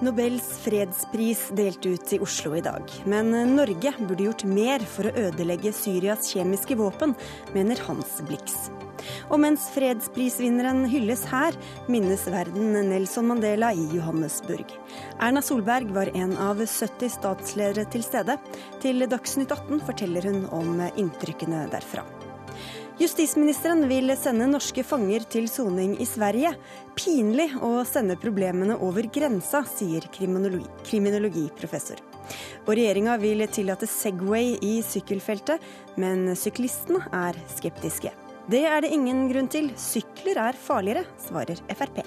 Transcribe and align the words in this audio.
Nobels 0.00 0.46
fredspris 0.62 1.48
delt 1.58 1.86
ut 1.86 2.12
i 2.12 2.18
Oslo 2.22 2.52
i 2.54 2.60
dag. 2.62 2.82
Men 3.04 3.32
Norge 3.56 3.90
burde 3.98 4.28
gjort 4.28 4.44
mer 4.46 4.84
for 4.86 5.08
å 5.08 5.14
ødelegge 5.26 5.72
Syrias 5.74 6.28
kjemiske 6.30 6.76
våpen, 6.78 7.16
mener 7.54 7.82
Hans 7.88 8.20
Blix. 8.28 8.68
Og 9.26 9.40
mens 9.42 9.64
fredsprisvinneren 9.74 10.84
hylles 10.90 11.24
her, 11.32 11.56
minnes 11.90 12.28
verden 12.30 12.76
Nelson 12.92 13.26
Mandela 13.32 13.72
i 13.74 13.88
Johannesburg. 13.96 14.70
Erna 15.18 15.42
Solberg 15.42 15.90
var 15.96 16.12
en 16.14 16.36
av 16.38 16.62
70 16.62 17.10
statsledere 17.18 17.88
til 17.90 18.06
stede. 18.06 18.38
Til 18.84 19.02
Dagsnytt 19.10 19.50
18 19.50 19.82
forteller 19.88 20.30
hun 20.30 20.46
om 20.54 20.78
inntrykkene 20.94 21.66
derfra. 21.74 22.06
Justisministeren 22.98 23.84
vil 23.86 24.10
sende 24.18 24.48
norske 24.50 24.82
fanger 24.82 25.22
til 25.30 25.44
soning 25.46 25.92
i 26.02 26.06
Sverige. 26.08 26.50
Pinlig 26.98 27.52
å 27.62 27.84
sende 27.86 28.16
problemene 28.18 28.74
over 28.82 29.06
grensa, 29.14 29.60
sier 29.70 30.08
kriminologi, 30.10 30.66
kriminologiprofessor. 30.88 32.02
Og 32.66 32.72
regjeringa 32.74 33.14
vil 33.22 33.46
tillate 33.54 33.86
Segway 33.86 34.56
i 34.66 34.80
sykkelfeltet, 34.82 35.62
men 35.94 36.32
syklistene 36.34 37.04
er 37.14 37.38
skeptiske. 37.54 38.10
Det 38.50 38.64
er 38.66 38.82
det 38.82 38.90
ingen 38.96 39.28
grunn 39.30 39.52
til. 39.52 39.70
Sykler 39.78 40.42
er 40.48 40.58
farligere, 40.58 41.06
svarer 41.22 41.62
Frp. 41.70 42.02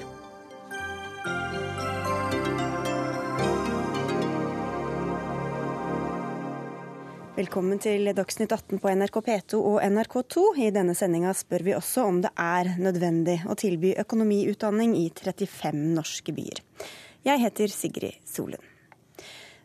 Velkommen 7.31 7.79
til 7.79 8.09
Dagsnytt 8.11 8.51
18 8.51 8.81
på 8.83 8.91
NRK 8.91 9.17
P2 9.23 9.59
og 9.63 9.77
NRK2. 9.79 10.41
I 10.65 10.73
denne 10.75 10.91
sendinga 10.99 11.31
spør 11.31 11.63
vi 11.63 11.75
også 11.77 12.03
om 12.03 12.17
det 12.25 12.33
er 12.35 12.73
nødvendig 12.75 13.37
å 13.47 13.55
tilby 13.55 13.93
økonomiutdanning 14.03 14.97
i 14.99 15.05
35 15.15 15.79
norske 15.95 16.35
byer. 16.35 16.59
Jeg 17.23 17.39
heter 17.45 17.71
Sigrid 17.71 18.19
Solund. 18.27 18.67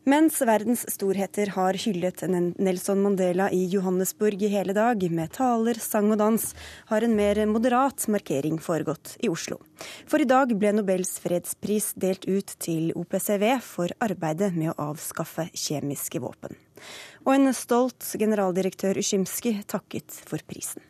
Mens 0.06 0.36
verdens 0.46 0.84
storheter 0.94 1.50
har 1.56 1.74
hyllet 1.82 2.20
Nelson 2.30 3.00
Mandela 3.02 3.48
i 3.50 3.64
Johannesburg 3.72 4.44
i 4.46 4.52
hele 4.52 4.70
dag, 4.70 5.02
med 5.10 5.32
taler, 5.34 5.80
sang 5.82 6.12
og 6.14 6.20
dans, 6.20 6.44
har 6.92 7.02
en 7.02 7.16
mer 7.18 7.40
moderat 7.50 8.06
markering 8.14 8.60
foregått 8.62 9.16
i 9.26 9.32
Oslo. 9.32 9.58
For 10.06 10.22
i 10.22 10.28
dag 10.30 10.54
ble 10.54 10.76
Nobels 10.76 11.16
fredspris 11.24 11.90
delt 11.98 12.30
ut 12.30 12.54
til 12.62 12.94
OPCW 12.94 13.58
for 13.66 13.90
arbeidet 13.98 14.52
med 14.54 14.76
å 14.76 14.92
avskaffe 14.92 15.48
kjemiske 15.50 16.22
våpen. 16.22 16.54
Og 17.26 17.34
en 17.34 17.50
stolt 17.50 18.12
generaldirektør 18.14 19.00
Ushimski 19.02 19.56
takket 19.66 20.14
for 20.30 20.38
prisen. 20.46 20.82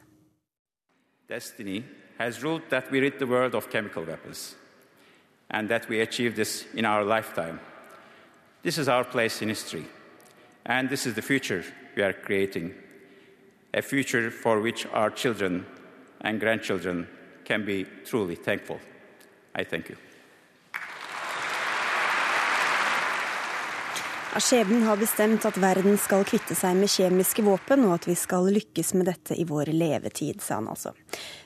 Destiny 1.29 1.83
has 2.19 2.43
ruled 2.45 2.69
that 2.71 2.91
we 2.93 3.01
rid 3.01 3.19
the 3.19 3.27
world 3.27 3.55
of 3.55 3.71
chemical 3.71 4.05
weapons, 4.05 4.55
and 5.51 5.69
that 5.69 5.89
we 5.89 6.03
achieve 6.03 6.37
this 6.37 6.67
in 6.75 6.85
our 6.85 7.05
lifetime. 7.05 7.59
This 8.63 8.79
is 8.79 8.89
our 8.89 9.05
place 9.05 9.43
in 9.43 9.49
history, 9.49 9.87
and 10.67 10.91
this 10.91 11.07
is 11.07 11.15
the 11.15 11.23
future 11.23 11.65
we 11.97 12.03
are 12.03 12.13
creating 12.13 12.75
a 13.75 13.83
future 13.83 14.31
for 14.31 14.61
which 14.61 14.87
our 14.93 15.11
children 15.11 15.65
and 16.21 16.41
grandchildren 16.41 17.07
can 17.45 17.65
be 17.65 17.87
truly 18.05 18.35
thankful. 18.37 18.79
I 19.55 19.65
thank 19.65 19.89
you. 19.89 19.97
Skjebnen 24.37 24.83
har 24.85 24.99
bestemt 25.01 25.45
at 25.49 25.57
verden 25.57 25.95
skal 25.97 26.21
kvitte 26.29 26.53
seg 26.59 26.75
med 26.77 26.91
kjemiske 26.93 27.41
våpen, 27.47 27.87
og 27.89 27.95
at 27.95 28.05
vi 28.05 28.13
skal 28.21 28.45
lykkes 28.53 28.91
med 28.99 29.07
dette 29.09 29.33
i 29.33 29.47
vår 29.49 29.71
levetid, 29.73 30.43
sa 30.45 30.59
han 30.59 30.67
altså. 30.69 30.93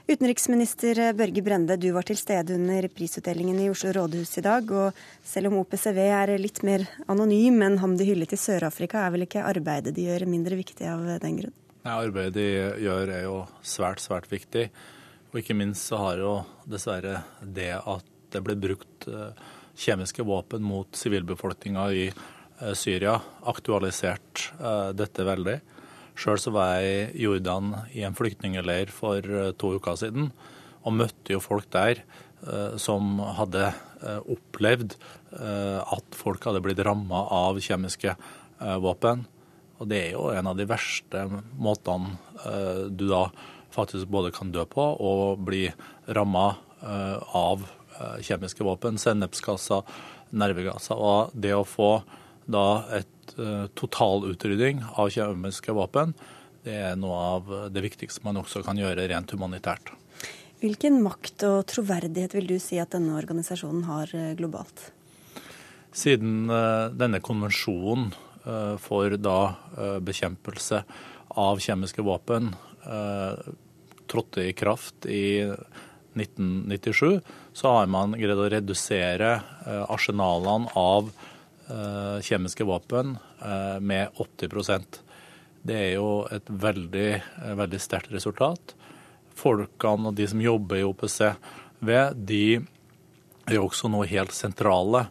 Utenriksminister 0.09 0.99
Børge 1.15 1.45
Brende, 1.47 1.77
du 1.79 1.87
var 1.95 2.09
til 2.09 2.19
stede 2.19 2.57
under 2.57 2.89
prisutdelingen 2.91 3.61
i 3.63 3.69
Oslo 3.71 3.93
rådhus 3.95 4.35
i 4.41 4.43
dag. 4.43 4.73
Og 4.75 4.99
selv 5.23 5.53
om 5.53 5.61
OPCW 5.61 6.01
er 6.03 6.33
litt 6.43 6.65
mer 6.67 6.89
anonym 7.07 7.63
enn 7.63 7.79
ham 7.79 7.95
de 8.01 8.09
hyllet 8.09 8.35
i 8.35 8.41
Sør-Afrika, 8.41 9.05
er 9.05 9.15
vel 9.15 9.29
ikke 9.29 9.47
arbeidet 9.47 9.95
de 9.95 10.09
gjør 10.09 10.27
mindre 10.33 10.59
viktig 10.59 10.91
av 10.91 11.07
den 11.23 11.39
grunn? 11.45 11.55
Nei, 11.85 11.95
Arbeidet 11.95 12.35
de 12.41 12.49
gjør 12.89 13.15
er 13.21 13.23
jo 13.29 13.39
svært, 13.63 14.03
svært 14.03 14.27
viktig. 14.35 14.67
Og 15.31 15.39
ikke 15.45 15.55
minst 15.55 15.87
så 15.93 16.03
har 16.09 16.27
jo 16.27 16.35
dessverre 16.67 17.23
det 17.41 17.71
at 17.79 18.11
det 18.35 18.43
ble 18.43 18.59
brukt 18.59 19.07
eh, 19.07 19.49
kjemiske 19.79 20.27
våpen 20.27 20.67
mot 20.67 20.91
sivilbefolkninga 20.99 21.89
i 21.95 22.11
Eh, 22.11 22.40
Syria 22.77 23.19
aktualisert 23.49 24.51
eh, 24.61 24.91
dette 24.97 25.27
veldig. 25.27 25.59
Sjøl 26.21 26.41
var 26.53 26.81
jeg 26.81 27.11
i 27.15 27.25
Jordan 27.25 27.75
i 27.97 28.05
en 28.05 28.17
flyktningleir 28.17 28.93
for 28.93 29.25
eh, 29.25 29.53
to 29.57 29.75
uker 29.79 29.99
siden, 30.01 30.31
og 30.85 30.97
møtte 30.97 31.37
jo 31.37 31.45
folk 31.45 31.71
der 31.73 32.05
som 32.81 33.19
hadde 33.37 33.67
opplevd 34.33 34.95
at 35.29 36.17
folk 36.17 36.47
hadde 36.49 36.63
blitt 36.65 36.79
ramma 36.87 37.19
av 37.37 37.59
kjemiske 37.61 38.15
våpen. 38.81 39.27
Og 39.77 39.91
det 39.93 39.99
er 40.07 40.15
jo 40.15 40.23
en 40.33 40.49
av 40.49 40.57
de 40.57 40.65
verste 40.65 41.27
måtene 41.61 42.15
du 42.89 43.05
da 43.11 43.27
faktisk 43.77 44.09
både 44.09 44.33
kan 44.33 44.55
dø 44.57 44.65
på 44.65 44.87
og 45.05 45.45
bli 45.45 45.67
ramma 46.17 46.47
av 47.37 47.69
kjemiske 48.25 48.65
våpen. 48.65 48.97
Sennepsgasser, 48.97 49.85
nervegasser. 50.33 50.97
Og 50.97 51.37
det 51.37 51.53
å 51.53 51.69
få 51.69 51.91
da 52.53 52.85
et 52.99 53.35
uh, 53.39 53.67
totalutrydding 53.79 54.83
av 54.99 55.11
kjemiske 55.13 55.75
våpen. 55.77 56.15
Det 56.65 56.77
er 56.77 56.99
noe 57.01 57.19
av 57.37 57.51
det 57.73 57.83
viktigste 57.85 58.25
man 58.27 58.41
også 58.41 58.63
kan 58.67 58.79
gjøre 58.79 59.09
rent 59.09 59.33
humanitært. 59.33 59.95
Hvilken 60.61 60.99
makt 61.01 61.47
og 61.49 61.63
troverdighet 61.71 62.35
vil 62.37 62.51
du 62.51 62.59
si 62.61 62.77
at 62.83 62.93
denne 62.93 63.15
organisasjonen 63.17 63.87
har 63.89 64.11
eh, 64.13 64.35
globalt? 64.37 64.91
Siden 65.97 66.51
uh, 66.53 66.93
denne 66.93 67.23
konvensjonen 67.25 68.11
uh, 68.45 68.77
for 68.83 69.17
da 69.17 69.39
bekjempelse 70.05 70.83
av 71.41 71.61
kjemiske 71.63 72.03
våpen 72.03 72.51
trådte 74.11 74.43
i 74.43 74.55
kraft 74.57 75.07
i 75.07 75.45
1997, 76.19 77.21
så 77.55 77.75
har 77.77 77.91
man 77.93 78.17
greid 78.19 78.41
å 78.41 78.49
redusere 78.51 79.29
arsenalene 79.93 80.73
av 80.81 81.13
Eh, 81.13 81.30
kjemiske 82.23 82.65
våpen 82.65 83.17
eh, 83.43 83.79
med 83.81 84.09
80% 84.17 85.01
Det 85.63 85.77
er 85.77 85.93
jo 85.95 86.27
et 86.33 86.47
veldig, 86.49 87.09
eh, 87.15 87.55
veldig 87.59 87.81
sterkt 87.81 88.13
resultat. 88.15 88.75
Folkene 89.37 90.11
og 90.11 90.19
de 90.19 90.27
som 90.29 90.41
jobber 90.41 90.81
i 90.81 90.87
OPCW, 90.89 91.91
de 92.15 92.45
er 93.47 93.57
jo 93.57 93.67
også 93.69 93.91
nå 93.91 94.05
helt 94.09 94.37
sentrale 94.37 95.09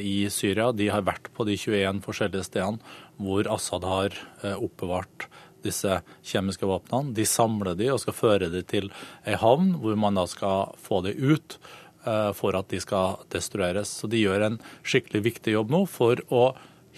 i 0.00 0.30
Syria. 0.32 0.70
De 0.72 0.86
har 0.88 1.02
vært 1.04 1.26
på 1.36 1.44
de 1.44 1.52
21 1.60 1.98
forskjellige 2.00 2.46
stedene 2.46 2.94
hvor 3.20 3.44
Assad 3.52 3.84
har 3.84 4.14
oppbevart 4.56 5.26
disse 5.66 5.98
kjemiske 6.24 6.68
våpnene. 6.68 7.14
De 7.16 7.26
samler 7.28 7.76
de 7.78 7.90
og 7.92 8.00
skal 8.02 8.16
føre 8.16 8.50
de 8.52 8.62
til 8.66 8.88
ei 9.26 9.36
havn 9.40 9.74
hvor 9.82 9.98
man 10.00 10.16
da 10.16 10.26
skal 10.30 10.72
få 10.80 11.02
de 11.06 11.12
ut. 11.12 11.58
Eh, 12.06 12.32
for 12.32 12.54
at 12.54 12.68
de 12.70 12.78
skal 12.80 13.18
destrueres. 13.34 13.90
Så 13.90 14.06
de 14.10 14.20
gjør 14.22 14.44
en 14.46 14.60
skikkelig 14.86 15.24
viktig 15.24 15.56
jobb 15.56 15.72
nå 15.74 15.82
for 15.90 16.20
å 16.30 16.52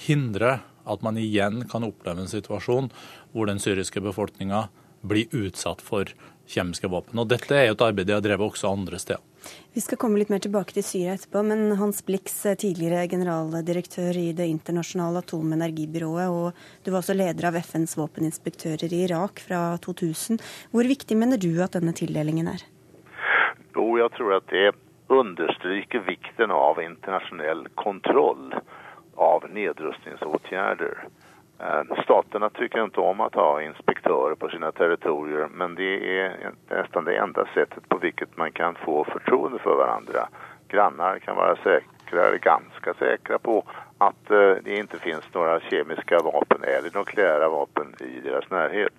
hindre 0.04 0.58
at 0.88 1.04
man 1.04 1.16
igjen 1.20 1.62
kan 1.68 1.84
oppleve 1.86 2.24
en 2.24 2.28
situasjon 2.30 2.90
hvor 3.32 3.48
den 3.48 3.60
syriske 3.60 4.02
befolkninga 4.04 4.66
blir 5.08 5.32
utsatt 5.32 5.80
for 5.84 6.10
kjemiske 6.48 6.90
våpen. 6.92 7.16
Og 7.20 7.28
Dette 7.30 7.56
er 7.56 7.68
jo 7.68 7.76
et 7.76 7.84
arbeid 7.84 8.08
de 8.08 8.16
har 8.16 8.24
drevet 8.24 8.50
også 8.50 8.68
andre 8.72 9.00
steder. 9.00 9.24
Vi 9.72 9.80
skal 9.80 10.00
komme 10.00 10.18
litt 10.20 10.32
mer 10.32 10.42
tilbake 10.44 10.74
til 10.76 10.84
Syria 10.84 11.14
etterpå, 11.14 11.40
men 11.46 11.76
Hans 11.78 12.02
Blix, 12.04 12.34
tidligere 12.60 13.06
generaldirektør 13.08 14.16
i 14.18 14.32
Det 14.36 14.48
internasjonale 14.50 15.22
atomenergibyrået, 15.22 16.28
og 16.28 16.84
du 16.84 16.90
var 16.90 17.00
også 17.00 17.16
leder 17.16 17.48
av 17.48 17.56
FNs 17.62 17.94
våpeninspektører 18.00 18.92
i 18.92 19.04
Irak 19.06 19.40
fra 19.46 19.62
2000. 19.84 20.42
Hvor 20.74 20.90
viktig 20.90 21.16
mener 21.16 21.40
du 21.40 21.52
at 21.64 21.78
denne 21.78 21.94
tildelingen 21.96 22.50
er? 22.50 22.66
Jo, 23.76 23.86
jeg 24.02 24.12
tror 24.18 24.36
at 24.40 24.52
det 24.52 24.66
understryker 25.08 25.98
vikten 25.98 26.50
av 26.50 26.82
internationell 26.82 27.68
kontroll 27.74 28.54
av 29.14 29.44
nedrustningsåtgärder. 29.50 31.04
Eh, 31.58 32.02
staterna 32.04 32.50
tycker 32.50 32.84
inte 32.84 33.00
om 33.00 33.20
att 33.20 33.34
ha 33.34 33.62
inspektörer 33.62 34.34
på 34.34 34.48
sina 34.48 34.72
territorier 34.72 35.48
men 35.52 35.74
det 35.74 36.20
är 36.20 36.50
nästan 36.70 37.04
det 37.04 37.16
enda 37.16 37.46
sättet 37.54 37.88
på 37.88 37.98
vilket 37.98 38.36
man 38.36 38.52
kan 38.52 38.74
få 38.74 39.04
förtroende 39.04 39.58
för 39.58 39.76
varandra. 39.76 40.28
Grannar 40.68 41.18
kan 41.18 41.36
vara 41.36 41.56
säkra, 41.56 42.36
ganska 42.36 42.94
säkra 42.94 43.38
på 43.38 43.64
att 43.98 44.30
eh, 44.30 44.54
det 44.64 44.76
inte 44.76 44.98
finns 44.98 45.34
några 45.34 45.60
kemiska 45.60 46.18
vapen 46.18 46.62
eller 46.62 46.98
nukleära 46.98 47.48
vapen 47.48 47.94
i 48.00 48.20
deras 48.20 48.50
närhet. 48.50 48.92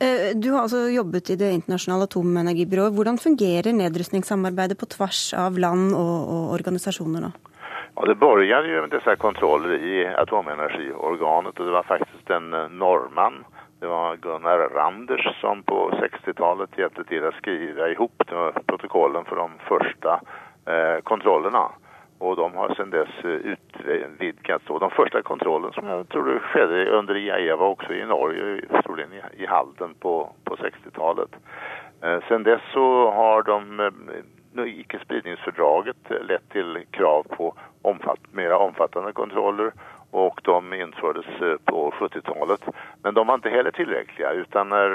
Eh, 0.00 0.32
du 0.34 0.50
har 0.52 0.64
altså 0.64 0.86
jobbet 0.92 1.30
i 1.30 1.38
Det 1.40 1.52
internasjonale 1.52 2.08
atomenergibyrået. 2.10 2.94
Hvordan 2.96 3.18
fungerer 3.18 3.72
nedrustningssamarbeidet 3.76 4.78
på 4.78 4.90
tvers 4.96 5.32
av 5.38 5.58
land 5.58 5.94
og, 5.94 6.16
og 6.34 6.52
organisasjoner 6.58 7.26
nå? 7.26 7.32
Ja, 7.92 8.06
det 8.08 8.16
begynte 8.20 8.70
jo 8.72 8.84
med 8.86 8.94
disse 8.94 9.16
kontroller 9.20 9.76
i 9.76 10.04
atomenergiorganet 10.16 11.58
og 11.58 11.66
det 11.66 11.74
var 11.74 11.84
faktisk 11.88 12.30
en 12.32 12.48
nordmann 12.80 13.42
det 13.82 13.88
var 13.88 14.16
Gunnar 14.16 14.58
Randers 14.58 15.40
som 15.40 15.62
på 15.62 15.90
60-talet 15.90 16.78
hjälpte 16.78 17.04
till 17.04 17.24
att 17.26 17.34
skriva 17.34 17.88
ihop 17.88 18.22
protokollen 18.66 19.24
for 19.24 19.36
de 19.36 19.50
første 19.68 20.20
eh, 20.66 21.02
kontrollerna. 21.02 21.72
Och 22.22 22.36
de 22.36 22.54
har 22.54 22.74
sedan 22.74 22.90
dess 22.90 23.24
utvidgats. 23.24 24.70
Och 24.70 24.80
de 24.80 24.90
första 24.90 25.22
kontrollen 25.22 25.72
som 25.72 25.86
jag 25.86 26.08
tror 26.08 26.34
det 26.34 26.40
skedde 26.40 26.90
under 26.90 27.16
IAEA 27.16 27.56
var 27.56 27.68
också 27.68 27.92
i 27.92 28.04
Norge, 28.04 28.62
troligen 28.84 29.10
i 29.36 29.46
Halden 29.46 29.94
på, 29.94 30.32
på 30.44 30.56
60-talet. 30.56 31.30
Sen 32.28 32.42
dess 32.42 32.60
så 32.72 33.10
har 33.10 33.42
de 33.42 33.90
icke-spridningsfördraget 34.66 35.96
lett 36.28 36.48
till 36.48 36.78
krav 36.90 37.22
på 37.22 37.54
omfatt, 37.82 38.20
mera 38.32 38.58
omfattande 38.58 39.12
kontroller 39.12 39.72
och 40.10 40.40
de 40.44 40.72
infördes 40.72 41.26
på 41.64 41.90
70-talet. 41.90 42.60
Men 43.02 43.14
de 43.14 43.26
var 43.26 43.34
inte 43.34 43.50
heller 43.50 43.70
tillräckliga 43.70 44.32
utan 44.32 44.68
när 44.68 44.88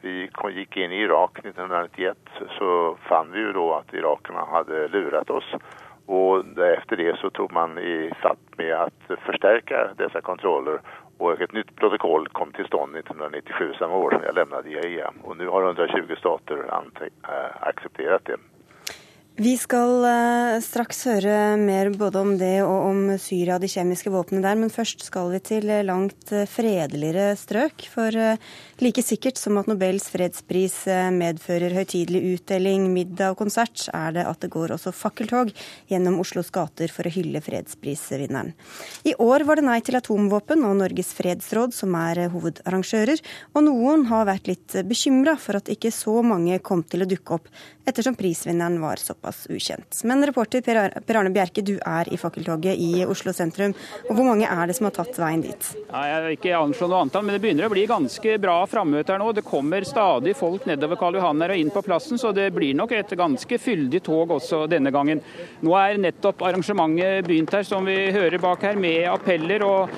vi 0.00 0.30
gick 0.52 0.76
in 0.76 0.92
i 0.92 1.02
Irak 1.02 1.38
1991 1.38 2.18
så 2.58 2.96
fann 3.08 3.32
vi 3.32 3.38
ju 3.38 3.52
då 3.52 3.74
att 3.74 3.94
irakerna 3.94 4.44
hade 4.44 4.88
lurat 4.88 5.30
oss 5.30 5.54
och 6.06 6.58
efter 6.58 6.96
det 6.96 7.18
så 7.18 7.30
tog 7.30 7.52
man 7.52 7.78
i 7.78 8.12
fatt 8.22 8.38
med 8.56 8.74
att 8.74 9.18
förstärka 9.26 9.90
dessa 9.96 10.20
kontroller 10.20 10.80
och 11.18 11.40
ett 11.40 11.52
nytt 11.52 11.76
protokoll 11.76 12.28
kom 12.28 12.52
till 12.52 12.64
stånd 12.64 12.96
1997, 12.96 13.72
samma 13.78 13.96
år 13.96 14.10
som 14.10 14.22
jag 14.22 14.34
lämnade 14.34 14.70
IAEA. 14.70 15.12
Och 15.22 15.36
nu 15.36 15.48
har 15.48 15.62
120 15.62 16.14
stater 16.18 16.64
accepterat 17.60 18.24
det. 18.24 18.36
Vi 19.34 19.56
skal 19.58 20.04
uh, 20.06 20.60
straks 20.62 21.00
høre 21.08 21.56
mer 21.58 21.88
både 21.98 22.20
om 22.22 22.36
det 22.38 22.60
og 22.62 22.84
om 22.86 22.98
Syria 23.18 23.56
og 23.56 23.64
de 23.64 23.70
kjemiske 23.72 24.12
våpnene 24.14 24.44
der, 24.44 24.54
men 24.54 24.70
først 24.70 25.02
skal 25.02 25.32
vi 25.32 25.40
til 25.42 25.66
langt 25.82 26.30
uh, 26.30 26.44
fredeligere 26.46 27.32
strøk. 27.34 27.82
For 27.90 28.14
like 28.78 29.02
sikkert 29.02 29.40
som 29.40 29.58
at 29.58 29.66
Nobels 29.66 30.06
fredspris 30.12 30.76
medfører 31.16 31.74
høytidelig 31.74 32.36
utdeling, 32.36 32.86
middag 32.94 33.34
og 33.34 33.40
konsert, 33.42 33.88
er 33.90 34.14
det 34.14 34.28
at 34.30 34.38
det 34.44 34.52
går 34.54 34.76
også 34.76 34.94
fakkeltog 34.94 35.50
gjennom 35.90 36.20
Oslos 36.22 36.52
gater 36.54 36.94
for 36.94 37.02
å 37.02 37.14
hylle 37.16 37.42
fredsprisvinneren. 37.42 38.54
I 39.02 39.16
år 39.18 39.48
var 39.50 39.58
det 39.58 39.66
Nei 39.66 39.80
til 39.82 39.98
atomvåpen 39.98 40.62
og 40.62 40.78
Norges 40.78 41.10
fredsråd 41.18 41.74
som 41.74 41.98
er 41.98 42.28
hovedarrangører, 42.30 43.18
og 43.50 43.66
noen 43.66 44.06
har 44.14 44.30
vært 44.30 44.52
litt 44.52 44.78
bekymra 44.86 45.34
for 45.42 45.58
at 45.58 45.74
ikke 45.74 45.90
så 45.90 46.20
mange 46.22 46.62
kom 46.62 46.86
til 46.86 47.02
å 47.02 47.10
dukke 47.16 47.40
opp, 47.40 47.50
ettersom 47.84 48.14
prisvinneren 48.18 48.78
var 48.82 49.02
såpass 49.02 49.23
såpass 49.24 49.46
ukjent. 49.50 50.04
Men 50.04 50.26
reporter 50.26 50.60
Per 51.06 51.16
Arne 51.16 51.30
Bjerke, 51.30 51.62
du 51.62 51.78
er 51.78 52.12
i 52.12 52.16
fakkeltoget 52.16 52.76
i 52.78 53.04
Oslo 53.04 53.32
sentrum. 53.32 53.74
Og 54.08 54.16
Hvor 54.16 54.24
mange 54.24 54.46
er 54.46 54.66
det 54.66 54.76
som 54.76 54.84
har 54.84 54.92
tatt 54.92 55.16
veien 55.18 55.42
dit? 55.42 55.70
Nei, 55.90 56.04
jeg 56.08 56.22
har 56.22 56.30
ikke 56.34 56.58
anslå 56.58 56.88
noe 56.88 57.02
antall, 57.04 57.24
men 57.24 57.34
det 57.34 57.42
begynner 57.42 57.66
å 57.66 57.72
bli 57.72 57.86
ganske 57.86 58.38
bra 58.40 58.64
frammøte 58.66 59.12
her 59.12 59.18
nå. 59.18 59.32
Det 59.34 59.44
kommer 59.44 59.84
stadig 59.84 60.36
folk 60.36 60.66
nedover 60.66 60.96
Karl 60.96 61.18
Johan 61.18 61.40
her 61.42 61.54
og 61.54 61.58
inn 61.62 61.72
på 61.72 61.82
plassen, 61.84 62.18
så 62.18 62.32
det 62.34 62.50
blir 62.54 62.74
nok 62.76 62.92
et 62.92 63.16
ganske 63.16 63.58
fyldig 63.58 64.02
tog 64.04 64.30
også 64.36 64.64
denne 64.70 64.92
gangen. 64.94 65.22
Nå 65.64 65.74
er 65.78 66.00
nettopp 66.00 66.42
arrangementet 66.44 67.26
begynt 67.26 67.52
her, 67.54 67.64
som 67.64 67.84
vi 67.84 68.10
hører 68.14 68.38
bak 68.42 68.62
her, 68.62 68.76
med 68.76 69.08
appeller. 69.08 69.64
og 69.64 69.90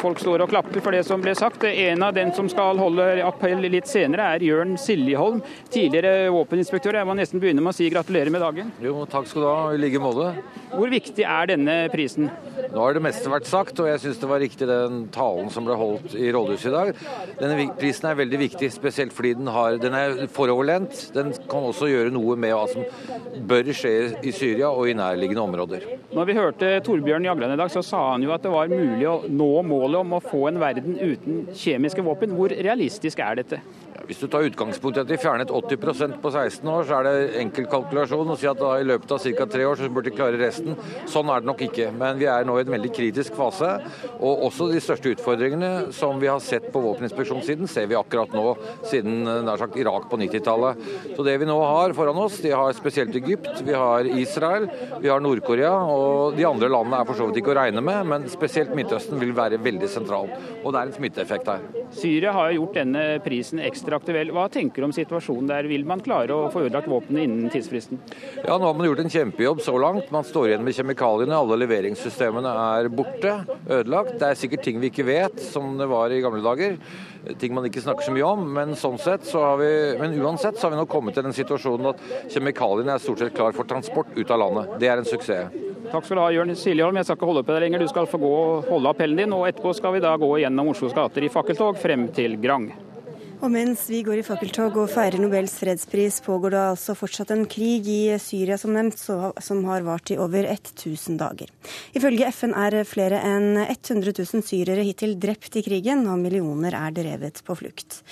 Folk 0.00 0.20
står 0.20 0.44
og 0.44 0.52
klapper 0.52 0.82
for 0.82 0.94
det 0.94 1.04
som 1.06 1.22
ble 1.22 1.34
sagt. 1.36 1.64
En 1.64 2.02
av 2.02 2.14
dem 2.14 2.32
som 2.36 2.48
skal 2.48 2.78
holde 2.80 3.06
appell 3.24 3.60
litt 3.70 3.88
senere, 3.90 4.34
er 4.36 4.44
Jørn 4.44 4.76
Siljeholm, 4.80 5.42
tidligere 5.72 6.30
våpeninspektør. 6.32 7.00
Jeg 7.00 7.08
må 7.08 7.16
nesten 7.18 7.42
begynne 7.42 7.64
med 7.64 7.74
å 7.74 7.76
si 7.76 7.90
gratulerer 7.92 8.32
med 8.32 8.44
dagen. 8.44 8.69
Jo, 8.80 9.04
takk 9.10 9.26
skal 9.28 9.42
du 9.42 9.48
ha. 9.48 9.72
I 9.74 9.80
like 9.80 10.00
måte. 10.02 10.30
Hvor 10.70 10.90
viktig 10.92 11.24
er 11.26 11.50
denne 11.50 11.74
prisen? 11.92 12.28
Nå 12.70 12.78
har 12.78 12.94
det 12.94 13.02
meste 13.02 13.30
vært 13.32 13.48
sagt, 13.50 13.80
og 13.82 13.88
jeg 13.90 14.00
syns 14.02 14.20
det 14.22 14.28
var 14.30 14.42
riktig 14.42 14.68
den 14.70 15.02
talen 15.14 15.50
som 15.50 15.66
ble 15.66 15.74
holdt 15.78 16.14
i 16.14 16.30
rådhuset 16.34 16.70
i 16.70 16.74
dag. 16.74 16.92
Denne 17.40 17.66
prisen 17.80 18.06
er 18.10 18.18
veldig 18.20 18.40
viktig, 18.44 18.70
spesielt 18.72 19.14
fordi 19.16 19.34
den, 19.40 19.50
har, 19.50 19.80
den 19.82 19.96
er 19.96 20.22
foroverlent. 20.30 21.08
Den 21.16 21.32
kan 21.50 21.66
også 21.72 21.90
gjøre 21.90 22.14
noe 22.14 22.36
med 22.40 22.54
hva 22.54 22.66
som 22.70 23.42
bør 23.50 23.72
skje 23.74 23.94
i 24.22 24.34
Syria 24.36 24.70
og 24.70 24.90
i 24.90 24.96
nærliggende 24.98 25.44
områder. 25.44 25.86
Når 26.14 26.30
vi 26.30 26.38
hørte 26.38 26.72
Torbjørn 26.86 27.26
Jagland 27.26 27.56
i 27.56 27.60
dag, 27.60 27.72
så 27.72 27.82
sa 27.86 28.04
han 28.12 28.24
jo 28.26 28.34
at 28.36 28.46
det 28.46 28.54
var 28.54 28.70
mulig 28.70 29.06
å 29.10 29.20
nå 29.26 29.50
målet 29.66 30.00
om 30.04 30.16
å 30.16 30.24
få 30.24 30.46
en 30.50 30.62
verden 30.62 30.98
uten 31.00 31.46
kjemiske 31.56 32.04
våpen. 32.06 32.36
Hvor 32.38 32.54
realistisk 32.54 33.22
er 33.24 33.42
dette? 33.42 33.60
Hvis 34.10 34.18
du 34.18 34.26
tar 34.26 34.42
utgangspunkt 34.42 34.96
i 34.98 35.02
at 35.04 35.06
de 35.06 35.16
fjernet 35.22 35.52
80% 35.54 36.16
på 36.18 36.30
16 36.32 36.66
år, 36.66 36.86
så 36.88 36.96
er 36.96 37.06
det 37.06 37.42
enkel 37.44 37.68
kalkulasjon 37.70 38.32
å 38.32 38.34
si 38.40 38.48
at 38.50 38.58
da 38.58 38.72
i 38.80 38.86
løpet 38.88 39.12
av 39.14 39.22
ca. 39.22 39.44
tre 39.46 39.66
år 39.68 39.76
så 39.78 39.86
burde 39.86 40.10
de 40.10 40.16
klare 40.16 40.40
resten. 40.40 40.74
Sånn 41.06 41.28
er 41.30 41.44
det 41.44 41.46
nok 41.46 41.60
ikke. 41.68 41.92
Men 41.94 42.18
vi 42.18 42.26
er 42.26 42.42
nå 42.48 42.56
i 42.58 42.64
en 42.64 42.72
veldig 42.74 42.90
kritisk 42.90 43.36
fase. 43.38 43.68
Og 44.18 44.42
også 44.48 44.66
de 44.72 44.80
største 44.82 45.12
utfordringene 45.14 45.92
som 45.94 46.18
vi 46.18 46.26
har 46.26 46.42
sett 46.42 46.66
på 46.74 46.82
våpeninspeksjonssiden, 46.82 47.70
ser 47.70 47.86
vi 47.86 47.98
akkurat 48.00 48.34
nå, 48.34 48.56
siden 48.90 49.20
nær 49.46 49.62
sagt 49.62 49.78
Irak 49.78 50.08
på 50.10 50.18
90-tallet. 50.24 50.82
Så 51.14 51.28
det 51.28 51.36
vi 51.38 51.46
nå 51.46 51.60
har 51.62 51.94
foran 51.94 52.18
oss, 52.24 52.40
de 52.42 52.50
har 52.50 52.74
spesielt 52.74 53.14
Egypt, 53.22 53.62
vi 53.62 53.78
har 53.78 54.10
Israel, 54.10 54.66
vi 54.98 55.14
har 55.14 55.22
Nord-Korea, 55.22 55.70
og 55.86 56.34
de 56.34 56.48
andre 56.50 56.72
landene 56.74 57.04
er 57.04 57.06
for 57.12 57.20
så 57.20 57.30
vidt 57.30 57.44
ikke 57.44 57.54
å 57.54 57.58
regne 57.60 57.86
med, 57.92 58.10
men 58.10 58.26
spesielt 58.34 58.74
Midtøsten 58.74 59.22
vil 59.22 59.36
være 59.38 59.62
veldig 59.62 59.94
sentral. 59.94 60.34
Og 60.64 60.74
det 60.74 60.82
er 60.82 60.90
en 60.90 60.98
smitteeffekt 60.98 61.54
her. 61.54 61.70
Syria 61.94 62.34
har 62.34 62.50
gjort 62.58 62.82
denne 62.82 63.06
prisen 63.22 63.62
ekstra 63.62 63.99
aktuell. 64.00 64.32
Hva 64.34 64.48
tenker 64.52 64.82
du 64.82 64.88
om 64.88 64.94
situasjonen 64.96 65.50
der? 65.50 65.68
Vil 65.70 65.84
man 65.88 66.02
klare 66.04 66.34
å 66.34 66.48
få 66.52 66.64
ødelagt 66.66 66.90
våpenet 66.90 67.26
innen 67.26 67.52
tidsfristen? 67.52 68.00
Ja, 68.42 68.56
Nå 68.56 68.66
har 68.66 68.74
man 68.76 68.88
gjort 68.88 69.04
en 69.04 69.12
kjempejobb 69.12 69.62
så 69.64 69.76
langt. 69.80 70.10
Man 70.14 70.26
står 70.26 70.50
igjen 70.50 70.66
med 70.66 70.76
kjemikaliene. 70.76 71.36
Alle 71.36 71.60
leveringssystemene 71.60 72.54
er 72.80 72.90
borte, 72.92 73.36
ødelagt. 73.68 74.16
Det 74.20 74.28
er 74.30 74.40
sikkert 74.40 74.64
ting 74.66 74.80
vi 74.82 74.90
ikke 74.90 75.06
vet, 75.08 75.40
som 75.52 75.76
det 75.78 75.88
var 75.90 76.12
i 76.12 76.20
gamle 76.24 76.42
dager. 76.44 76.76
Ting 77.40 77.54
man 77.54 77.66
ikke 77.68 77.84
snakker 77.84 78.08
så 78.08 78.14
mye 78.16 78.26
om. 78.26 78.44
Men, 78.56 78.76
sånn 78.78 78.98
sett 79.00 79.26
så 79.28 79.44
har 79.44 79.60
vi, 79.60 79.72
men 80.00 80.16
uansett 80.20 80.58
så 80.58 80.68
har 80.68 80.74
vi 80.74 80.80
nå 80.80 80.88
kommet 80.90 81.16
til 81.16 81.26
den 81.26 81.36
situasjonen 81.36 81.92
at 81.92 82.04
kjemikaliene 82.32 82.96
er 82.96 83.02
stort 83.02 83.22
sett 83.22 83.36
klar 83.36 83.56
for 83.56 83.68
transport 83.68 84.14
ut 84.16 84.30
av 84.30 84.40
landet. 84.42 84.78
Det 84.80 84.90
er 84.90 85.02
en 85.02 85.08
suksess. 85.08 85.68
Takk 85.90 86.04
skal 86.06 86.20
du 86.20 86.22
ha, 86.22 86.28
Jørn 86.30 86.52
Siljeholm. 86.54 86.98
Jeg 87.00 87.08
skal 87.08 87.16
ikke 87.18 87.30
holde 87.30 87.42
på 87.46 87.54
deg 87.56 87.64
lenger. 87.64 87.82
Du 87.82 87.90
skal 87.90 88.06
få 88.06 88.20
gå 88.22 88.30
og 88.30 88.68
holde 88.70 88.92
appellen 88.92 89.18
din. 89.18 89.34
Og 89.34 89.48
etterpå 89.48 89.72
skal 89.74 89.96
vi 89.96 90.04
da 90.04 90.14
gå 90.20 90.30
gjennom 90.42 90.70
Oslos 90.70 90.94
gater 90.94 91.26
i 91.26 91.32
fakkeltog 91.32 91.80
frem 91.82 92.06
til 92.14 92.38
Grang. 92.42 92.70
Og 93.40 93.48
mens 93.48 93.86
vi 93.88 94.02
går 94.04 94.20
i 94.20 94.24
fakkeltog 94.24 94.74
og 94.82 94.90
feirer 94.92 95.16
Nobels 95.22 95.54
fredspris, 95.56 96.18
pågår 96.20 96.52
det 96.52 96.58
altså 96.60 96.92
fortsatt 96.98 97.30
en 97.32 97.46
krig 97.48 97.86
i 97.88 98.18
Syria, 98.20 98.58
som 98.60 98.74
nevnt, 98.76 99.00
som 99.00 99.62
har 99.64 99.86
vart 99.86 100.12
i 100.12 100.18
over 100.20 100.44
1000 100.44 101.16
dager. 101.22 101.48
Ifølge 101.96 102.28
FN 102.36 102.52
er 102.52 102.76
flere 102.84 103.22
enn 103.24 103.56
100 103.62 104.12
000 104.12 104.44
syrere 104.44 104.84
hittil 104.84 105.16
drept 105.22 105.56
i 105.56 105.64
krigen, 105.64 106.04
og 106.12 106.20
millioner 106.20 106.76
er 106.76 106.92
drevet 106.98 107.40
på 107.46 107.56
flukt. 107.62 108.02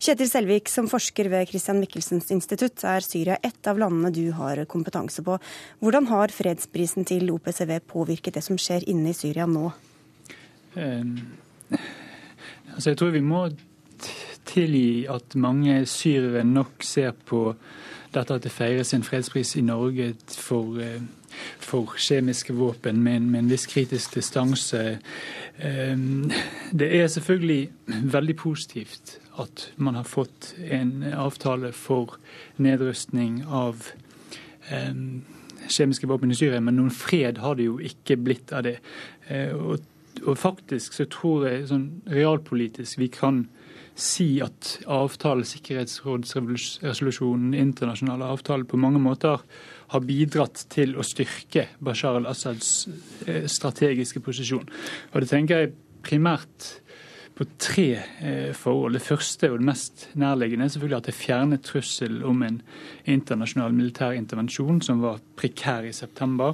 Kjetil 0.00 0.32
Selvik, 0.32 0.72
som 0.72 0.88
forsker 0.88 1.28
ved 1.34 1.52
Christian 1.52 1.84
Michelsens 1.84 2.32
institutt, 2.32 2.80
er 2.80 3.04
Syria 3.04 3.36
ett 3.44 3.68
av 3.68 3.76
landene 3.84 4.14
du 4.14 4.24
har 4.40 4.64
kompetanse 4.72 5.20
på. 5.26 5.36
Hvordan 5.84 6.08
har 6.08 6.32
fredsprisen 6.32 7.04
til 7.04 7.28
OPCW 7.36 7.76
påvirket 7.92 8.40
det 8.40 8.46
som 8.48 8.56
skjer 8.56 8.88
inne 8.88 9.12
i 9.12 9.20
Syria 9.20 9.44
nå? 9.44 9.68
Um, 10.80 11.16
altså 12.72 12.94
jeg 12.94 13.02
tror 13.02 13.12
vi 13.12 13.26
må 13.28 13.50
tilgi 14.48 15.06
at 15.10 15.36
mange 15.36 15.82
syrere 15.86 16.44
nok 16.44 16.82
ser 16.84 17.12
på 17.28 17.52
dette 18.14 18.34
at 18.34 18.44
det 18.44 18.52
feires 18.52 18.94
en 18.96 19.04
fredspris 19.04 19.54
i 19.56 19.62
Norge 19.64 20.14
for, 20.32 20.80
eh, 20.80 21.00
for 21.60 21.94
kjemiske 22.00 22.54
våpen 22.56 23.02
med 23.02 23.16
en, 23.16 23.30
med 23.30 23.38
en, 23.38 23.50
viss 23.50 23.66
kritisk 23.66 24.14
distanse. 24.14 24.98
Ehm, 25.58 26.30
det 26.72 26.88
er 27.00 27.06
selvfølgelig 27.06 27.70
veldig 27.88 28.36
positivt 28.36 29.18
at 29.38 29.70
man 29.76 29.94
har 29.94 30.08
fått 30.08 30.54
en 30.70 31.02
avtale 31.12 31.72
for 31.72 32.16
nedrustning 32.56 33.44
av 33.44 33.92
ehm, 34.70 35.22
kjemiske 35.68 36.08
våpen 36.08 36.32
i 36.32 36.38
Syria, 36.38 36.60
men 36.60 36.76
noen 36.76 36.90
fred 36.90 37.38
har 37.38 37.58
det 37.58 37.68
jo 37.68 37.78
ikke 37.78 38.16
blitt 38.16 38.52
av 38.52 38.64
det. 38.64 38.78
Eh, 39.28 39.52
og, 39.52 39.84
og 40.24 40.38
faktisk 40.38 40.96
så 40.96 41.06
tror 41.12 41.46
jeg 41.48 41.68
sånn 41.68 41.88
realpolitisk 42.08 42.98
vi 42.98 43.12
kan 43.12 43.44
si 43.98 44.38
at 44.44 44.78
avtalen, 44.86 45.46
sikkerhetsrådsresolusjonen, 45.48 47.54
internasjonale 47.58 48.24
avtaler, 48.30 48.64
på 48.68 48.80
mange 48.80 49.00
måter 49.02 49.42
har 49.92 50.02
bidratt 50.06 50.66
til 50.70 50.96
å 50.98 51.02
styrke 51.06 51.62
Bashar 51.82 52.16
al-Assads 52.20 52.68
eh, 53.26 53.46
strategiske 53.50 54.20
posisjon. 54.22 54.68
Og 55.12 55.20
Det 55.20 55.28
tenker 55.32 55.54
jeg 55.58 55.74
primært 56.06 56.58
på 57.38 57.44
tre 57.58 58.02
eh, 58.20 58.52
forhold. 58.54 58.94
Det 58.94 59.02
første 59.02 59.50
og 59.50 59.58
det 59.60 59.68
mest 59.68 60.08
nærliggende 60.18 60.64
er 60.66 60.72
selvfølgelig 60.74 60.98
at 60.98 61.10
det 61.10 61.18
fjernet 61.18 61.66
trussel 61.66 62.14
om 62.26 62.42
en 62.46 62.62
internasjonal 63.06 63.72
militær 63.74 64.12
intervensjon 64.18 64.82
som 64.82 65.02
var 65.02 65.20
prekær 65.38 65.82
i 65.86 65.92
september, 65.94 66.52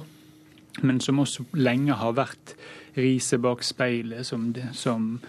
men 0.81 0.99
som 1.01 1.21
også 1.23 1.43
lenge 1.57 1.93
har 1.97 2.17
vært 2.17 2.55
riset 2.97 3.41
bak 3.43 3.63
speilet 3.65 4.27
som, 4.27 4.51
det, 4.55 4.69
som 4.77 5.19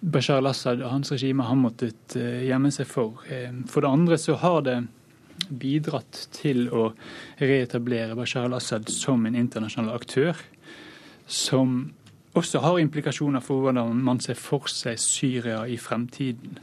Bashar 0.00 0.42
al-Assad 0.42 0.82
og 0.82 0.92
hans 0.92 1.12
regime 1.12 1.46
har 1.46 1.58
måttet 1.58 2.16
eh, 2.18 2.44
gjemme 2.48 2.70
seg 2.74 2.88
for. 2.90 3.22
Eh, 3.30 3.50
for 3.70 3.84
det 3.84 3.90
andre 3.90 4.18
så 4.20 4.38
har 4.42 4.62
det 4.66 4.78
bidratt 5.48 6.26
til 6.34 6.66
å 6.74 6.90
reetablere 7.40 8.16
Bashar 8.18 8.48
al-Assad 8.48 8.90
som 8.92 9.26
en 9.26 9.38
internasjonal 9.38 9.94
aktør, 9.94 10.40
som 11.26 11.80
også 12.38 12.60
har 12.62 12.78
implikasjoner 12.82 13.42
for 13.42 13.64
hvordan 13.64 14.02
man 14.04 14.20
ser 14.22 14.38
for 14.38 14.68
seg 14.70 14.98
Syria 15.02 15.62
i 15.66 15.78
fremtiden. 15.80 16.58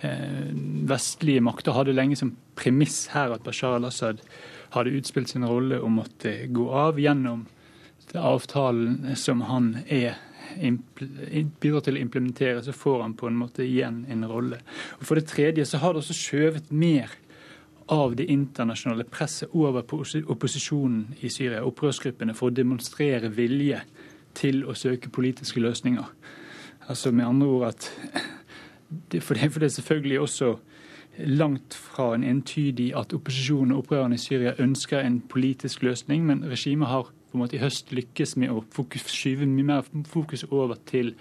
Eh, 0.00 0.50
vestlige 0.90 1.44
makter 1.44 1.76
hadde 1.76 1.96
lenge 1.96 2.18
som 2.18 2.34
premiss 2.58 3.08
her 3.14 3.34
at 3.34 3.44
Bashar 3.46 3.78
al-Assad 3.78 4.22
hadde 4.74 4.94
utspilt 4.98 5.32
sin 5.32 5.46
rolle 5.46 5.80
og 5.82 5.92
måtte 5.98 6.34
gå 6.54 6.66
av 6.72 7.00
gjennom 7.00 7.46
avtalen 8.16 9.14
som 9.18 9.44
han 9.46 9.74
er 9.86 10.18
bidrar 11.60 11.84
til 11.86 11.96
å 11.98 12.00
implementere, 12.00 12.62
så 12.64 12.74
får 12.76 13.02
han 13.02 13.16
på 13.18 13.28
en 13.30 13.38
måte 13.40 13.64
igjen 13.64 14.04
en 14.10 14.26
rolle. 14.28 14.60
Og 14.98 15.06
For 15.06 15.18
det 15.18 15.30
tredje 15.30 15.66
så 15.68 15.80
har 15.82 15.94
det 15.94 16.02
også 16.04 16.16
skjøvet 16.16 16.72
mer 16.72 17.12
av 17.90 18.14
det 18.16 18.28
internasjonale 18.30 19.04
presset 19.10 19.50
over 19.52 19.82
på 19.82 20.02
opposisjonen 20.30 21.16
i 21.20 21.28
Syria, 21.28 21.64
opprørsgruppene, 21.66 22.34
for 22.38 22.50
å 22.50 22.54
demonstrere 22.54 23.32
vilje 23.34 23.80
til 24.38 24.62
å 24.64 24.76
søke 24.78 25.10
politiske 25.10 25.60
løsninger. 25.60 26.06
Altså 26.86 27.10
med 27.10 27.26
andre 27.26 27.48
ord 27.48 27.66
at 27.72 27.90
for, 29.20 29.34
det, 29.34 29.50
for 29.52 29.60
det 29.60 29.70
er 29.70 29.74
selvfølgelig 29.78 30.20
også 30.20 30.54
langt 31.18 31.74
fra 31.74 32.14
en 32.14 32.24
entydig 32.24 32.92
at 32.96 33.12
opposisjonen 33.14 33.74
og 33.74 33.84
opprørerne 33.84 34.14
i 34.14 34.22
Syria 34.22 34.54
ønsker 34.58 35.02
en 35.02 35.20
politisk 35.20 35.82
løsning, 35.82 36.24
men 36.26 36.44
regimet 36.46 36.88
har 36.88 37.10
på 37.30 37.38
en 37.38 37.44
måte 37.44 37.56
i 37.56 37.62
høst 37.62 37.92
lykkes 37.94 38.36
med 38.42 38.50
å 38.50 38.64
fokus, 38.74 39.06
skyve 39.06 39.46
mye 39.46 39.66
mer 39.68 39.90
fokus 40.10 40.44
over 40.50 40.80
til 40.86 41.14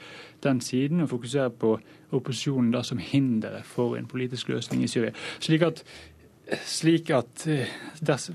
den 0.44 0.62
siden, 0.62 1.04
og 1.04 1.12
fokusere 1.14 1.54
på 1.62 1.76
opposisjonen 2.16 2.72
da 2.74 2.82
som 2.86 3.02
hinderet 3.02 3.68
for 3.68 3.98
en 3.98 4.10
politisk 4.10 4.50
løsning 4.50 4.84
i 4.84 4.90
Syria. 4.90 5.14
Slik 5.40 5.66
at, 5.68 5.84
slik 6.66 7.12
at 7.14 7.46
eh, 7.48 7.70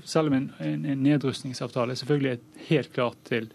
selv 0.05 0.29
om 0.29 0.37
en, 0.37 0.51
en, 0.63 0.85
en 0.85 1.03
nedrustningsavtale 1.03 1.95
selvfølgelig 1.99 2.31
er 2.31 2.67
helt 2.69 2.93
klart 2.93 3.17
til 3.27 3.49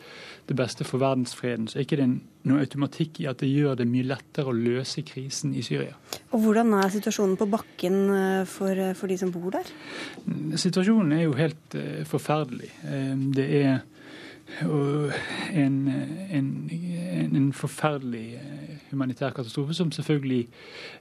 det 0.49 0.57
beste 0.59 0.85
for 0.85 0.99
verdensfreden, 0.99 1.69
så 1.71 1.79
er 1.79 1.87
ikke 1.87 2.00
det 2.00 2.09
noe 2.49 2.64
automatikk 2.64 3.21
i 3.23 3.29
at 3.31 3.43
det 3.43 3.50
gjør 3.52 3.79
det 3.79 3.87
mye 3.87 4.09
lettere 4.09 4.50
å 4.50 4.57
løse 4.57 5.05
krisen 5.07 5.52
i 5.55 5.62
Syria. 5.62 5.95
Og 6.33 6.43
Hvordan 6.43 6.75
er 6.81 6.90
situasjonen 6.90 7.38
på 7.38 7.49
bakken 7.52 8.00
eh, 8.17 8.43
for, 8.50 8.75
eh, 8.75 8.97
for 8.99 9.12
de 9.12 9.21
som 9.21 9.33
bor 9.35 9.55
der? 9.55 9.71
Situasjonen 10.59 11.14
er 11.17 11.25
jo 11.29 11.38
helt 11.38 11.79
forferdelig. 12.11 12.73
Det 13.37 13.47
er 13.61 13.81
og 14.66 15.12
en, 15.54 15.76
en, 16.30 16.49
en, 16.71 17.47
forferdelig 17.57 18.25
eh, 18.37 18.75
humanitær 18.90 19.33
katastrofe 19.37 19.75
som 19.76 19.92
selvfølgelig 19.95 20.40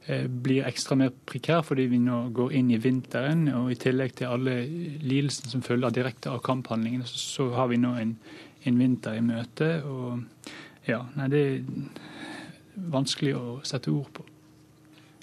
eh, 0.07 0.27
blir 0.29 0.67
ekstra 0.69 0.97
mer 0.99 1.11
prekær 1.29 1.63
fordi 1.65 1.87
vi 1.91 1.99
nå 2.03 2.21
går 2.35 2.53
inn 2.59 2.71
i 2.71 2.79
vinteren. 2.81 3.47
Og 3.57 3.73
i 3.73 3.79
tillegg 3.79 4.15
til 4.19 4.31
alle 4.31 4.61
lidelsene 5.01 5.51
som 5.53 5.65
følger 5.65 5.95
direkte 5.97 6.31
av 6.31 6.43
kamphandlingene, 6.45 7.07
så, 7.09 7.19
så 7.19 7.49
har 7.57 7.71
vi 7.73 7.81
nå 7.81 7.95
en, 7.99 8.15
en, 8.63 8.79
vinter 8.79 9.17
i 9.17 9.25
møte. 9.25 9.71
Og 9.83 10.89
ja, 10.89 11.03
nei, 11.17 11.29
det 11.33 11.45
er 11.45 12.89
vanskelig 12.93 13.35
å 13.37 13.45
sette 13.67 13.91
ord 13.91 14.11
på. 14.13 14.27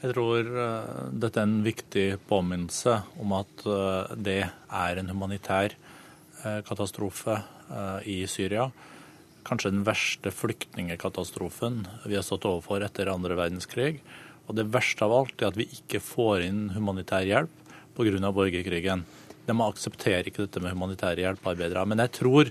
Jeg 0.03 0.13
tror 0.13 0.49
uh, 0.53 1.07
dette 1.09 1.41
er 1.41 1.49
en 1.49 1.61
viktig 1.65 2.07
påminnelse 2.29 3.01
om 3.23 3.33
at 3.39 3.69
det 4.21 4.43
er 4.45 5.01
en 5.01 5.09
humanitær 5.15 5.73
katastrofe 6.69 7.39
Eh, 7.41 7.56
i 8.05 8.21
Syria. 8.31 8.71
Kanskje 9.47 9.71
den 9.71 9.85
verste 9.87 10.33
flyktningekatastrofen 10.35 11.85
vi 12.07 12.17
har 12.17 12.25
stått 12.27 12.47
overfor 12.49 12.83
etter 12.83 13.11
andre 13.13 13.37
verdenskrig. 13.39 14.01
Og 14.47 14.57
det 14.59 14.69
verste 14.75 15.07
av 15.07 15.15
alt 15.15 15.43
er 15.43 15.51
at 15.51 15.59
vi 15.59 15.69
ikke 15.79 16.03
får 16.03 16.47
inn 16.47 16.65
humanitær 16.75 17.27
hjelp 17.27 17.63
pga. 17.97 18.33
borgerkrigen. 18.33 19.05
De 19.47 19.55
aksepterer 19.63 20.27
ikke 20.27 20.45
dette 20.47 20.61
med 20.61 20.75
humanitære 20.75 21.23
hjelpearbeidere. 21.23 21.87
Men 21.87 22.03
jeg 22.05 22.13
tror 22.19 22.51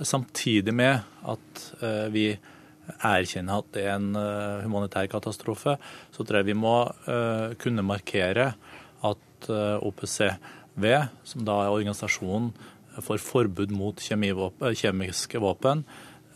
samtidig 0.00 0.74
med 0.74 1.02
at 1.26 1.64
eh, 1.82 2.06
vi 2.14 2.26
erkjenner 3.02 3.58
at 3.58 3.72
det 3.74 3.82
er 3.82 3.96
en 3.96 4.14
eh, 4.14 4.62
humanitær 4.62 5.10
katastrofe, 5.10 5.76
så 6.14 6.24
tror 6.24 6.40
jeg 6.40 6.52
vi 6.52 6.58
må 6.58 6.76
kunne 7.58 7.82
markere 7.82 8.52
at 9.02 9.50
OPCV, 9.50 10.86
som 11.26 11.44
da 11.44 11.58
er 11.64 11.74
organisasjonen 11.74 12.54
for 13.04 13.20
forbud 13.22 13.72
mot 13.74 14.00
kjemiske 14.00 15.40
våpen, 15.42 15.84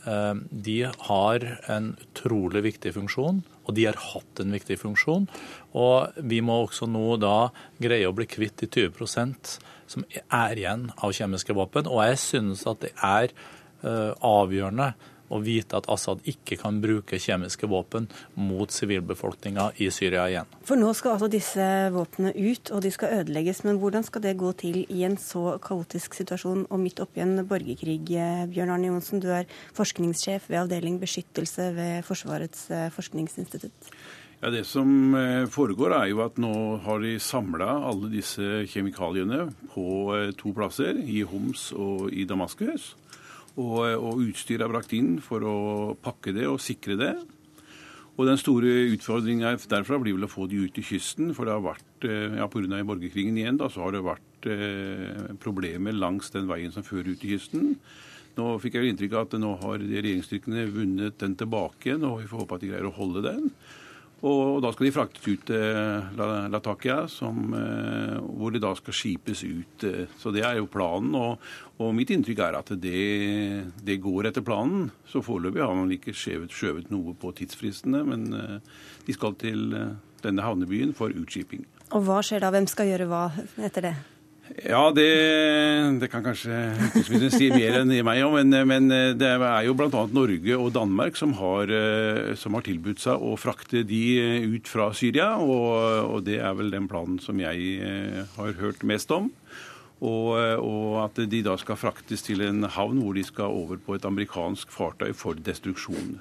eh, 0.06 0.34
de 0.50 0.78
har 1.08 1.46
en 1.68 1.92
utrolig 2.00 2.62
viktig 2.68 2.94
funksjon, 2.96 3.42
og 3.66 3.74
de 3.76 3.86
har 3.88 4.00
hatt 4.00 4.42
en 4.42 4.52
viktig 4.52 4.78
funksjon. 4.80 5.28
Og 5.74 6.12
vi 6.16 6.40
må 6.40 6.60
også 6.64 6.88
nå 6.90 7.18
da 7.20 7.50
greie 7.82 8.08
å 8.08 8.16
bli 8.16 8.26
kvitt 8.26 8.64
de 8.64 8.66
20% 8.66 9.58
som 9.90 10.04
er 10.30 10.58
igjen 10.58 10.90
av 10.98 11.14
kjemiske 11.16 11.54
våpen. 11.54 11.86
Og 11.90 12.04
jeg 12.08 12.18
synes 12.22 12.66
at 12.70 12.80
det 12.84 12.92
er 12.96 13.30
eh, 13.30 14.12
avgjørende 14.20 14.94
å 15.30 15.40
vite 15.44 15.78
at 15.78 15.88
Assad 15.92 16.22
ikke 16.28 16.58
kan 16.60 16.80
bruke 16.82 17.20
kjemiske 17.22 17.68
våpen 17.70 18.08
mot 18.34 18.70
sivilbefolkninga 18.74 19.70
i 19.80 19.90
Syria 19.94 20.26
igjen. 20.30 20.50
For 20.66 20.80
nå 20.80 20.92
skal 20.98 21.16
altså 21.16 21.30
disse 21.32 21.66
våpnene 21.94 22.34
ut, 22.36 22.72
og 22.74 22.84
de 22.84 22.92
skal 22.94 23.20
ødelegges. 23.20 23.62
Men 23.66 23.80
hvordan 23.82 24.06
skal 24.06 24.24
det 24.26 24.36
gå 24.40 24.52
til 24.60 24.82
i 24.86 25.04
en 25.08 25.18
så 25.20 25.56
kaotisk 25.62 26.18
situasjon 26.18 26.66
og 26.68 26.82
midt 26.82 27.02
oppi 27.02 27.24
en 27.24 27.44
borgerkrig? 27.46 28.02
Bjørn 28.50 28.74
Arne 28.74 28.90
Johnsen, 28.90 29.22
du 29.22 29.30
er 29.34 29.48
forskningssjef 29.76 30.50
ved 30.50 30.64
avdeling 30.64 30.98
beskyttelse 31.02 31.70
ved 31.76 32.08
Forsvarets 32.08 32.66
eh, 32.74 32.88
forskningsinstitutt. 32.94 33.92
Ja, 34.40 34.48
Det 34.50 34.64
som 34.64 35.14
eh, 35.14 35.46
foregår, 35.52 35.92
er 35.92 36.06
jo 36.08 36.22
at 36.24 36.38
nå 36.40 36.52
har 36.86 37.02
de 37.02 37.18
samla 37.20 37.74
alle 37.90 38.08
disse 38.08 38.64
kjemikaliene 38.72 39.50
på 39.74 39.86
eh, 40.16 40.30
to 40.32 40.54
plasser, 40.56 40.96
i 40.96 41.20
Homs 41.28 41.70
og 41.76 42.08
i 42.08 42.24
Damaskus. 42.24 42.94
Og, 43.60 43.82
og 44.00 44.22
utstyr 44.24 44.62
er 44.64 44.70
brakt 44.72 44.94
inn 44.96 45.18
for 45.24 45.44
å 45.44 45.58
pakke 46.00 46.32
det 46.36 46.46
og 46.48 46.62
sikre 46.64 46.96
det. 46.96 47.14
Og 48.20 48.26
den 48.28 48.36
store 48.40 48.68
utfordringen 48.92 49.60
derfra 49.70 49.96
blir 50.00 50.16
vel 50.16 50.26
å 50.26 50.30
få 50.30 50.44
de 50.50 50.58
ut 50.66 50.74
til 50.76 50.84
kysten. 50.84 51.30
For 51.36 51.48
det 51.48 51.54
har 51.54 51.64
vært, 51.64 52.04
eh, 52.04 52.36
ja, 52.36 52.48
pga. 52.52 52.84
borgerkrigen 52.84 53.38
igjen, 53.38 53.56
da, 53.56 53.68
så 53.68 53.86
har 53.86 53.92
det 53.92 54.04
vært 54.04 54.48
eh, 54.50 55.34
problemer 55.40 55.96
langs 55.96 56.30
den 56.30 56.48
veien 56.48 56.72
som 56.72 56.84
fører 56.84 57.14
ut 57.14 57.20
til 57.20 57.36
kysten. 57.36 57.76
Nå 58.36 58.58
fikk 58.60 58.76
jeg 58.76 58.92
inntrykk 58.92 59.14
av 59.16 59.26
at 59.26 59.38
nå 59.40 59.54
har 59.62 59.80
regjeringsstyrkene 59.80 60.68
vunnet 60.72 61.18
den 61.18 61.36
tilbake 61.36 61.88
igjen, 61.88 62.04
og 62.04 62.20
vi 62.20 62.28
får 62.28 62.44
håpe 62.44 62.58
at 62.58 62.60
de 62.64 62.70
greier 62.70 62.88
å 62.88 62.94
holde 62.94 63.24
den. 63.24 63.48
Og, 64.20 64.60
da 64.60 64.68
skal 64.74 64.86
de 64.86 64.92
fraktes 64.92 65.24
ut 65.24 65.46
til 65.48 66.50
Latakia, 66.52 67.06
som, 67.08 67.54
eh, 67.56 68.18
hvor 68.20 68.52
de 68.52 68.60
da 68.60 68.74
skal 68.76 68.96
skipes 68.96 69.44
ut. 69.44 69.84
Eh, 69.84 70.12
så 70.20 70.32
det 70.32 70.44
er 70.44 70.58
jo 70.58 70.68
planen. 70.68 71.14
Og, 71.16 71.40
og 71.80 71.94
mitt 71.96 72.12
inntrykk 72.12 72.42
er 72.44 72.58
at 72.58 72.74
det, 72.76 73.72
det, 73.80 73.96
går 74.04 74.28
etter 74.28 74.44
planen. 74.44 74.90
Så 75.08 75.24
foreløpig 75.24 75.64
har 75.64 75.74
man 75.74 75.92
ikke 75.92 76.12
skjøvet, 76.12 76.90
noe 76.92 77.16
på 77.16 77.32
tidsfristene, 77.32 78.04
men 78.04 78.28
eh, 78.36 78.56
de 79.06 79.16
skal 79.16 79.38
til 79.40 79.72
denne 80.20 80.44
havnebyen 80.44 80.92
for 80.92 81.08
utskiping. 81.16 81.64
Og 81.96 82.04
hva 82.04 82.20
skjer 82.22 82.44
da? 82.44 82.52
Hvem 82.52 82.68
skal 82.68 82.92
gjøre 82.92 83.08
hva 83.08 83.24
etter 83.56 83.88
det? 83.88 83.96
Ja, 84.58 84.90
det, 84.90 85.06
det, 86.02 86.08
kan 86.10 86.24
kanskje 86.24 86.50
utenriksministeren 86.50 87.32
si 87.32 87.48
mer 87.52 87.78
enn 87.78 87.92
meg 88.06 88.22
om. 88.26 88.34
Men, 88.34 88.56
men, 88.66 88.88
det 89.18 89.28
er 89.30 89.64
jo 89.66 89.76
bl.a. 89.78 90.04
Norge 90.10 90.58
og 90.58 90.72
Danmark 90.74 91.18
som 91.18 91.36
har, 91.38 91.70
eh, 91.70 92.32
som 92.38 92.58
har, 92.58 92.66
tilbudt 92.66 93.02
seg 93.04 93.22
å 93.22 93.36
frakte 93.40 93.84
de 93.86 94.02
ut 94.56 94.70
fra 94.70 94.90
Syria. 94.96 95.32
Og, 95.38 95.70
og, 96.16 96.18
det 96.26 96.40
er 96.42 96.56
vel 96.58 96.72
den 96.74 96.90
planen 96.90 97.20
som 97.22 97.38
jeg 97.40 97.78
eh, 97.86 98.24
har 98.36 98.58
hørt 98.60 98.82
mest 98.86 99.14
om. 99.14 99.30
Og, 100.00 100.32
og, 100.64 100.96
at 101.04 101.18
de 101.28 101.42
da 101.44 101.58
skal 101.60 101.76
fraktes 101.76 102.24
til 102.24 102.40
en 102.46 102.64
havn 102.64 103.02
hvor 103.04 103.16
de 103.16 103.24
skal 103.26 103.52
over 103.52 103.80
på 103.84 103.98
et 103.98 104.06
amerikansk 104.08 104.72
fartøy 104.72 105.12
for 105.16 105.36
destruksjon. 105.36 106.16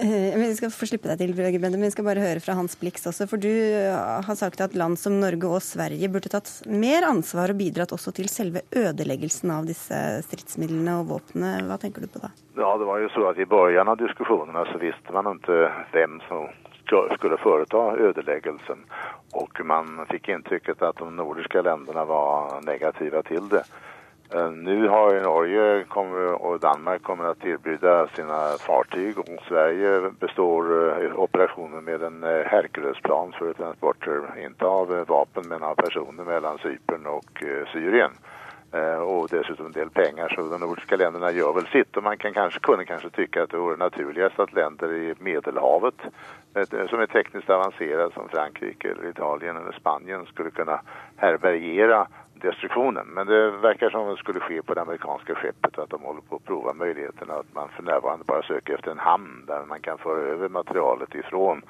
Eh, 0.00 0.38
vi 0.38 0.54
skal 0.54 0.70
få 0.70 0.86
slippe 0.86 1.10
deg 1.10 1.18
til, 1.18 1.32
men 1.58 1.74
vi 1.82 1.90
skal 1.90 2.04
bare 2.06 2.22
høre 2.22 2.42
fra 2.42 2.54
Hans 2.54 2.76
Blix 2.78 3.02
også. 3.10 3.26
For 3.26 3.40
du 3.42 3.50
eh, 3.50 3.90
har 4.22 4.36
sagt 4.38 4.60
at 4.62 4.76
land 4.78 4.94
som 5.00 5.16
Norge 5.18 5.50
og 5.50 5.64
Sverige 5.66 6.06
burde 6.14 6.30
tatt 6.30 6.52
mer 6.70 7.02
ansvar 7.08 7.50
og 7.50 7.58
bidratt 7.58 7.94
også 7.96 8.14
til 8.14 8.30
selve 8.30 8.62
ødeleggelsen 8.70 9.50
av 9.50 9.66
disse 9.66 9.98
stridsmidlene 10.28 11.00
og 11.00 11.10
våpnene. 11.10 11.66
Hva 11.66 11.80
tenker 11.82 12.06
du 12.06 12.12
på 12.14 12.22
da? 12.22 12.30
Ja, 12.54 12.70
det 12.78 12.86
var 12.86 13.02
jo 13.02 13.10
så 13.10 13.26
at 13.32 13.42
I 13.42 13.48
begynnelsen 13.50 13.90
av 13.90 13.98
diskusjonene 13.98 14.64
så 14.70 14.78
visste 14.84 15.18
man 15.18 15.32
ikke 15.34 15.66
hvem 15.90 16.22
som 16.28 16.46
skulle 17.18 17.42
foreta 17.42 17.82
ødeleggelsen. 17.98 18.86
Og 19.34 19.62
man 19.66 20.06
fikk 20.12 20.30
inntrykket 20.30 20.86
at 20.86 21.02
de 21.02 21.10
nordiske 21.10 21.66
landene 21.66 22.06
var 22.06 22.60
negative 22.70 23.26
til 23.26 23.50
det. 23.50 23.66
Eh, 24.34 24.50
nu 24.50 24.88
har 24.88 25.20
Norge 25.20 25.84
och 26.34 26.60
Danmark 26.60 27.02
kommer 27.02 27.24
att 27.24 27.44
erbjuda 27.44 28.08
sina 28.08 28.48
fartyg 28.58 29.18
och 29.18 29.26
Sverige 29.48 30.10
består 30.20 30.64
operasjonen 30.64 31.16
operationen 31.16 31.84
med 31.84 32.02
en 32.02 32.24
eh, 32.24 32.46
Herculesplan 32.46 33.32
för 33.38 33.52
transporter, 33.52 34.44
inte 34.44 34.64
av 34.64 35.04
vapen 35.08 35.44
men 35.48 35.62
av 35.62 35.74
personer 35.74 36.24
mellan 36.24 36.58
Cypern 36.58 37.06
och 37.06 37.44
Syrien. 37.72 38.10
Och 39.06 39.28
dessutom 39.30 39.66
en 39.66 39.72
del 39.72 39.90
pengar 39.90 40.28
så 40.28 40.42
de 40.42 40.60
nordiska 40.60 40.96
länderna 40.96 41.30
gör 41.30 41.52
väl 41.52 41.66
sitt 41.66 41.96
och 41.96 42.02
man 42.02 42.18
kan 42.18 42.34
kanske, 42.34 42.60
kunde 42.60 42.84
kanske 42.84 43.10
tycka 43.10 43.42
att 43.42 43.50
det 43.50 43.56
vore 43.56 43.76
naturligast 43.76 44.40
att 44.40 44.52
länder 44.52 44.92
i 44.92 45.14
Medelhavet 45.18 45.94
som 46.90 47.00
är 47.00 47.06
tekniskt 47.06 47.50
avancerade 47.50 48.14
som 48.14 48.28
Frankrike 48.28 48.90
eller 48.90 49.10
Italien 49.10 49.56
eller 49.56 49.72
Spanien 49.72 50.26
skulle 50.26 50.50
kunna 50.50 50.80
härbärgera 51.16 52.06
destruktionen. 52.40 53.06
Men 53.06 53.26
det 53.26 53.50
verkar 53.50 53.90
som 53.90 54.08
det 54.08 54.16
skulle 54.16 54.40
ske 54.40 54.62
på 54.62 54.74
det 54.74 54.80
amerikanska 54.80 55.34
skeppet 55.34 55.78
att 55.78 55.90
de 55.90 56.02
håller 56.02 56.20
på 56.20 56.36
att 56.36 56.44
prova 56.44 56.72
möjligheterna 56.72 57.34
att 57.34 57.54
man 57.54 57.68
för 57.68 57.82
närvarande 57.82 58.24
bara 58.24 58.42
söker 58.42 58.74
efter 58.74 58.90
en 58.90 58.98
hamn 58.98 59.44
där 59.46 59.64
man 59.68 59.80
kan 59.80 59.98
föra 59.98 60.20
över 60.20 60.48
materialet 60.48 61.14
ifrån 61.14 61.62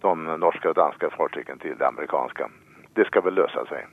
de 0.00 0.24
norska 0.24 0.68
och 0.68 0.74
danska 0.74 1.10
fartygen 1.10 1.58
till 1.58 1.78
det 1.78 1.86
amerikanska. 1.86 2.50
Det 2.92 3.04
skal 3.04 3.22
vel 3.22 3.34
løse 3.34 3.66
seg. 3.68 3.84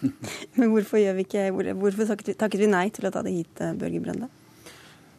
Men 0.58 0.72
hvorfor, 0.72 0.98
gjør 0.98 1.14
vi 1.14 1.26
ikke, 1.26 1.50
hvorfor 1.78 2.10
takket 2.34 2.60
vi 2.60 2.66
nei 2.66 2.88
til 2.90 3.06
å 3.06 3.14
ta 3.14 3.22
det 3.22 3.34
hit, 3.36 3.62
Børge 3.78 4.00
Brende? 4.02 4.30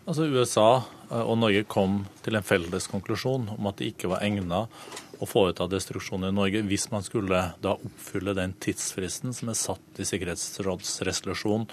Altså 0.09 0.25
USA 0.25 0.81
og 1.13 1.35
Norge 1.37 1.67
kom 1.69 1.99
til 2.25 2.33
en 2.33 2.45
felles 2.45 2.87
konklusjon 2.89 3.43
om 3.53 3.67
at 3.69 3.77
det 3.77 3.91
ikke 3.91 4.09
var 4.09 4.23
egnet 4.25 5.21
å 5.21 5.27
foreta 5.29 5.67
destruksjon 5.69 6.25
i 6.25 6.31
Norge 6.33 6.63
hvis 6.65 6.87
man 6.89 7.05
skulle 7.05 7.43
da 7.61 7.75
oppfylle 7.75 8.33
den 8.33 8.55
tidsfristen 8.57 9.35
som 9.37 9.51
er 9.53 9.59
satt 9.59 10.01
i 10.01 10.07
sikkerhetsrådsresolusjon 10.09 11.67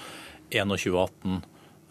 2118. 0.52 1.40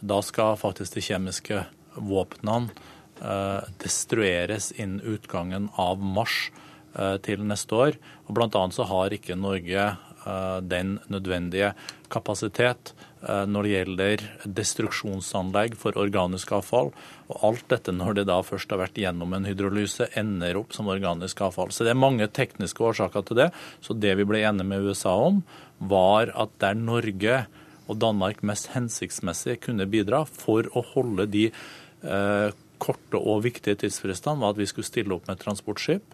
Da 0.05 0.19
skal 0.27 0.59
faktisk 0.61 0.99
de 0.99 1.05
kjemiske 1.07 1.63
våpnene 1.95 2.69
eh, 2.69 3.65
destrueres 3.81 4.69
innen 4.77 5.01
utgangen 5.15 5.71
av 5.81 5.97
mars 5.97 6.51
eh, 6.93 7.17
til 7.25 7.41
neste 7.41 7.73
år. 7.87 7.97
Og 8.29 8.37
Blant 8.37 8.53
annet 8.59 8.77
så 8.77 8.85
har 8.91 9.17
ikke 9.17 9.39
Norge 9.39 9.89
eh, 9.89 10.57
den 10.61 10.99
nødvendige 11.09 11.73
kapasitet 12.15 12.95
Eh, 13.25 13.45
når 13.49 13.65
det 13.65 13.71
gjelder 13.71 14.23
destruksjonsanlegg 14.57 15.75
for 15.81 15.97
organisk 15.97 16.51
avfall. 16.53 16.91
Og 17.31 17.45
alt 17.47 17.65
dette, 17.71 17.93
når 17.95 18.19
det 18.19 18.25
da 18.29 18.37
først 18.45 18.69
har 18.73 18.83
vært 18.83 18.99
gjennom 19.01 19.33
en 19.33 19.47
hydrolyse, 19.49 20.11
ender 20.19 20.59
opp 20.59 20.75
som 20.75 20.91
organisk 20.93 21.41
avfall. 21.41 21.73
Så 21.73 21.87
det 21.87 21.95
er 21.95 22.01
mange 22.01 22.27
tekniske 22.29 22.85
årsaker 22.85 23.25
til 23.25 23.39
det. 23.41 23.49
Så 23.81 23.97
det 23.97 24.13
vi 24.19 24.27
ble 24.29 24.43
enige 24.45 24.69
med 24.69 24.85
USA 24.85 25.15
om, 25.29 25.41
var 25.79 26.29
at 26.37 26.53
der 26.61 26.77
Norge 26.77 27.45
og 27.85 27.97
Danmark 28.01 28.43
mest 28.45 28.69
hensiktsmessig 28.75 29.57
kunne 29.65 29.89
bidra 29.89 30.23
for 30.29 30.69
å 30.77 30.85
holde 30.93 31.25
de 31.29 31.47
eh, 31.49 32.49
korte 32.77 33.17
og 33.17 33.41
viktige 33.47 33.79
tidsfristene, 33.81 34.41
var 34.43 34.53
at 34.53 34.61
vi 34.61 34.69
skulle 34.69 34.85
stille 34.85 35.17
opp 35.17 35.25
med 35.31 35.41
transportskip. 35.41 36.05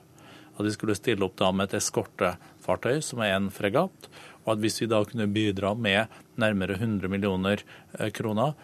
At 0.56 0.64
vi 0.68 0.72
skulle 0.72 0.96
stille 0.96 1.26
opp 1.28 1.36
da 1.40 1.52
med 1.52 1.72
et 1.72 1.80
eskortefartøy, 1.82 3.02
som 3.04 3.24
er 3.24 3.36
en 3.36 3.52
fregatt 3.52 4.12
og 4.44 4.54
at 4.56 4.62
hvis 4.64 4.82
vi 4.82 4.90
da 4.92 5.02
kunne 5.08 5.30
bidra 5.32 5.74
med 5.78 6.12
nærmere 6.42 6.80
100 6.80 7.12
millioner 7.12 7.64
eh, 8.00 8.12
kroner 8.16 8.56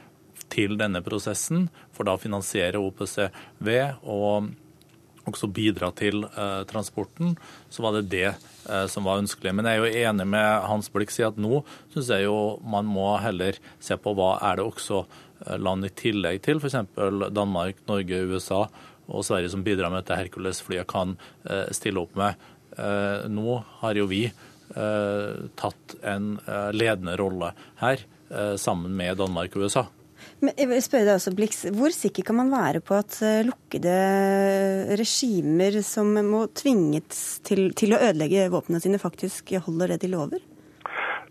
til 0.54 0.78
denne 0.80 1.02
prosessen, 1.06 1.68
for 1.94 2.08
da 2.08 2.16
å 2.16 2.22
finansiere 2.22 2.80
OPCV 2.82 3.70
og 4.04 4.52
også 5.28 5.50
bidra 5.52 5.92
til 5.96 6.24
eh, 6.28 6.64
transporten, 6.70 7.36
så 7.70 7.84
var 7.84 7.98
det 7.98 8.10
det 8.14 8.28
eh, 8.30 8.86
som 8.92 9.08
var 9.08 9.22
ønskelig. 9.22 9.54
Men 9.56 9.68
jeg 9.68 9.80
er 9.80 9.84
jo 9.84 10.04
enig 10.10 10.28
med 10.34 10.68
Hans 10.70 10.92
Blix 10.94 11.20
i 11.20 11.28
at 11.28 11.40
nå 11.42 11.62
syns 11.94 12.12
jeg 12.14 12.28
jo 12.28 12.58
man 12.64 12.88
må 12.88 13.10
heller 13.24 13.60
se 13.84 13.98
på 14.00 14.16
hva 14.18 14.38
er 14.50 14.60
det 14.60 14.68
også 14.68 15.04
eh, 15.04 15.58
land 15.60 15.88
i 15.88 15.94
tillegg 16.04 16.44
til 16.48 16.62
f.eks. 16.62 16.80
Danmark, 17.36 17.84
Norge, 17.90 18.24
USA 18.32 18.66
og 19.08 19.24
Sverige 19.24 19.52
som 19.54 19.64
bidrar 19.64 19.92
med 19.92 20.04
dette 20.04 20.20
Hercules-flyet, 20.20 20.88
kan 20.90 21.16
eh, 21.50 21.68
stille 21.76 22.04
opp 22.04 22.16
med. 22.20 22.48
Eh, 22.78 23.28
nå 23.32 23.62
har 23.82 24.00
jo 24.00 24.08
vi 24.10 24.28
tatt 25.60 25.96
en 26.08 26.36
eh, 26.46 26.72
ledende 26.76 27.18
rolle 27.20 27.54
her, 27.82 28.04
eh, 28.30 28.56
sammen 28.60 28.96
med 28.98 29.18
Danmark 29.22 29.56
og 29.56 29.68
USA. 29.68 29.88
Men 30.42 30.54
jeg 30.58 30.70
vil 30.70 30.84
spørre 30.86 31.08
deg 31.08 31.16
også, 31.18 31.34
Blix, 31.34 31.64
Hvor 31.74 31.94
sikker 31.94 32.26
kan 32.26 32.38
man 32.38 32.52
være 32.54 32.82
på 32.86 32.98
at 32.98 33.16
lukkede 33.46 33.94
regimer 35.00 35.80
som 35.86 36.12
må 36.26 36.44
tvinges 36.58 37.40
til, 37.48 37.72
til 37.78 37.96
å 37.96 38.02
ødelegge 38.10 38.50
våpnene 38.54 38.82
sine, 38.84 39.02
faktisk 39.02 39.56
holder 39.66 39.96
det 39.96 40.04
de 40.04 40.12
lover? 40.14 40.44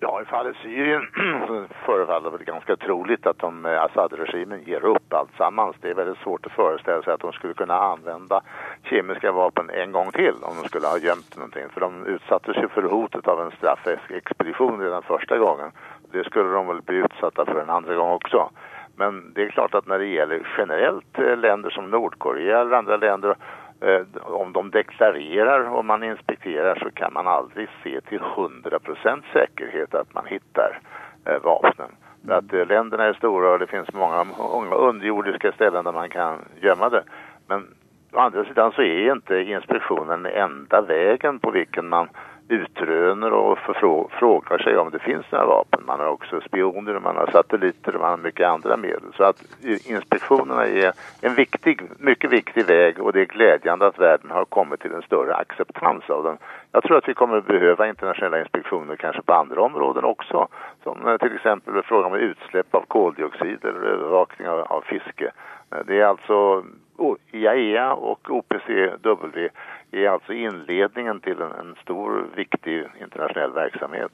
Ja, 0.00 0.22
i 0.22 0.24
fallet 0.24 0.56
Syrien 0.62 1.02
förefaller 1.86 2.38
det 2.38 2.44
ganska 2.44 2.76
troligt 2.76 3.26
att 3.26 3.38
de, 3.38 3.66
eh, 3.66 3.82
Assad-regimen 3.82 4.62
ger 4.62 4.96
alt 5.10 5.36
sammen. 5.36 5.72
Det 5.80 5.90
är 5.90 5.94
väldigt 5.94 6.18
svårt 6.18 6.46
att 6.46 6.52
föreställa 6.52 7.02
sig 7.02 7.12
att 7.12 7.20
de 7.20 7.32
skulle 7.32 7.54
kunna 7.54 7.74
använda 7.74 8.40
kemiska 8.82 9.32
vapen 9.32 9.70
en 9.70 9.92
gång 9.92 10.10
till 10.12 10.34
om 10.42 10.56
de 10.62 10.68
skulle 10.68 10.86
ha 10.86 10.98
gömt 10.98 11.36
någonting. 11.36 11.68
För 11.74 11.80
de 11.80 12.06
utsattes 12.06 12.56
ju 12.56 12.68
för 12.68 12.82
hotet 12.82 13.28
av 13.28 13.40
en 13.40 13.50
straffexpedition 13.50 14.80
redan 14.80 15.02
första 15.02 15.38
gången. 15.38 15.70
Det 16.12 16.24
skulle 16.24 16.50
de 16.50 16.66
väl 16.66 16.82
bli 16.82 16.96
utsatta 16.96 17.44
för 17.44 17.60
en 17.60 17.70
andra 17.70 17.94
gång 17.94 18.10
också. 18.10 18.50
Men 18.96 19.32
det 19.34 19.42
är 19.42 19.48
klart 19.48 19.74
att 19.74 19.86
när 19.86 19.98
det 19.98 20.06
gäller 20.06 20.46
generellt 20.58 21.18
eh, 21.18 21.36
länder 21.36 21.70
som 21.70 21.90
Nordkorea 21.90 22.60
eller 22.60 22.76
andra 22.76 22.96
länder 22.96 23.36
om 24.22 24.52
de 24.52 24.70
deklarerar 24.70 25.60
och 25.60 25.84
man 25.84 26.02
inspekterar 26.02 26.74
så 26.74 26.90
kan 26.90 27.12
man 27.12 27.26
aldrig 27.26 27.68
se 27.82 28.00
till 28.00 28.20
100% 28.20 29.22
säkerhet 29.32 29.94
att 29.94 30.14
man 30.14 30.26
hittar 30.26 30.80
eh, 31.24 31.42
vapnen. 31.42 31.90
För 32.26 32.34
att 32.34 32.52
eh, 32.52 32.66
länderna 32.66 33.04
är 33.04 33.12
stora 33.12 33.52
och 33.52 33.58
det 33.58 33.66
finns 33.66 33.92
många, 33.92 34.24
många 34.24 34.74
underjordiska 34.74 35.52
ställen 35.52 35.84
där 35.84 35.92
man 35.92 36.08
kan 36.08 36.38
gömma 36.60 36.88
det. 36.88 37.02
Men 37.46 37.66
å 38.12 38.18
andra 38.18 38.44
sidan 38.44 38.72
så 38.72 38.82
är 38.82 39.12
inte 39.12 39.36
inspektionen 39.36 40.26
enda 40.26 40.80
vägen 40.80 41.38
på 41.38 41.50
vilken 41.50 41.88
man 41.88 42.08
utröner 42.48 43.32
och 43.32 43.58
frågar 44.10 44.58
sig 44.58 44.76
om 44.76 44.90
det 44.90 44.98
finns 44.98 45.32
några 45.32 45.46
vapen. 45.46 45.82
Man 45.86 46.00
har 46.00 46.06
också 46.06 46.40
spioner, 46.40 46.98
man 46.98 47.16
har 47.16 47.30
satelliter 47.32 47.94
och 47.94 48.00
man 48.00 48.10
har 48.10 48.16
mycket 48.16 48.48
andra 48.48 48.76
medel. 48.76 49.12
Så 49.16 49.24
att 49.24 49.42
inspektionerna 49.86 50.66
är 50.66 50.92
en 51.20 51.34
viktig, 51.34 51.82
mycket 51.98 52.30
viktig 52.30 52.66
väg 52.66 53.00
och 53.00 53.12
det 53.12 53.20
är 53.20 53.24
glädjande 53.24 53.86
att 53.86 53.98
världen 53.98 54.30
har 54.30 54.44
kommit 54.44 54.80
till 54.80 54.92
en 54.92 55.02
större 55.02 55.34
acceptans 55.34 56.10
av 56.10 56.22
den. 56.24 56.38
Jag 56.72 56.82
tror 56.82 56.96
att 56.96 57.08
vi 57.08 57.14
kommer 57.14 57.40
behöva 57.40 57.88
internationella 57.88 58.40
inspektioner 58.40 58.96
kanske 58.96 59.22
på 59.22 59.32
andra 59.32 59.62
områden 59.62 60.04
också. 60.04 60.48
Som 60.82 61.08
eh, 61.08 61.16
till 61.16 61.34
exempel 61.34 61.82
frågan 61.82 62.12
om 62.12 62.18
utsläpp 62.18 62.74
av 62.74 62.84
koldioxid 62.88 63.64
eller 63.64 63.80
övervakning 63.80 64.48
av, 64.48 64.60
av 64.60 64.80
fiske. 64.80 65.30
Det 65.86 66.00
är 66.00 66.04
alltså 66.04 66.64
IAEA 67.32 67.92
och 67.92 68.30
OPCW 68.30 69.48
är 70.04 70.08
alltså 70.08 70.32
inledningen 70.32 71.20
till 71.20 71.40
en, 71.40 71.52
en 71.52 71.74
stor, 71.82 72.30
viktig 72.36 72.84
internasjonell 73.00 73.54
virksomhet. 73.54 74.12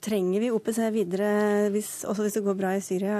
Trenger 0.00 0.40
vi 0.40 0.50
OPC 0.50 0.78
videre, 0.78 1.68
hvis, 1.70 2.04
også 2.04 2.22
hvis 2.22 2.36
det 2.36 2.44
går 2.44 2.54
bra 2.54 2.74
i 2.76 2.80
Syria? 2.80 3.18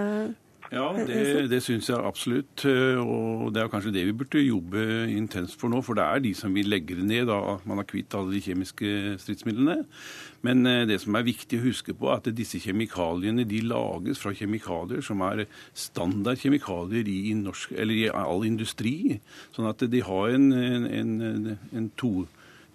Ja, 0.75 0.89
det, 1.07 1.47
det 1.53 1.61
syns 1.63 1.89
jeg 1.91 2.03
absolutt. 2.03 2.65
Og 2.67 3.53
det 3.55 3.63
er 3.63 3.71
kanskje 3.71 3.93
det 3.95 4.05
vi 4.09 4.17
burde 4.19 4.43
jobbe 4.43 4.85
intenst 5.13 5.59
for 5.61 5.71
nå. 5.71 5.81
For 5.87 5.99
det 5.99 6.05
er 6.05 6.25
de 6.25 6.33
som 6.35 6.55
vil 6.57 6.71
legge 6.73 6.97
det 6.99 7.07
ned, 7.07 7.29
da 7.31 7.59
man 7.63 7.79
har 7.81 7.89
kvitt 7.89 8.15
alle 8.19 8.35
de 8.35 8.43
kjemiske 8.43 9.15
stridsmidlene. 9.23 9.85
Men 10.45 10.67
eh, 10.69 10.83
det 10.89 11.01
som 11.03 11.17
er 11.17 11.27
viktig 11.27 11.61
å 11.61 11.65
huske 11.69 11.95
på, 11.97 12.11
er 12.11 12.21
at 12.21 12.31
disse 12.37 12.61
kjemikaliene 12.61 13.47
de 13.49 13.63
lages 13.65 14.21
fra 14.21 14.35
kjemikalier 14.37 15.05
som 15.05 15.23
er 15.25 15.47
standardkjemikalier 15.87 17.09
i, 17.09 17.33
norsk, 17.39 17.73
i 17.73 18.07
all 18.13 18.45
industri. 18.49 19.21
Sånn 19.55 19.71
at 19.71 19.87
de 19.91 20.03
har 20.05 20.35
en, 20.35 20.51
en, 20.53 20.89
en, 21.31 21.53
en 21.73 21.93
to 22.01 22.27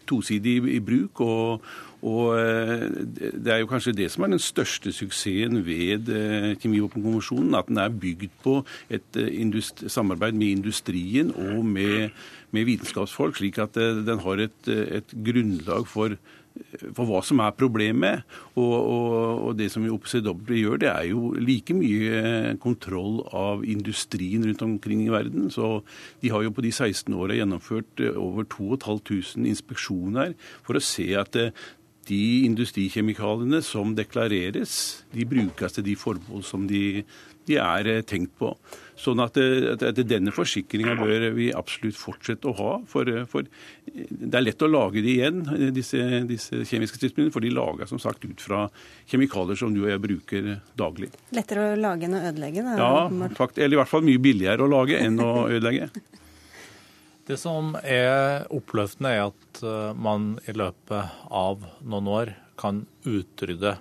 tosidig 0.09 0.57
i 0.73 0.79
bruk. 0.83 1.21
Og, 1.25 1.67
og, 2.01 2.25
eh, 2.39 2.87
det 3.35 3.53
er 3.53 3.61
jo 3.61 3.69
kanskje 3.69 3.95
det 3.97 4.09
som 4.11 4.25
er 4.25 4.33
den 4.33 4.43
største 4.43 4.93
suksessen 4.95 5.61
ved 5.67 6.09
eh, 6.13 6.49
Kjemivåpenkonvensjonen. 6.59 7.55
At 7.59 7.69
den 7.71 7.81
er 7.81 7.93
bygd 7.93 8.35
på 8.43 8.59
et 8.89 9.19
eh, 9.19 9.61
samarbeid 9.87 10.37
med 10.37 10.59
industrien 10.59 11.33
og 11.35 11.65
med, 11.65 12.09
med 12.51 12.67
vitenskapsfolk, 12.69 13.37
slik 13.39 13.61
at 13.61 13.77
den 13.77 14.25
har 14.25 14.45
et, 14.47 14.59
et 14.67 15.15
grunnlag 15.25 15.87
for 15.87 16.17
for 16.95 17.07
hva 17.07 17.21
som 17.25 17.41
er 17.43 17.55
problemet. 17.57 18.25
Og, 18.55 18.73
og, 18.73 19.15
og 19.47 19.57
det 19.59 19.69
som 19.73 19.85
OPCW 19.89 20.53
gjør, 20.59 20.81
det 20.83 20.91
er 20.91 21.09
jo 21.11 21.33
like 21.39 21.75
mye 21.77 22.55
kontroll 22.63 23.21
av 23.35 23.65
industrien 23.67 24.45
rundt 24.47 24.65
omkring 24.65 25.05
i 25.05 25.11
verden. 25.13 25.49
Så 25.53 25.79
de 26.23 26.31
har 26.33 26.45
jo 26.45 26.53
på 26.55 26.65
de 26.65 26.73
16 26.73 27.15
åra 27.15 27.37
gjennomført 27.37 28.03
eh, 28.03 28.15
over 28.19 28.47
2500 28.49 29.49
inspeksjoner 29.49 30.35
for 30.65 30.79
å 30.79 30.83
se 30.83 31.11
at 31.19 31.37
eh, 31.39 31.53
de 32.09 32.45
industrikjemikaliene 32.47 33.61
som 33.65 33.91
deklareres, 33.97 35.05
de 35.13 35.27
brukes 35.29 35.75
til 35.75 35.85
de 35.85 35.95
formål 35.99 36.41
som 36.45 36.65
de, 36.69 37.03
de 37.49 37.57
er 37.61 37.89
eh, 37.89 38.03
tenkt 38.07 38.35
på. 38.39 38.53
Sånn 38.99 39.21
at, 39.23 39.37
eh, 39.39 39.71
at, 39.73 39.83
at 39.89 40.01
denne 40.07 40.33
forsikringa 40.35 40.95
bør 40.99 41.29
vi 41.37 41.49
absolutt 41.55 41.97
fortsette 41.97 42.49
å 42.49 42.55
ha. 42.59 42.73
For, 42.89 43.09
eh, 43.09 43.25
for, 43.29 43.47
det 43.89 44.37
er 44.37 44.45
lett 44.45 44.65
å 44.65 44.69
lage 44.69 45.03
de 45.05 45.15
igjen, 45.17 45.41
disse, 45.75 46.03
disse 46.29 46.61
kjemiske 46.69 46.99
stridsmidlene. 46.99 47.33
For 47.33 47.45
de 47.45 47.53
lager 47.55 47.89
som 47.89 48.01
sagt 48.01 48.27
ut 48.27 48.43
fra 48.43 48.67
kjemikalier 49.09 49.59
som 49.59 49.73
du 49.75 49.83
og 49.85 49.91
jeg 49.93 50.03
bruker 50.05 50.53
daglig. 50.79 51.11
Lettere 51.35 51.71
å 51.73 51.79
lage 51.79 52.09
enn 52.09 52.19
å 52.19 52.23
ødelegge? 52.29 52.65
Da, 52.69 52.77
ja, 52.83 53.33
fakt, 53.39 53.61
eller 53.61 53.79
i 53.79 53.81
hvert 53.81 53.91
fall 53.91 54.07
mye 54.07 54.21
billigere 54.23 54.65
å 54.65 54.71
lage 54.71 55.01
enn 55.01 55.19
å 55.23 55.33
ødelegge. 55.49 55.91
Det 57.29 57.35
som 57.37 57.75
er 57.85 58.47
oppløftende, 58.57 59.11
er 59.13 59.27
at 59.27 59.59
man 60.01 60.31
i 60.49 60.55
løpet 60.57 61.27
av 61.29 61.61
noen 61.85 62.07
år 62.09 62.31
kan 62.57 62.79
utrydde 63.05 63.75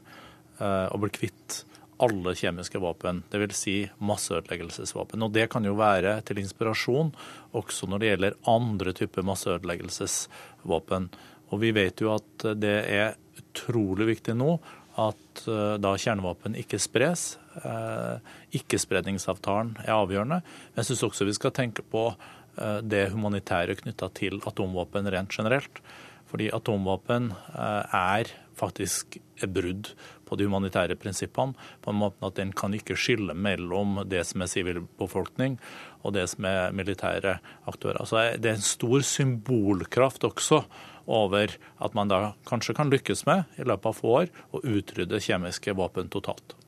og 0.60 1.00
bli 1.00 1.10
kvitt 1.16 1.62
alle 2.04 2.34
kjemiske 2.38 2.80
våpen, 2.82 3.22
dvs. 3.32 3.56
Si 3.58 3.76
masseødeleggelsesvåpen. 3.98 5.22
Og 5.24 5.32
Det 5.32 5.48
kan 5.50 5.64
jo 5.64 5.74
være 5.78 6.20
til 6.22 6.38
inspirasjon 6.42 7.12
også 7.58 7.88
når 7.88 7.98
det 7.98 8.10
gjelder 8.12 8.38
andre 8.46 8.94
typer 8.94 9.26
masseødeleggelsesvåpen. 9.26 11.08
Og 11.50 11.60
Vi 11.60 11.72
vet 11.72 12.00
jo 12.00 12.14
at 12.14 12.50
det 12.60 12.76
er 12.86 13.16
utrolig 13.38 14.14
viktig 14.14 14.36
nå 14.38 14.58
at 14.98 15.44
eh, 15.46 15.76
da 15.80 15.94
kjernevåpen 15.98 16.58
ikke 16.58 16.80
spres. 16.82 17.36
Eh, 17.62 18.18
Ikkespredningsavtalen 18.58 19.76
er 19.84 19.94
avgjørende. 19.94 20.42
Men 20.42 20.82
jeg 20.82 20.90
syns 20.90 21.06
også 21.06 21.28
vi 21.28 21.36
skal 21.38 21.54
tenke 21.54 21.84
på 21.86 22.08
eh, 22.10 22.80
det 22.82 23.08
humanitære 23.14 23.78
knytta 23.82 24.10
til 24.18 24.42
atomvåpen 24.48 25.10
rent 25.14 25.34
generelt. 25.34 25.82
Fordi 26.28 26.50
atomvåpen 26.52 27.30
er 27.56 28.28
faktisk 28.58 29.14
et 29.16 29.48
brudd 29.48 29.94
på 30.28 30.36
de 30.38 30.48
humanitære 30.48 30.98
prinsippene, 31.00 31.56
på 31.82 31.92
en 31.92 32.00
måte 32.02 32.28
at 32.28 32.36
den 32.38 32.52
kan 32.56 32.76
ikke 32.76 32.98
skille 32.98 33.34
mellom 33.34 34.02
det 34.08 34.26
som 34.28 34.44
er 34.44 34.52
sivilbefolkning 34.52 35.58
og 36.04 36.14
det 36.18 36.28
som 36.34 36.46
er 36.48 36.76
militære 36.76 37.38
aktører. 37.70 38.04
Så 38.06 38.28
det 38.36 38.52
er 38.52 38.60
en 38.60 38.68
stor 38.68 39.02
symbolkraft 39.06 40.28
også 40.28 40.62
over 41.08 41.56
at 41.80 41.94
man 41.96 42.12
da 42.12 42.20
kanskje 42.48 42.76
kan 42.76 42.92
lykkes 42.92 43.24
med 43.28 43.58
i 43.58 43.66
løpet 43.66 43.90
av 43.90 44.00
få 44.00 44.16
år 44.22 44.32
å 44.52 44.62
utrydde 44.62 45.22
kjemiske 45.24 45.74
våpen 45.78 46.12
totalt. 46.12 46.58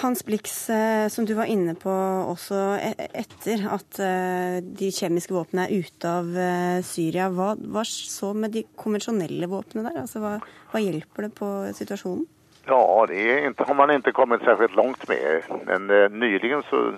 Hans 0.00 0.22
Blix, 0.24 0.70
eh, 0.70 1.08
som 1.08 1.26
du 1.26 1.32
var 1.34 1.48
inne 1.50 1.74
på 1.78 1.90
også 1.90 2.58
e-, 2.78 3.08
etter 3.22 3.64
at 3.74 3.98
eh, 4.04 4.58
de 4.62 4.90
kjemiske 4.94 5.34
våpnene 5.34 5.66
er 5.66 5.82
ute 5.82 6.12
av 6.20 6.28
eh, 6.38 6.78
Syria. 6.86 7.30
Hva, 7.34 7.54
hva 7.58 7.82
så 7.86 8.30
med 8.36 8.54
de 8.54 8.64
konvensjonelle 8.78 9.48
våpnene 9.50 9.88
der? 9.88 10.02
Altså, 10.04 10.22
hva, 10.22 10.36
hva, 10.70 10.82
hjelper 10.84 11.26
det 11.26 11.32
på 11.38 11.48
situasjonen? 11.78 12.28
Ja, 12.66 13.06
det 13.08 13.44
inte, 13.44 13.64
har 13.64 13.74
man 13.74 13.90
ikke 13.90 14.12
kommet 14.12 14.44
særlig 14.44 14.74
langt 14.76 15.08
med. 15.08 15.42
Men 15.66 15.90
eh, 15.90 16.10
nyligen 16.10 16.62
så 16.62 16.92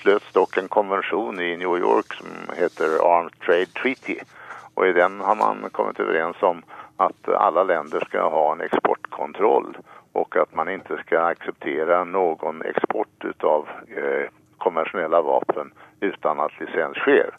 slöts 0.00 0.32
dock 0.32 0.56
en 0.56 0.68
konvention 0.68 1.40
i 1.40 1.56
New 1.56 1.78
York 1.78 2.14
som 2.14 2.54
heter 2.56 2.98
Armed 3.02 3.32
Trade 3.46 3.66
Treaty. 3.82 4.18
Og 4.74 4.88
i 4.88 4.92
den 4.92 5.20
har 5.20 5.34
man 5.34 5.68
kommet 5.72 6.00
overens 6.00 6.42
om 6.42 6.62
at 6.96 7.28
alle 7.28 7.64
länder 7.64 8.04
skal 8.08 8.30
ha 8.30 8.52
en 8.52 8.60
exportkontroll 8.60 9.76
och 10.12 10.36
att 10.36 10.54
man 10.54 10.68
inte 10.68 10.96
ska 10.96 11.20
acceptera 11.20 12.04
någon 12.04 12.62
export 12.62 13.24
av 13.42 13.68
eh, 13.96 14.28
konventionella 14.58 15.22
vapen 15.22 15.72
utan 16.00 16.40
att 16.40 16.60
licens 16.60 16.96
sker. 16.96 17.30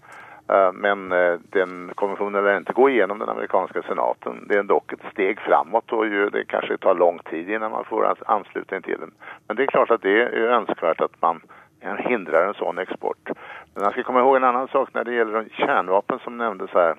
Eh, 0.50 0.72
men 0.74 1.12
eh, 1.12 1.40
den 1.50 1.92
konventionen 1.96 2.44
lär 2.44 2.58
inte 2.58 2.74
gå 2.74 2.90
igenom 2.90 3.20
den 3.20 3.30
amerikanska 3.30 3.82
senaten. 3.82 4.46
Det 4.48 4.58
är 4.58 4.64
dock 4.64 4.94
ett 4.94 5.12
steg 5.12 5.40
framåt 5.40 5.92
ju, 5.92 6.30
det 6.30 6.46
kanske 6.46 6.78
tar 6.78 6.96
lång 6.96 7.20
tid 7.20 7.50
innan 7.50 7.72
man 7.72 7.86
får 7.86 8.16
anslutning 8.26 8.82
till 8.82 9.00
den. 9.00 9.12
Men 9.48 9.56
det 9.56 9.64
är 9.64 9.68
klart 9.68 9.92
att 9.92 10.02
det 10.02 10.22
är 10.22 10.32
önskvärt 10.32 11.02
att 11.02 11.22
man 11.22 11.42
hindrar 11.98 12.48
en 12.48 12.54
sån 12.54 12.78
export. 12.78 13.30
Men 13.74 13.84
man 13.84 13.92
ska 13.92 14.04
komma 14.04 14.20
ihåg 14.20 14.36
en 14.36 14.44
annan 14.44 14.68
sak 14.68 14.90
när 14.94 15.04
det 15.04 15.14
gäller 15.14 15.48
kärnvapen 15.52 16.20
som 16.20 16.38
nämndes 16.38 16.72
här 16.72 16.96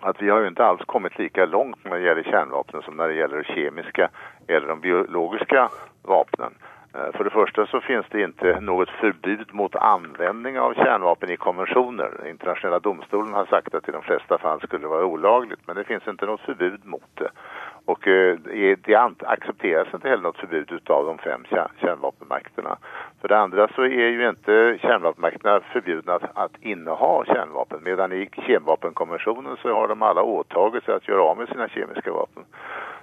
att 0.00 0.22
vi 0.22 0.30
har 0.30 0.40
ju 0.40 0.48
inte 0.48 0.64
alls 0.64 0.80
kommit 0.86 1.18
lika 1.18 1.46
långt 1.46 1.84
när 1.84 1.98
det 1.98 2.04
gäller 2.04 2.22
kärnvapen 2.22 2.82
som 2.82 2.96
när 2.96 3.08
det 3.08 3.14
gäller 3.14 3.42
kemiska 3.42 4.08
eller 4.46 4.68
de 4.68 4.80
biologiska 4.80 5.68
vapnen. 6.02 6.52
Eh, 6.94 7.12
för 7.16 7.24
det 7.24 7.30
första 7.30 7.66
så 7.66 7.80
finns 7.80 8.06
det 8.10 8.22
inte 8.22 8.60
något 8.60 8.90
förbud 8.90 9.54
mot 9.54 9.76
användning 9.76 10.58
av 10.60 10.74
kärnvapen 10.74 11.30
i 11.30 11.36
konventioner. 11.36 12.26
Internationella 12.28 12.78
domstolen 12.78 13.34
har 13.34 13.46
sagt 13.46 13.74
att 13.74 13.88
i 13.88 13.92
de 13.92 14.02
flesta 14.02 14.38
fall 14.38 14.60
skulle 14.60 14.84
det 14.84 14.88
vara 14.88 15.04
olagligt 15.04 15.60
men 15.66 15.76
det 15.76 15.84
finns 15.84 16.08
inte 16.08 16.26
något 16.26 16.40
förbud 16.40 16.80
mot 16.84 17.10
det. 17.14 17.30
Och 17.86 18.08
eh, 18.08 18.38
det 18.84 18.94
accepteras 19.18 19.94
inte 19.94 20.08
heller 20.08 20.22
något 20.22 20.36
förbud 20.36 20.90
av 20.90 21.06
de 21.06 21.18
fem 21.18 21.44
kärnvapenmakterna. 21.80 22.78
För 23.20 23.28
det 23.28 23.38
andra 23.38 23.68
så 23.68 23.82
är 23.82 24.08
ju 24.08 24.28
inte 24.28 24.78
kärnvapenmakterna 24.82 25.60
förbjudna 25.72 26.12
att, 26.14 26.22
att 26.34 26.52
inneha 26.60 27.24
kärnvapen 27.26 27.80
medan 27.84 28.12
i 28.12 28.28
kemvapenkonventionen 28.46 29.56
så 29.62 29.68
har 29.74 29.88
de 29.88 30.02
alla 30.02 30.22
åtagit 30.22 30.84
sig 30.84 30.94
att 30.94 31.08
göra 31.08 31.22
av 31.22 31.38
med 31.38 31.48
sina 31.48 31.68
kemiska 31.68 32.12
vapen. 32.12 32.42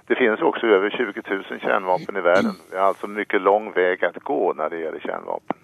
Det 0.06 0.14
finns 0.14 0.40
också 0.40 0.66
över 0.66 0.90
20 0.90 1.22
000 1.50 1.60
kärnvapen 1.60 2.16
i 2.16 2.20
världen. 2.20 2.54
Det 2.70 2.76
är 2.76 2.80
alltså 2.80 3.06
mycket 3.06 3.40
lång 3.42 3.72
väg 3.72 4.04
att 4.04 4.18
gå 4.22 4.52
när 4.52 4.70
det 4.70 4.78
gjelder 4.78 5.00
kärnvapen. 5.00 5.56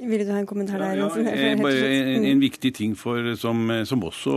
Vil 0.00 0.26
du 0.26 0.32
ha 0.32 0.38
en 0.38 0.46
kommentar 0.46 0.78
der? 0.78 0.96
Ja, 0.96 1.10
ja, 1.16 1.30
en, 1.30 2.24
en, 2.24 2.40
viktig 2.40 2.74
ting 2.74 2.96
for, 2.96 3.36
som, 3.36 3.84
som 3.86 4.04
også 4.04 4.32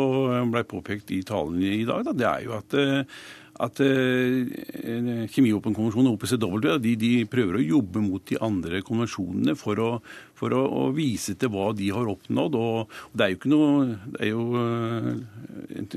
ble 0.52 0.64
påpekt 0.68 1.12
i 1.16 1.22
talen 1.24 1.62
i 1.64 1.86
dag, 1.88 2.04
da, 2.04 2.12
det 2.12 2.28
er 2.28 2.42
jo 2.44 2.58
at 2.58 2.76
eh, 2.76 3.22
at 3.64 3.82
uh, 3.82 5.28
Kjemivåpenkonvensjonen 5.34 6.10
og 6.12 6.18
OPCW 6.18 6.78
de, 6.84 6.94
de, 7.00 7.12
prøver 7.30 7.60
å 7.60 7.66
jobbe 7.66 8.04
mot 8.04 8.24
de 8.30 8.40
andre 8.44 8.82
konvensjonene 8.86 9.56
for, 9.60 9.82
å, 9.82 9.90
for 10.38 10.54
å, 10.56 10.62
å, 10.66 10.84
vise 10.96 11.36
til 11.40 11.52
hva 11.54 11.72
de 11.78 11.90
har 11.94 12.10
oppnådd. 12.12 12.58
Og, 12.58 12.98
og 13.10 13.18
det 13.18 13.28
er 13.28 13.34
jo, 13.36 13.52
noe, 13.54 14.00
det 14.14 14.24
er 14.28 14.34
jo 14.34 14.48
uh, 14.54 15.12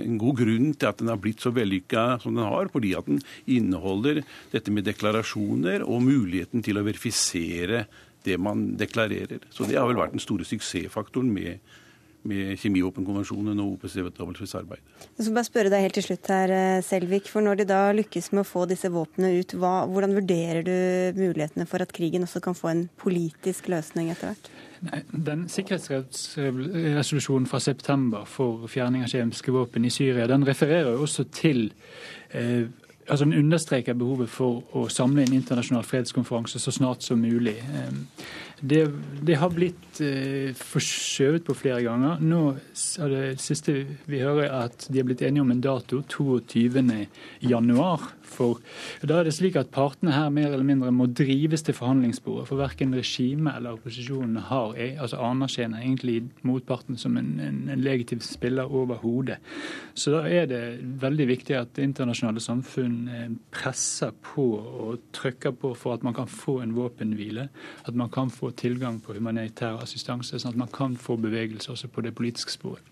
en 0.05 0.20
god 0.20 0.40
grunn 0.42 0.70
til 0.75 0.90
at 0.90 1.03
den 1.03 1.12
har 1.12 1.20
blitt 1.23 1.44
så 1.44 1.53
vellykka 1.55 2.07
som 2.25 2.37
den 2.38 2.49
har, 2.49 2.70
fordi 2.73 2.94
at 2.99 3.09
den 3.11 3.20
inneholder 3.51 4.23
dette 4.55 4.75
med 4.75 4.88
deklarasjoner 4.88 5.85
og 5.87 6.07
muligheten 6.07 6.64
til 6.64 6.81
å 6.81 6.87
verifisere 6.87 7.85
det 8.25 8.37
man 8.40 8.75
deklarerer. 8.81 9.44
Så 9.53 9.68
det 9.68 9.79
har 9.79 9.88
vel 9.88 10.01
vært 10.01 10.16
den 10.16 10.23
store 10.23 10.44
suksessfaktoren 10.49 11.31
med 11.33 11.61
med 12.29 12.59
kjemiåpenkonvensjonen 12.61 13.61
og 13.63 13.77
OPCWs 13.77 14.55
arbeid. 14.59 14.83
Jeg 15.17 15.27
skal 15.27 15.37
bare 15.37 15.49
spørre 15.49 15.73
deg 15.73 15.85
helt 15.87 15.97
til 15.99 16.07
slutt 16.07 16.31
her, 16.33 16.53
eh, 16.53 16.83
Selvik. 16.85 17.29
For 17.33 17.45
når 17.45 17.61
de 17.61 17.69
da 17.71 17.81
lykkes 17.97 18.33
med 18.33 18.43
å 18.45 18.49
få 18.49 18.67
disse 18.69 18.91
våpnene 18.93 19.41
ut, 19.41 19.55
hva, 19.57 19.87
hvordan 19.89 20.17
vurderer 20.19 20.63
du 20.67 21.21
mulighetene 21.21 21.67
for 21.67 21.83
at 21.83 21.93
krigen 21.97 22.27
også 22.27 22.43
kan 22.45 22.55
få 22.55 22.73
en 22.73 22.89
politisk 23.01 23.71
løsning 23.73 24.11
etter 24.11 24.33
hvert? 24.33 24.51
Nei, 24.81 25.03
den 25.13 25.49
Sikkerhetsresolusjonen 25.53 27.49
fra 27.49 27.61
september 27.61 28.25
for 28.25 28.69
fjerning 28.69 29.05
av 29.05 29.13
kjemiske 29.13 29.53
våpen 29.53 29.85
i 29.85 29.93
Syria 29.93 30.29
den 30.31 30.47
refererer 30.49 30.95
jo 30.95 31.05
også 31.05 31.27
til 31.37 31.73
eh, 32.33 32.69
altså 33.11 33.25
Den 33.25 33.35
understreker 33.35 33.95
behovet 33.99 34.31
for 34.31 34.63
å 34.77 34.87
samle 34.89 35.25
en 35.25 35.35
internasjonal 35.35 35.85
fredskonferanse 35.87 36.61
så 36.63 36.73
snart 36.75 37.03
som 37.03 37.19
mulig. 37.19 37.57
Eh, 37.59 38.27
det, 38.61 38.81
det, 39.25 39.37
har 39.40 39.53
blitt 39.55 40.01
eh, 40.05 40.53
forskjøvet 40.57 41.44
på 41.46 41.57
flere 41.57 41.83
ganger. 41.85 42.20
Nå 42.20 42.42
er 43.01 43.12
det 43.14 43.25
siste 43.42 43.75
vi 44.11 44.20
hører, 44.20 44.49
er 44.49 44.68
at 44.68 44.87
de 44.88 45.01
har 45.01 45.09
blitt 45.09 45.25
enige 45.25 45.44
om 45.44 45.53
en 45.55 45.62
dato 45.64 46.03
22.1. 46.05 47.09
For 48.31 48.61
da 49.07 49.21
er 49.21 49.29
det 49.29 49.35
slik 49.37 49.59
at 49.59 49.73
partene 49.75 50.14
her 50.14 50.31
mer 50.35 50.51
eller 50.51 50.66
mindre 50.66 50.93
må 50.95 51.07
drives 51.07 51.64
til 51.66 51.77
forhandlingsbordet. 51.77 52.47
For 52.49 52.61
verken 52.61 52.95
regimet 52.97 53.57
eller 53.57 53.79
opposisjonen 53.79 54.38
har, 54.51 54.77
altså 54.77 55.21
anerkjenner 55.25 55.83
egentlig 55.83 56.23
motparten 56.47 56.99
som 57.01 57.19
en, 57.21 57.33
en, 57.43 57.61
en 57.73 57.85
legitim 57.85 58.23
spiller 58.25 58.71
overhodet. 58.71 59.40
Så 59.95 60.14
da 60.14 60.23
er 60.29 60.49
det 60.51 60.62
veldig 61.03 61.27
viktig 61.31 61.57
at 61.59 61.75
det 61.77 61.88
internasjonale 61.88 62.43
samfunn 62.45 62.97
eh, 63.09 63.27
presser 63.55 64.14
på 64.33 64.47
og 64.61 65.11
trykker 65.16 65.55
på 65.61 65.75
for 65.79 65.97
at 65.97 66.07
man 66.07 66.16
kan 66.16 66.31
få 66.31 66.61
en 66.64 66.75
våpenhvile. 66.77 67.49
At 67.87 67.95
man 67.95 68.11
kan 68.12 68.31
få 68.31 68.51
tilgang 68.51 69.01
på 69.05 69.16
humanitær 69.16 69.83
assistanse, 69.83 70.38
sånn 70.38 70.55
at 70.55 70.64
man 70.64 70.73
kan 70.75 70.97
få 71.01 71.19
bevegelse 71.21 71.73
også 71.75 71.90
på 71.93 72.07
det 72.07 72.14
politiske 72.16 72.55
sporet. 72.55 72.89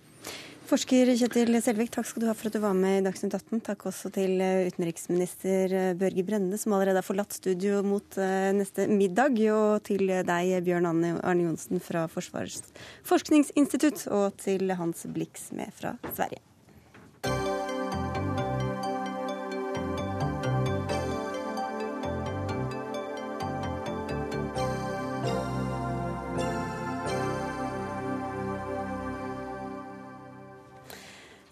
Forsker 0.68 1.08
Kjetil 1.16 1.56
Selvik, 1.64 1.88
takk 1.94 2.04
skal 2.04 2.20
du 2.20 2.26
ha 2.28 2.34
for 2.36 2.50
at 2.50 2.56
du 2.58 2.60
var 2.60 2.74
med 2.76 2.98
i 2.98 3.04
Dagsnytt 3.06 3.32
18. 3.38 3.62
Takk 3.64 3.86
også 3.88 4.10
til 4.12 4.34
eh, 4.44 4.66
utenriksminister 4.68 5.72
eh, 5.72 5.94
Børge 5.96 6.24
Brende, 6.28 6.58
som 6.60 6.74
allerede 6.76 7.00
har 7.00 7.06
forlatt 7.06 7.32
studio 7.32 7.80
mot 7.86 8.18
eh, 8.20 8.50
neste 8.52 8.84
middag. 8.92 9.40
Og 9.54 9.80
til 9.88 10.04
deg, 10.28 10.52
Bjørn 10.66 10.90
Arne 10.90 11.46
Johnsen 11.46 11.80
fra 11.80 12.04
Forsvarets 12.12 12.68
forskningsinstitutt, 13.08 14.04
og 14.12 14.36
til 14.44 14.76
Hans 14.76 15.08
Blix 15.08 15.48
med 15.56 15.72
fra 15.78 15.96
Sverige. 16.12 16.44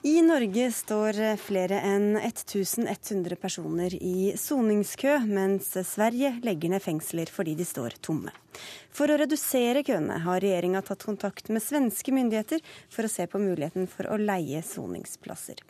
I 0.06 0.20
Norge 0.22 0.68
står 0.70 1.16
flere 1.42 1.80
enn 1.82 2.12
1100 2.14 3.34
personer 3.42 3.94
i 3.98 4.36
soningskø, 4.38 5.16
mens 5.26 5.72
Sverige 5.88 6.30
legger 6.46 6.70
ned 6.70 6.84
fengsler 6.84 7.32
fordi 7.34 7.56
de 7.58 7.66
står 7.66 7.96
tomme. 8.06 8.30
For 8.94 9.10
å 9.10 9.16
redusere 9.18 9.82
køene 9.82 10.20
har 10.22 10.38
regjeringa 10.44 10.84
tatt 10.86 11.02
kontakt 11.08 11.50
med 11.50 11.64
svenske 11.64 12.14
myndigheter 12.14 12.62
for 12.86 13.02
å 13.02 13.10
se 13.10 13.26
på 13.26 13.42
muligheten 13.42 13.90
for 13.90 14.06
å 14.06 14.20
leie 14.22 14.62
soningsplasser. 14.62 15.66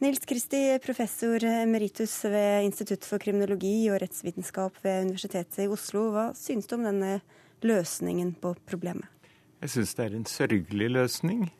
Nils 0.00 0.24
Kristi, 0.24 0.64
professor 0.80 1.44
emeritus 1.44 2.22
ved 2.24 2.70
Institutt 2.72 3.04
for 3.04 3.20
kriminologi 3.20 3.90
og 3.92 4.00
rettsvitenskap 4.00 4.80
ved 4.80 5.10
Universitetet 5.10 5.66
i 5.66 5.72
Oslo. 5.76 6.08
Hva 6.16 6.30
synes 6.32 6.72
du 6.72 6.78
om 6.80 6.88
denne 6.88 7.18
løsningen 7.60 8.32
på 8.40 8.56
problemet? 8.64 9.12
Jeg 9.60 9.76
syns 9.76 9.98
det 9.98 10.08
er 10.08 10.22
en 10.22 10.30
sørgelig 10.40 10.94
løsning. 10.96 11.50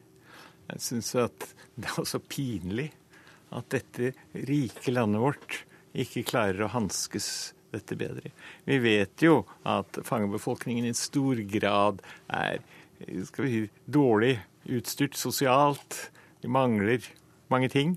Jeg 0.73 0.85
syns 0.87 1.15
at 1.21 1.49
det 1.77 1.89
er 1.91 2.01
også 2.03 2.21
pinlig 2.25 2.91
at 3.53 3.69
dette 3.73 4.13
rike 4.49 4.95
landet 4.95 5.21
vårt 5.21 5.59
ikke 5.93 6.25
klarer 6.25 6.65
å 6.65 6.73
hanskes 6.73 7.27
dette 7.73 7.97
bedre. 8.01 8.33
Vi 8.69 8.79
vet 8.81 9.25
jo 9.25 9.43
at 9.69 10.01
fangebefolkningen 10.09 10.89
i 10.89 10.95
stor 10.97 11.41
grad 11.53 12.01
er 12.33 12.63
skal 13.27 13.45
vi 13.45 13.53
si, 13.53 13.63
dårlig 13.91 14.37
utstyrt 14.73 15.17
sosialt. 15.19 15.99
De 16.43 16.51
mangler 16.53 17.05
mange 17.53 17.69
ting. 17.73 17.97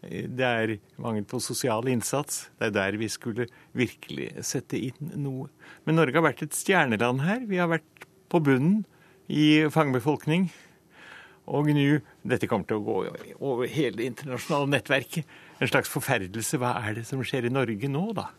Det 0.00 0.46
er 0.46 0.78
mangel 1.00 1.26
på 1.28 1.40
sosial 1.44 1.88
innsats. 1.92 2.48
Det 2.58 2.70
er 2.70 2.76
der 2.76 2.98
vi 3.00 3.08
skulle 3.12 3.46
virkelig 3.76 4.32
sette 4.48 4.80
inn 4.80 5.12
noe. 5.20 5.50
Men 5.84 6.00
Norge 6.00 6.16
har 6.16 6.26
vært 6.30 6.44
et 6.46 6.56
stjerneland 6.56 7.22
her. 7.24 7.44
Vi 7.48 7.60
har 7.60 7.70
vært 7.70 8.08
på 8.32 8.40
bunnen 8.44 8.82
i 9.30 9.68
fangebefolkning. 9.70 10.48
Og 11.50 11.66
GNU. 11.66 11.98
Dette 12.30 12.46
kommer 12.50 12.68
til 12.68 12.78
å 12.78 12.84
gå 12.86 12.96
over 13.42 13.70
hele 13.70 13.98
det 13.98 14.08
internasjonale 14.12 14.70
nettverket. 14.76 15.38
en 15.60 15.68
slags 15.68 15.90
forferdelse. 15.92 16.56
Hva 16.56 16.76
er 16.86 16.94
det 17.00 17.06
som 17.08 17.22
skjer 17.26 17.48
i 17.48 17.52
Norge 17.52 17.88
nå, 17.90 18.04
da? 18.16 18.30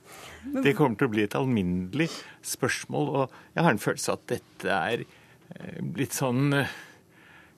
Det 0.63 0.75
kommer 0.77 0.97
til 0.97 1.09
å 1.09 1.13
bli 1.13 1.25
et 1.27 1.35
alminnelig 1.37 2.09
spørsmål. 2.41 3.09
Og 3.09 3.35
jeg 3.55 3.63
har 3.63 3.75
en 3.75 3.83
følelse 3.83 4.15
at 4.15 4.23
dette 4.31 4.77
er 4.77 5.03
eh, 5.03 5.81
blitt 5.81 6.17
sånn 6.17 6.53
eh, 6.53 6.79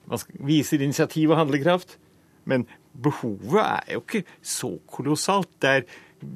Man 0.04 0.20
viser 0.44 0.82
initiativ 0.84 1.30
og 1.30 1.38
handlekraft. 1.38 1.96
Men 2.44 2.66
behovet 2.92 3.62
er 3.64 3.94
jo 3.94 4.02
ikke 4.02 4.26
så 4.44 4.74
kolossalt. 4.90 5.48
Det 5.62 5.70
er 5.70 5.86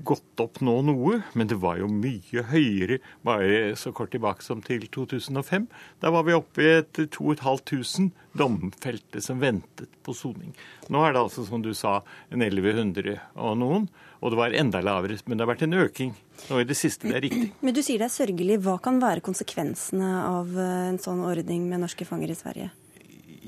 gått 0.06 0.42
opp 0.42 0.60
nå 0.64 0.76
noe, 0.86 1.20
men 1.38 1.50
det 1.50 1.58
var 1.62 1.80
jo 1.80 1.88
mye 1.90 2.44
høyere 2.50 3.00
bare 3.26 3.74
så 3.78 3.92
kort 3.96 4.12
tilbake 4.14 4.44
som 4.44 4.62
til 4.64 4.86
2005. 4.94 5.68
Da 6.02 6.12
var 6.14 6.26
vi 6.28 6.36
oppe 6.36 6.64
i 6.64 6.72
et 6.78 7.02
2500 7.14 8.10
domfelte 8.38 9.20
som 9.24 9.40
ventet 9.42 9.90
på 10.06 10.14
soning. 10.14 10.52
Nå 10.92 11.02
er 11.04 11.14
det 11.14 11.22
altså, 11.24 11.44
som 11.46 11.62
du 11.64 11.72
sa, 11.74 12.00
en 12.30 12.44
1100 12.44 13.16
og 13.34 13.56
noen. 13.58 13.88
Og 14.18 14.32
det 14.32 14.38
var 14.40 14.54
enda 14.56 14.80
lavere, 14.82 15.18
men 15.26 15.38
det 15.38 15.44
har 15.44 15.52
vært 15.52 15.64
en 15.66 15.78
øking 15.78 16.12
nå 16.48 16.58
i 16.58 16.66
det 16.66 16.76
siste. 16.78 17.06
Det 17.06 17.18
er 17.18 17.24
riktig. 17.28 17.52
Men 17.62 17.76
du 17.76 17.82
sier 17.86 18.02
det 18.02 18.08
er 18.08 18.16
sørgelig. 18.16 18.58
Hva 18.64 18.78
kan 18.82 18.98
være 19.02 19.22
konsekvensene 19.24 20.10
av 20.26 20.58
en 20.58 20.98
sånn 21.02 21.22
ordning 21.26 21.68
med 21.70 21.84
norske 21.84 22.06
fanger 22.08 22.34
i 22.34 22.38
Sverige? 22.38 22.70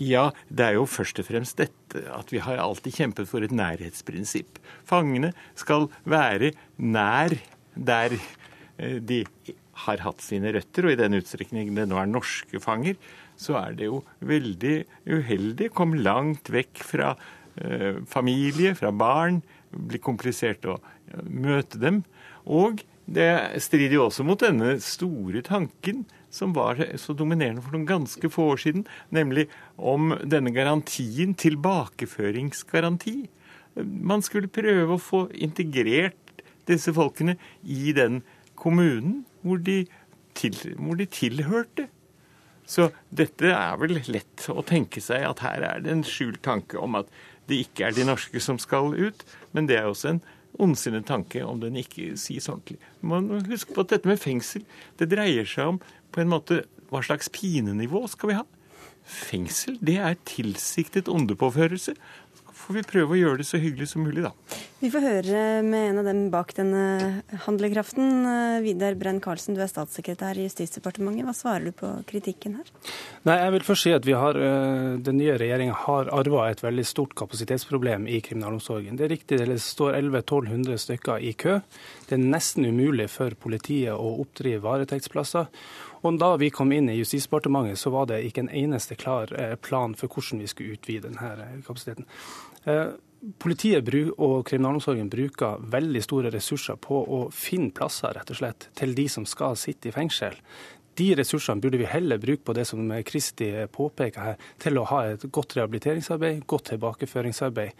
Ja, 0.00 0.30
det 0.48 0.64
er 0.64 0.76
jo 0.78 0.86
først 0.88 1.18
og 1.20 1.26
fremst 1.28 1.58
dette 1.60 2.04
at 2.16 2.30
vi 2.32 2.40
har 2.40 2.60
alltid 2.62 2.96
kjempet 2.96 3.28
for 3.28 3.44
et 3.44 3.52
nærhetsprinsipp. 3.52 4.56
Fangene 4.88 5.34
skal 5.58 5.90
være 6.08 6.54
nær 6.80 7.36
der 7.76 8.16
eh, 8.16 8.96
de 8.96 9.26
har 9.84 10.00
hatt 10.04 10.24
sine 10.24 10.52
røtter, 10.56 10.86
og 10.86 10.94
i 10.94 11.00
den 11.00 11.18
utstrekning 11.20 11.74
det 11.76 11.86
nå 11.88 12.00
er 12.00 12.08
norske 12.08 12.60
fanger, 12.64 12.96
så 13.40 13.58
er 13.60 13.76
det 13.76 13.88
jo 13.88 14.02
veldig 14.24 14.74
uheldig 15.08 15.70
Kom 15.76 15.94
langt 16.00 16.48
vekk 16.52 16.82
fra 16.84 17.14
eh, 17.60 18.00
familie, 18.08 18.74
fra 18.76 18.92
barn. 18.92 19.42
Blir 19.70 20.02
komplisert 20.04 20.64
å 20.68 20.78
møte 21.28 21.80
dem. 21.80 22.02
Og 22.48 22.82
det 23.10 23.30
strider 23.62 23.98
jo 23.98 24.06
også 24.08 24.24
mot 24.26 24.40
denne 24.40 24.76
store 24.84 25.42
tanken 25.46 26.04
som 26.30 26.54
var 26.56 26.80
så 27.00 27.14
dominerende 27.16 27.62
for 27.64 27.74
noen 27.74 27.88
ganske 27.88 28.30
få 28.30 28.52
år 28.54 28.62
siden, 28.64 28.86
nemlig 29.14 29.48
om 29.76 30.14
denne 30.22 30.52
garantien, 30.54 31.34
tilbakeføringsgaranti. 31.34 33.16
Man 33.80 34.22
skulle 34.26 34.50
prøve 34.50 34.96
å 34.96 35.02
få 35.02 35.24
integrert 35.34 36.16
disse 36.70 36.94
folkene 36.94 37.36
i 37.62 37.94
den 37.96 38.22
kommunen 38.58 39.24
hvor 39.42 39.60
de, 39.64 39.84
til, 40.38 40.56
hvor 40.78 40.98
de 41.00 41.08
tilhørte. 41.10 41.88
Så 42.70 42.90
dette 43.10 43.50
er 43.50 43.78
vel 43.80 43.98
lett 44.12 44.46
å 44.52 44.62
tenke 44.66 45.02
seg 45.02 45.24
at 45.26 45.42
her 45.42 45.64
er 45.66 45.80
det 45.82 45.90
en 45.90 46.06
skjult 46.06 46.42
tanke 46.46 46.78
om 46.78 46.98
at 47.00 47.08
det 47.50 47.64
ikke 47.64 47.88
er 47.88 47.96
de 47.96 48.04
norske 48.06 48.42
som 48.42 48.60
skal 48.62 48.94
ut, 48.94 49.24
men 49.50 49.66
det 49.66 49.80
er 49.80 49.88
også 49.90 50.12
en 50.12 50.20
ondsinnet 50.60 51.06
tanke 51.08 51.42
om 51.46 51.58
den 51.62 51.78
ikke 51.80 52.12
sies 52.20 52.48
ordentlig. 52.50 52.78
Man 53.00 53.26
må 53.30 53.40
huske 53.48 53.74
på 53.74 53.84
at 53.84 53.94
dette 53.94 54.10
med 54.10 54.20
fengsel, 54.22 54.62
det 55.00 55.10
dreier 55.10 55.48
seg 55.48 55.74
om 55.74 55.80
på 56.12 56.22
en 56.22 56.32
måte 56.32 56.64
hva 56.90 57.02
slags 57.06 57.30
pinenivå 57.32 58.06
skal 58.10 58.32
vi 58.32 58.40
ha? 58.40 58.46
Fengsel, 59.10 59.78
det 59.82 59.98
er 59.98 60.18
tilsiktet 60.28 61.10
ondepåførelse. 61.10 61.94
Så 62.30 62.54
får 62.66 62.76
vi 62.76 62.82
prøve 62.86 63.14
å 63.14 63.18
gjøre 63.18 63.40
det 63.40 63.46
så 63.48 63.58
hyggelig 63.58 63.88
som 63.90 64.04
mulig, 64.04 64.22
da. 64.22 64.30
Vi 64.80 64.90
får 64.92 65.02
høre 65.04 65.40
med 65.66 65.90
en 65.90 66.00
av 66.02 66.06
dem 66.06 66.20
bak 66.32 66.52
denne 66.56 67.22
handlekraften. 67.46 68.26
Vidar 68.64 68.94
Brenn-Karlsen, 69.00 69.56
du 69.56 69.62
er 69.64 69.70
statssekretær 69.70 70.38
i 70.38 70.44
Justisdepartementet. 70.46 71.26
Hva 71.26 71.34
svarer 71.36 71.70
du 71.70 71.74
på 71.76 71.90
kritikken 72.10 72.58
her? 72.60 72.70
Nei, 73.28 73.38
jeg 73.40 73.54
vil 73.56 73.66
først 73.66 73.86
si 73.86 73.94
at 73.96 74.06
vi 74.06 74.16
har, 74.16 74.36
eh, 74.36 74.96
Den 75.00 75.18
nye 75.18 75.38
regjeringa 75.38 75.74
har 75.86 76.12
arva 76.12 76.50
et 76.50 76.62
veldig 76.62 76.86
stort 76.86 77.14
kapasitetsproblem 77.14 78.06
i 78.08 78.20
kriminalomsorgen. 78.20 78.96
Det 78.96 79.04
er 79.04 79.16
riktig, 79.16 79.38
det 79.38 79.60
står 79.60 79.94
1100-1200 79.96 80.78
stykker 80.78 81.22
i 81.22 81.32
kø. 81.32 81.60
Det 82.06 82.12
er 82.18 82.24
nesten 82.24 82.66
umulig 82.66 83.08
for 83.10 83.30
politiet 83.30 83.94
å 83.94 84.20
oppdrive 84.20 84.62
varetektsplasser. 84.62 85.48
Og 86.00 86.18
Da 86.18 86.32
vi 86.40 86.50
kom 86.50 86.72
inn 86.72 86.88
i 86.88 86.96
Justisdepartementet, 86.96 87.78
så 87.78 87.92
var 87.92 88.08
det 88.08 88.22
ikke 88.24 88.46
en 88.46 88.54
eneste 88.62 88.96
klar 88.96 89.32
eh, 89.36 89.54
plan 89.60 89.94
for 89.94 90.08
hvordan 90.08 90.40
vi 90.40 90.48
skulle 90.48 90.78
utvide 90.78 91.10
denne 91.10 91.30
eh, 91.36 91.60
kapasiteten. 91.66 92.08
Eh, 92.64 92.96
politiet 93.38 93.88
og 94.16 94.46
kriminalomsorgen 94.48 95.12
bruker 95.12 95.60
veldig 95.60 96.02
store 96.02 96.32
ressurser 96.32 96.80
på 96.80 97.04
å 97.04 97.22
finne 97.36 97.74
plasser 97.76 98.16
rett 98.16 98.32
og 98.32 98.40
slett, 98.40 98.70
til 98.74 98.96
de 98.96 99.08
som 99.12 99.28
skal 99.28 99.58
sitte 99.60 99.90
i 99.90 99.96
fengsel. 99.96 100.40
De 100.96 101.12
ressursene 101.16 101.60
burde 101.62 101.78
vi 101.80 101.88
heller 101.88 102.18
bruke 102.20 102.42
på 102.44 102.54
det 102.56 102.64
som 102.68 102.88
Kristi 103.06 103.52
påpeker 103.72 104.24
her, 104.24 104.40
til 104.60 104.80
å 104.80 104.86
ha 104.90 105.04
et 105.12 105.22
godt 105.32 105.54
rehabiliteringsarbeid, 105.56 106.42
godt 106.50 106.72
tilbakeføringsarbeid. 106.72 107.76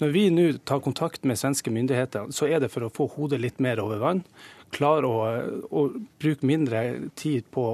Når 0.00 0.12
vi 0.14 0.28
nå 0.32 0.46
tar 0.68 0.84
kontakt 0.84 1.26
med 1.28 1.40
svenske 1.40 1.72
myndigheter, 1.72 2.30
så 2.32 2.48
er 2.48 2.62
det 2.62 2.70
for 2.72 2.86
å 2.86 2.92
få 2.92 3.08
hodet 3.16 3.40
litt 3.42 3.60
mer 3.64 3.82
over 3.82 4.00
vann 4.00 4.22
klare 4.72 5.08
å, 5.08 5.16
å, 5.68 5.84
bruke 6.22 6.48
mindre 6.48 6.82
tid 7.18 7.48
på 7.52 7.64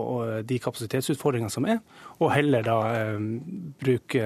de 0.48 0.58
kapasitetsutfordringene 0.62 1.52
som 1.52 1.66
er, 1.68 1.80
og 2.18 2.32
heller 2.34 2.64
da 2.66 2.78
eh, 2.96 3.20
bruke, 3.78 4.24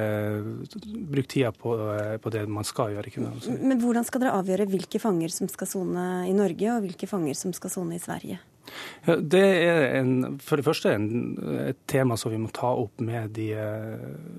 bruke 1.12 1.28
tida 1.28 1.52
på, 1.52 1.74
på, 2.22 2.32
det 2.32 2.46
man 2.48 2.66
skal 2.68 2.94
gjøre. 2.94 3.12
Men 3.61 3.82
hvordan 3.82 4.08
skal 4.08 4.24
dere 4.24 4.38
avgjøre 4.40 4.70
hvilke 4.72 5.02
fanger 5.02 5.35
som 5.35 5.50
skal 5.52 5.68
sone 5.68 6.06
i 6.30 6.37
Norge, 6.37 6.70
og 6.72 6.87
hvilke 6.87 7.11
fanger 7.11 7.38
som 7.38 7.54
skal 7.56 7.74
sone 7.76 7.98
i 7.98 8.02
Sverige? 8.02 8.40
Det 9.05 9.42
er 9.42 9.96
en, 9.98 10.38
for 10.42 10.61
det 10.61 10.64
første 10.66 10.92
en, 10.94 11.07
et 11.66 11.79
tema 11.90 12.16
som 12.16 12.33
vi 12.33 12.38
må 12.40 12.51
ta 12.55 12.70
opp 12.79 13.03
med 13.03 13.35
de, 13.37 13.48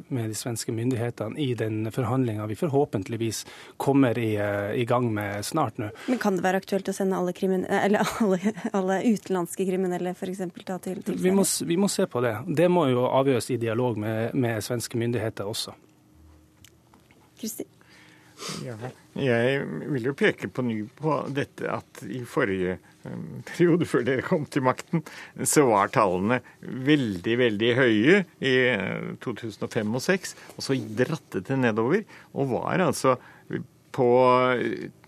med 0.07 0.31
de 0.31 0.37
svenske 0.37 0.71
myndighetene 0.75 1.39
i 1.41 1.51
den 1.59 1.91
forhandlinga 1.91 2.47
vi 2.47 2.57
forhåpentligvis 2.59 3.43
kommer 3.77 4.19
i, 4.19 4.31
i, 4.79 4.85
gang 4.89 5.09
med 5.13 5.43
snart 5.45 5.81
nå. 5.81 5.91
Men 6.07 6.21
Kan 6.23 6.39
det 6.39 6.47
være 6.47 6.63
aktuelt 6.63 6.89
å 6.89 6.95
sende 6.95 7.19
alle, 7.19 7.35
alle, 8.23 8.53
alle 8.71 8.99
utenlandske 9.03 9.67
kriminelle 9.67 10.15
for 10.17 10.31
eksempel, 10.31 10.65
til, 10.65 11.03
til 11.03 11.19
vi, 11.19 11.35
må, 11.35 11.43
vi 11.43 11.79
må, 11.79 11.91
se 11.91 12.07
på 12.07 12.23
det. 12.23 12.37
Det 12.47 12.71
må 12.71 12.87
jo 12.93 13.05
avgjøres 13.11 13.51
i 13.53 13.59
dialog 13.61 13.99
med, 13.99 14.33
med 14.33 14.63
svenske 14.63 14.99
myndigheter 14.99 15.49
også. 15.49 15.75
Kristi? 17.39 17.67
Ja, 18.63 18.77
jeg 19.19 19.65
vil 19.93 20.07
jo 20.09 20.15
peke 20.17 20.49
på 20.49 20.63
ny 20.65 20.79
på 20.97 21.19
dette 21.35 21.69
at 21.69 22.01
i 22.09 22.23
forrige 22.25 22.79
um, 23.05 23.43
periode, 23.45 23.85
før 23.89 24.05
dere 24.07 24.25
kom 24.25 24.47
til 24.49 24.65
makten, 24.65 25.03
så 25.45 25.67
var 25.69 25.93
tallene 25.93 26.39
veldig, 26.61 27.35
veldig 27.43 27.71
høye 27.77 28.23
i 28.41 28.55
2005 29.23 29.93
uh, 29.93 29.99
og 29.99 30.01
2006. 30.01 30.35
Og 30.57 30.65
så 30.65 30.79
drattet 31.03 31.49
det 31.51 31.59
nedover, 31.61 32.05
og 32.33 32.55
var 32.55 32.87
altså 32.87 33.17
på 33.93 34.09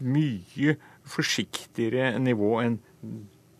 mye 0.05 0.75
forsiktigere 1.09 2.13
nivå 2.21 2.51
enn 2.61 2.77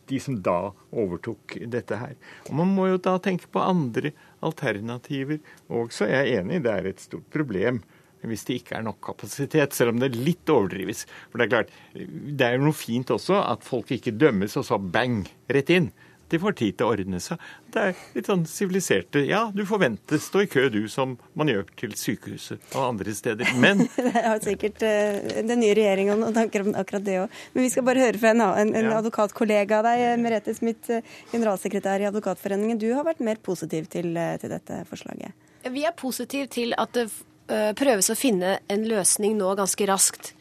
de 0.06 0.20
som 0.22 0.38
da 0.46 0.70
overtok 0.94 1.58
dette 1.72 1.98
her. 1.98 2.14
Og 2.50 2.58
Man 2.60 2.74
må 2.78 2.90
jo 2.92 3.02
da 3.02 3.16
tenke 3.18 3.50
på 3.50 3.64
andre 3.64 4.14
alternativer. 4.46 5.42
Og 5.74 5.94
så 5.96 6.06
er 6.06 6.30
jeg 6.30 6.44
enig, 6.44 6.62
det 6.66 6.74
er 6.74 6.90
et 6.92 7.02
stort 7.02 7.26
problem 7.34 7.82
hvis 8.30 8.46
det 8.48 8.60
ikke 8.62 8.80
er 8.80 8.88
nok 8.88 9.02
kapasitet, 9.06 9.76
selv 9.76 9.96
om 9.96 10.02
det 10.02 10.14
litt 10.16 10.50
overdrives. 10.52 11.06
For 11.30 11.42
det 11.42 11.48
er 11.48 11.54
klart, 11.54 11.78
det 11.96 12.48
er 12.48 12.58
jo 12.58 12.68
noe 12.68 12.78
fint 12.78 13.14
også 13.14 13.40
at 13.44 13.66
folk 13.66 13.94
ikke 13.96 14.16
dømmes 14.16 14.58
og 14.60 14.68
så 14.68 14.82
bang, 14.82 15.24
rett 15.52 15.72
inn. 15.74 15.92
De 16.30 16.40
får 16.42 16.56
tid 16.58 16.78
til 16.78 16.88
å 16.88 16.94
ordne 16.96 17.20
seg. 17.22 17.42
Det 17.74 17.82
er 17.82 18.00
litt 18.16 18.30
sånn 18.30 18.46
siviliserte 18.50 19.22
Ja, 19.28 19.44
du 19.54 19.62
forventes 19.68 19.86
vente, 19.86 20.20
stå 20.24 20.42
i 20.42 20.48
kø 20.50 20.64
du, 20.74 20.80
som 20.90 21.14
man 21.38 21.52
gjør 21.52 21.68
til 21.78 21.94
sykehuset 22.00 22.74
og 22.74 22.88
andre 22.88 23.14
steder. 23.14 23.52
Men 23.62 23.84
Det 23.96 24.14
har 24.16 24.42
sikkert 24.44 24.82
uh, 24.82 25.44
den 25.46 25.62
nye 25.62 25.76
regjeringa 25.78 26.18
noen 26.18 26.36
tanker 26.36 26.66
om 26.66 26.74
akkurat 26.78 27.06
det 27.06 27.20
òg. 27.22 27.38
Men 27.54 27.68
vi 27.68 27.72
skal 27.74 27.86
bare 27.86 28.08
høre 28.08 28.22
fra 28.22 28.34
en, 28.34 28.42
en, 28.48 28.74
en 28.82 28.90
ja. 28.90 28.98
advokatkollega 28.98 29.80
av 29.82 29.90
deg, 29.92 30.08
Merete 30.24 30.58
Smith, 30.58 30.90
eh, 30.94 31.16
generalsekretær 31.34 32.02
i 32.02 32.10
Advokatforeningen. 32.10 32.82
Du 32.82 32.90
har 32.96 33.06
vært 33.06 33.22
mer 33.26 33.40
positiv 33.46 33.90
til, 33.94 34.16
eh, 34.18 34.36
til 34.42 34.54
dette 34.56 34.82
forslaget? 34.90 35.38
Vi 35.70 35.86
er 35.86 35.94
positiv 35.98 36.50
til 36.54 36.74
at 36.78 36.94
det 36.98 37.08
Eh, 37.10 37.35
prøves 37.48 38.10
å 38.10 38.18
finne 38.18 38.58
en 38.74 38.88
løsning 38.90 39.36
nå 39.38 39.52
ganske 39.60 39.86
raskt. 39.90 40.32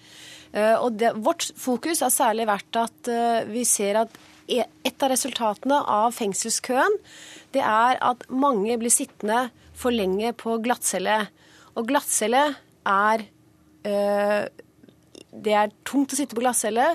Eh, 0.55 0.77
og 0.79 0.95
det, 1.01 1.15
vårt 1.19 1.51
fokus 1.59 2.03
har 2.05 2.13
særlig 2.15 2.47
vært 2.47 2.79
at 2.79 3.11
eh, 3.11 3.41
vi 3.51 3.65
ser 3.67 3.99
at 4.05 4.19
e, 4.47 4.63
et 4.87 5.03
av 5.03 5.11
resultatene 5.11 5.81
av 5.91 6.15
fengselskøen, 6.15 6.99
det 7.55 7.63
er 7.67 7.99
at 7.99 8.23
mange 8.31 8.77
blir 8.79 8.93
sittende 8.93 9.49
for 9.75 9.95
lenge 9.95 10.31
på 10.39 10.61
glattcelle. 10.63 11.25
Og 11.75 11.89
glattcelle 11.91 12.47
er 12.87 13.27
Det 15.35 15.55
er 15.59 15.73
tungt 15.89 16.15
å 16.15 16.19
sitte 16.19 16.37
på 16.37 16.45
glattcelle. 16.45 16.93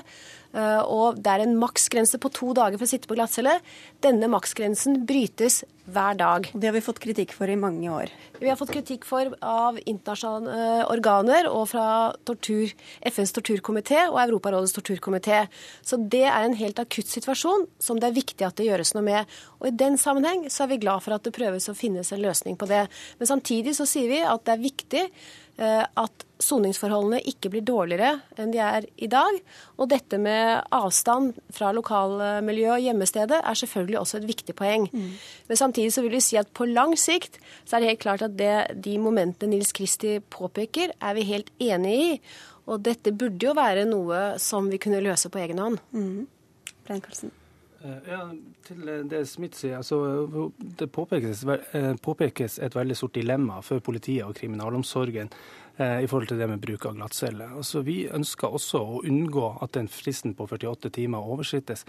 Og 0.49 1.19
det 1.21 1.29
er 1.29 1.43
en 1.43 1.57
maksgrense 1.61 2.17
på 2.17 2.31
to 2.33 2.55
dager 2.57 2.79
for 2.79 2.87
å 2.87 2.89
sitte 2.89 3.09
på 3.09 3.17
glattcelle. 3.17 3.59
Denne 4.01 4.31
maksgrensen 4.31 5.03
brytes 5.05 5.59
hver 5.93 6.17
dag. 6.17 6.47
Det 6.53 6.69
har 6.69 6.75
vi 6.75 6.83
fått 6.83 7.01
kritikk 7.01 7.33
for 7.35 7.49
i 7.49 7.57
mange 7.59 7.89
år. 7.91 8.11
Vi 8.39 8.49
har 8.49 8.57
fått 8.59 8.71
kritikk 8.73 9.05
for 9.07 9.31
av 9.45 9.79
internasjonale 9.79 10.53
eh, 10.53 10.83
organer 10.91 11.49
og 11.49 11.67
fra 11.71 11.85
tortur, 12.27 12.71
FNs 13.09 13.33
torturkomité 13.35 14.05
og 14.07 14.19
Europarådets 14.23 14.75
torturkomité. 14.77 15.41
Så 15.81 15.99
det 15.99 16.25
er 16.29 16.45
en 16.45 16.57
helt 16.59 16.79
akutt 16.81 17.09
situasjon 17.11 17.67
som 17.81 17.99
det 17.99 18.09
er 18.09 18.17
viktig 18.17 18.47
at 18.47 18.57
det 18.59 18.69
gjøres 18.69 18.93
noe 18.95 19.05
med. 19.05 19.37
Og 19.59 19.71
I 19.71 19.75
den 19.81 19.99
sammenheng 20.01 20.47
så 20.51 20.65
er 20.65 20.73
vi 20.73 20.81
glad 20.85 21.05
for 21.05 21.17
at 21.17 21.25
det 21.25 21.35
prøves 21.35 21.69
å 21.71 21.77
finnes 21.77 22.13
en 22.13 22.23
løsning 22.23 22.57
på 22.59 22.69
det. 22.69 22.85
Men 23.19 23.33
samtidig 23.33 23.75
så 23.77 23.87
sier 23.89 24.11
vi 24.11 24.23
at 24.23 24.45
det 24.45 24.55
er 24.55 24.65
viktig 24.65 25.05
eh, 25.05 25.37
at 25.59 26.25
soningsforholdene 26.39 27.19
ikke 27.27 27.51
blir 27.51 27.63
dårligere 27.67 28.13
enn 28.39 28.53
de 28.53 28.61
er 28.63 28.85
i 28.95 29.09
dag. 29.11 29.39
Og 29.77 29.89
dette 29.91 30.19
med 30.21 30.61
avstand 30.75 31.39
fra 31.55 31.73
lokalmiljø 31.75 32.69
og 32.77 32.85
hjemmestedet 32.85 33.41
er 33.41 33.59
selvfølgelig 33.59 33.99
også 33.99 34.21
et 34.21 34.29
viktig 34.29 34.55
poeng. 34.59 34.87
Mm. 34.91 35.09
Men 35.49 35.61
samtidig 35.61 35.91
så 35.95 36.03
vil 36.05 36.15
vi 36.15 36.23
si 36.23 36.39
at 36.39 36.51
på 36.55 36.67
lang 36.69 36.95
sikt 36.99 37.41
så 37.65 37.75
er 37.75 37.83
det 37.83 37.91
helt 37.91 38.05
klart 38.05 38.23
at 38.25 38.37
det, 38.39 38.53
de 38.79 38.95
momentene 39.01 39.51
Nils 39.55 39.73
Kristi 39.75 40.17
påpeker, 40.31 40.95
er 40.95 41.17
vi 41.17 41.27
helt 41.27 41.51
enig 41.59 41.97
i. 41.99 42.09
Og 42.69 42.83
dette 42.85 43.15
burde 43.15 43.49
jo 43.49 43.57
være 43.57 43.87
noe 43.89 44.39
som 44.41 44.69
vi 44.71 44.79
kunne 44.81 45.03
løse 45.03 45.31
på 45.33 45.41
egen 45.43 45.61
hånd. 45.63 45.81
Mm. 45.91 46.27
Ja, 47.79 48.25
til 48.67 48.89
det 49.07 49.21
Smith 49.29 49.55
sier, 49.55 49.77
altså, 49.77 50.51
Det 50.59 50.89
påpekes, 50.91 51.45
eh, 51.73 51.93
påpekes, 51.95 52.59
et 52.59 52.75
veldig 52.75 52.97
stort 52.97 53.15
dilemma 53.15 53.61
for 53.61 53.79
politiet 53.79 54.25
og 54.25 54.35
kriminalomsorgen 54.35 55.31
Eh, 55.79 56.01
i 56.03 56.07
forhold 56.07 56.27
til 56.27 56.39
det 56.41 56.47
med 56.51 56.59
bruk 56.59 56.83
av 56.89 56.95
glattcelle. 56.97 57.45
Altså, 57.55 57.79
vi 57.87 58.01
ønsker 58.11 58.51
også 58.51 58.81
å 58.83 58.97
unngå 59.07 59.45
at 59.63 59.77
den 59.77 59.87
fristen 59.87 60.33
på 60.35 60.43
48 60.43 60.89
timer 60.91 61.23
oversittes. 61.23 61.85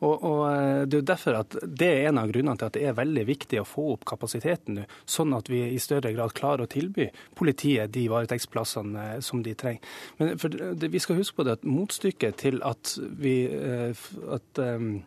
Og, 0.00 0.12
og, 0.12 0.42
eh, 0.50 0.84
Det 0.84 0.98
er 0.98 1.00
jo 1.00 1.08
derfor 1.08 1.38
at 1.38 1.56
det 1.64 1.88
er 1.88 2.08
en 2.08 2.18
av 2.18 2.28
grunnene 2.28 2.58
til 2.58 2.66
at 2.66 2.76
det 2.76 2.82
er 2.84 2.98
veldig 2.98 3.24
viktig 3.26 3.62
å 3.62 3.64
få 3.64 3.86
opp 3.94 4.04
kapasiteten 4.04 4.76
nå, 4.76 4.84
sånn 5.06 5.32
at 5.32 5.48
vi 5.48 5.62
i 5.72 5.80
større 5.80 6.12
grad 6.12 6.34
klarer 6.36 6.66
å 6.66 6.68
tilby 6.68 7.08
politiet 7.34 7.92
de 7.92 8.08
varetektsplassene 8.12 9.06
eh, 9.14 9.20
som 9.24 9.40
de 9.42 9.54
trenger. 9.54 9.80
Men 10.18 10.36
det, 10.76 10.92
Vi 10.92 11.00
skal 11.00 11.16
huske 11.16 11.36
på 11.36 11.44
det 11.48 11.52
at 11.52 11.64
motstykket 11.64 12.36
til 12.36 12.60
at 12.62 12.98
vi 13.00 13.48
at, 13.48 14.58
um, 14.58 15.02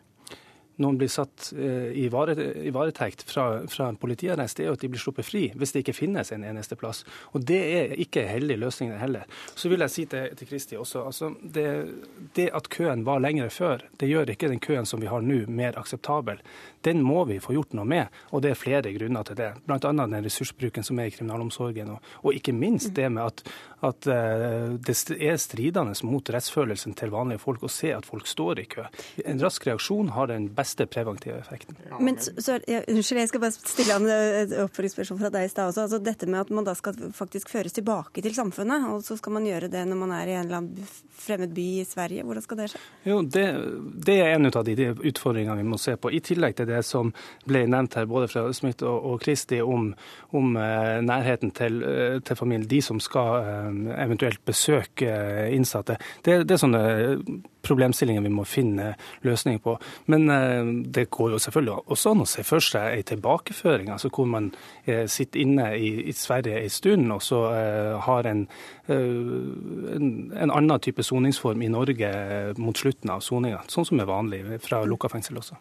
noen 0.82 0.98
blir 0.98 1.10
satt 1.12 1.52
eh, 1.56 1.92
i, 1.94 2.08
varetekt 2.08 3.22
fra, 3.28 3.46
fra 3.70 3.90
politiarrest, 4.00 4.60
er 4.60 4.70
jo 4.70 4.76
at 4.76 4.82
de 4.82 4.90
blir 4.90 5.02
sluppet 5.02 5.28
fri 5.28 5.44
hvis 5.54 5.74
det 5.74 5.84
ikke 5.84 5.96
finnes 5.96 6.32
en 6.34 6.46
eneste 6.46 6.78
plass. 6.78 7.04
Og 7.32 7.44
Det 7.46 7.60
er 7.78 7.94
ikke 8.00 8.24
en 8.24 8.32
heldig 8.32 8.58
løsning 8.64 8.94
heller. 8.98 9.28
Så 9.54 9.70
vil 9.70 9.84
jeg 9.84 9.94
si 9.94 10.06
til, 10.10 10.34
til 10.38 10.50
Kristi 10.50 10.78
også, 10.80 11.04
altså 11.06 11.32
det, 11.42 11.66
det, 12.34 12.50
at 12.54 12.68
køen 12.72 13.04
var 13.06 13.22
lengre 13.22 13.50
før, 13.54 13.84
det 14.00 14.10
gjør 14.10 14.34
ikke 14.34 14.50
den 14.50 14.62
køen 14.62 14.88
som 14.88 15.02
vi 15.02 15.10
har 15.10 15.22
nå, 15.22 15.44
mer 15.46 15.78
akseptabel. 15.78 16.42
Den 16.84 17.00
må 17.04 17.22
vi 17.24 17.40
få 17.40 17.54
gjort 17.56 17.72
noe 17.76 17.88
med, 17.88 18.12
og 18.34 18.42
det 18.44 18.52
er 18.52 18.60
flere 18.60 18.92
grunner 18.92 19.24
til 19.24 19.38
det. 19.38 19.52
Bl.a. 19.64 19.78
den 19.78 20.18
ressursbruken 20.26 20.84
som 20.84 20.98
er 21.00 21.08
i 21.08 21.14
kriminalomsorgen, 21.14 21.94
og, 21.94 22.10
og 22.26 22.36
ikke 22.36 22.52
minst 22.52 22.92
det 22.96 23.08
med 23.14 23.24
at, 23.24 23.40
at 23.84 24.08
uh, 24.10 24.74
det 24.76 24.96
er 25.16 25.40
stridende 25.40 25.94
mot 26.04 26.28
rettsfølelsen 26.34 26.96
til 26.98 27.12
vanlige 27.14 27.40
folk 27.40 27.64
å 27.64 27.72
se 27.72 27.94
at 27.94 28.08
folk 28.08 28.28
står 28.28 28.60
i 28.60 28.66
kø. 28.76 28.84
En 29.24 29.40
rask 29.40 29.64
reaksjon 29.64 30.12
har 30.16 30.28
den 30.28 30.50
beste 30.52 30.63
beste 30.64 30.86
preventive 30.88 31.38
effekten. 31.38 31.76
Ja, 31.84 31.98
men... 31.98 32.14
men 32.14 32.42
så, 32.42 32.58
ja, 32.68 32.80
Unnskyld, 32.88 33.20
jeg 33.20 33.30
skal 33.30 33.42
bare 33.42 33.54
stille 33.54 33.96
an 33.98 34.08
et 34.08 34.54
oppfølgingsspørsmål 34.64 35.20
fra 35.20 35.30
deg 35.34 35.48
i 35.48 35.52
stad 35.52 35.70
også. 35.70 35.84
Altså, 35.86 36.00
dette 36.04 36.28
med 36.30 36.40
at 36.40 36.52
man 36.54 36.66
da 36.66 36.74
skal 36.78 36.96
faktisk 37.14 37.52
føres 37.52 37.76
tilbake 37.76 38.24
til 38.24 38.34
samfunnet, 38.36 38.88
og 38.90 39.04
så 39.04 39.18
skal 39.20 39.36
man 39.36 39.48
gjøre 39.48 39.70
det 39.72 39.84
når 39.88 40.00
man 40.00 40.14
er 40.16 40.30
i 40.30 40.36
en 40.38 40.48
eller 40.48 40.62
annen 40.62 40.88
fremmed 41.24 41.54
by 41.54 41.66
i 41.82 41.86
Sverige. 41.88 42.24
Hvordan 42.24 42.46
skal 42.46 42.60
det 42.62 42.70
skje? 42.72 42.82
Jo, 43.10 43.20
Det, 43.36 43.46
det 44.08 44.18
er 44.20 44.34
en 44.34 44.50
av 44.50 44.64
de 44.66 44.90
utfordringene 44.92 45.60
vi 45.60 45.68
må 45.68 45.80
se 45.80 45.96
på. 46.00 46.12
I 46.12 46.22
tillegg 46.24 46.56
til 46.58 46.70
det 46.70 46.82
som 46.86 47.12
ble 47.48 47.64
nevnt 47.70 47.98
her 47.98 48.08
både 48.10 48.28
fra 48.32 48.46
Smith 48.56 48.84
og, 48.84 49.10
og 49.12 49.22
Kristi 49.24 49.60
om, 49.62 49.90
om 50.36 50.56
eh, 50.60 51.00
nærheten 51.04 51.52
til, 51.56 51.80
uh, 51.84 52.20
til, 52.24 52.38
familien, 52.38 52.68
de 52.70 52.80
som 52.84 53.00
skal 53.02 53.34
eh, 53.40 53.96
eventuelt 54.04 54.44
besøke 54.46 55.10
innsatte. 55.54 55.98
Det, 56.24 56.42
det 56.48 56.56
er 56.56 56.62
sånne 56.64 56.84
problemstillinger 57.64 58.24
vi 58.24 58.32
må 58.32 58.46
finne 58.48 58.92
løsninger 59.26 59.62
på. 59.64 59.76
Men 60.12 60.30
eh, 60.30 60.70
det 60.96 61.08
går 61.14 61.34
jo 61.34 61.42
selvfølgelig 61.42 61.90
også 61.96 62.14
an 62.14 62.24
å 62.24 62.28
se 62.28 62.46
for 62.46 62.64
seg 62.64 62.98
en 62.98 63.08
tilbakeføring, 63.14 63.90
altså 63.94 64.10
hvor 64.14 64.28
man 64.30 64.50
eh, 64.84 65.04
sitter 65.10 65.42
inne 65.44 65.70
i, 65.76 65.92
i 66.10 66.16
Sverige 66.16 66.62
en 66.62 66.72
stund 66.72 67.12
og 67.14 67.22
så 67.24 67.42
eh, 67.52 67.92
har 68.06 68.30
en, 68.30 68.46
en, 68.88 70.08
en 70.32 70.50
annen 70.50 70.80
type 70.84 71.04
soningsform 71.04 71.62
i 71.64 71.72
Norge 71.72 72.10
mot 72.60 72.78
slutten 72.78 73.12
av 73.12 73.24
soninga, 73.24 73.64
sånn 73.72 73.88
som 73.88 74.00
er 74.00 74.10
vanlig 74.10 74.44
fra 74.64 74.84
lukka 74.88 75.12
fengsel 75.12 75.40
også. 75.40 75.60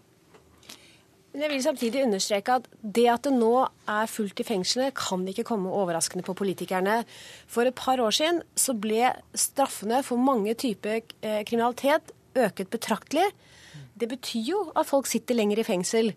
Men 1.34 1.48
jeg 1.48 1.50
vil 1.50 1.64
samtidig 1.66 2.04
understreke 2.06 2.60
at 2.60 2.68
det 2.96 3.08
at 3.10 3.26
det 3.26 3.34
nå 3.34 3.54
er 3.90 4.10
fullt 4.12 4.44
i 4.44 4.46
fengslene, 4.46 4.92
kan 4.94 5.24
ikke 5.26 5.46
komme 5.48 5.72
overraskende 5.74 6.26
på 6.26 6.36
politikerne. 6.38 7.00
For 7.50 7.66
et 7.66 7.74
par 7.78 7.98
år 8.04 8.14
siden 8.14 8.44
så 8.54 8.76
ble 8.78 9.10
straffene 9.34 10.04
for 10.06 10.22
mange 10.22 10.54
typer 10.54 11.02
eh, 11.02 11.42
kriminalitet 11.42 12.14
øket 12.38 12.70
betraktelig. 12.70 13.26
Det 13.94 14.10
betyr 14.10 14.48
jo 14.48 14.60
at 14.74 14.88
folk 14.90 15.06
sitter 15.06 15.38
lenger 15.38 15.62
i 15.62 15.66
fengsel. 15.68 16.12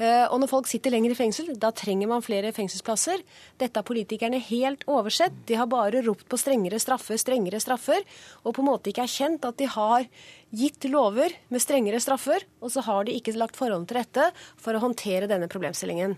Eh, 0.00 0.24
og 0.32 0.40
når 0.40 0.50
folk 0.50 0.68
sitter 0.70 0.90
lenger 0.90 1.12
i 1.12 1.18
fengsel, 1.18 1.52
da 1.60 1.70
trenger 1.76 2.08
man 2.10 2.24
flere 2.24 2.50
fengselsplasser. 2.56 3.22
Dette 3.60 3.78
har 3.78 3.86
politikerne 3.86 4.40
helt 4.48 4.82
oversett. 4.90 5.36
De 5.46 5.58
har 5.60 5.68
bare 5.70 6.02
ropt 6.06 6.26
på 6.30 6.38
strengere 6.40 6.80
straffer, 6.82 7.20
strengere 7.20 7.60
straffer, 7.62 8.02
og 8.42 8.56
på 8.56 8.64
en 8.64 8.70
måte 8.70 8.90
ikke 8.90 9.04
erkjent 9.06 9.46
at 9.46 9.58
de 9.60 9.68
har 9.70 10.08
gitt 10.50 10.88
lover 10.90 11.36
med 11.52 11.62
strengere 11.62 12.00
straffer, 12.02 12.46
og 12.58 12.72
så 12.74 12.82
har 12.88 13.06
de 13.06 13.14
ikke 13.14 13.36
lagt 13.38 13.60
forholdene 13.60 13.90
til 13.90 14.00
rette 14.00 14.30
for 14.58 14.74
å 14.74 14.82
håndtere 14.82 15.30
denne 15.30 15.50
problemstillingen. 15.52 16.16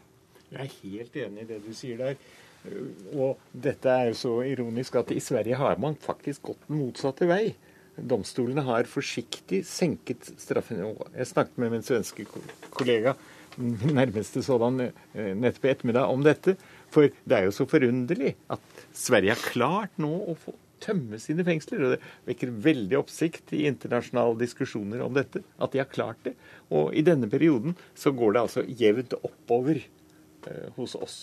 Jeg 0.52 0.62
er 0.64 0.78
helt 0.78 1.18
enig 1.26 1.44
i 1.44 1.50
det 1.50 1.60
du 1.66 1.74
sier 1.76 2.00
der. 2.00 2.16
Og 3.18 3.40
dette 3.50 3.90
er 3.90 4.12
jo 4.12 4.16
så 4.16 4.32
ironisk 4.46 4.96
at 5.00 5.10
i 5.12 5.20
Sverige 5.20 5.58
har 5.58 5.80
man 5.82 5.98
faktisk 5.98 6.52
gått 6.52 6.68
den 6.68 6.78
motsatte 6.78 7.26
vei. 7.28 7.56
Domstolene 7.96 8.64
har 8.64 8.88
forsiktig 8.88 9.62
senket 9.68 10.32
straffenivået. 10.40 11.12
Jeg 11.18 11.28
snakket 11.28 11.60
med 11.60 11.74
min 11.74 11.84
svenske 11.86 12.26
kollega 12.72 13.14
nærmeste 13.92 14.42
sådan 14.44 14.80
eh, 14.88 15.32
nettopp 15.36 15.66
i 15.66 15.72
ettermiddag 15.74 16.12
om 16.12 16.24
dette. 16.24 16.56
For 16.92 17.08
det 17.28 17.36
er 17.36 17.48
jo 17.48 17.54
så 17.54 17.66
forunderlig 17.68 18.34
at 18.52 18.84
Sverige 18.96 19.36
har 19.36 19.50
klart 19.52 20.00
nå 20.00 20.12
å 20.32 20.36
få 20.38 20.54
tømme 20.82 21.20
sine 21.22 21.44
fengsler. 21.46 21.84
Og 21.84 21.94
det 21.94 22.00
vekker 22.30 22.54
veldig 22.64 22.98
oppsikt 23.02 23.52
i 23.56 23.66
internasjonale 23.70 24.38
diskusjoner 24.40 25.04
om 25.04 25.14
dette, 25.16 25.44
at 25.62 25.74
de 25.74 25.82
har 25.82 25.92
klart 25.92 26.22
det. 26.26 26.34
Og 26.72 26.94
i 26.96 27.04
denne 27.06 27.30
perioden 27.30 27.76
så 27.98 28.14
går 28.16 28.34
det 28.34 28.44
altså 28.46 28.66
jevnt 28.66 29.16
oppover 29.22 29.82
eh, 29.82 30.66
hos 30.78 30.96
oss. 30.98 31.20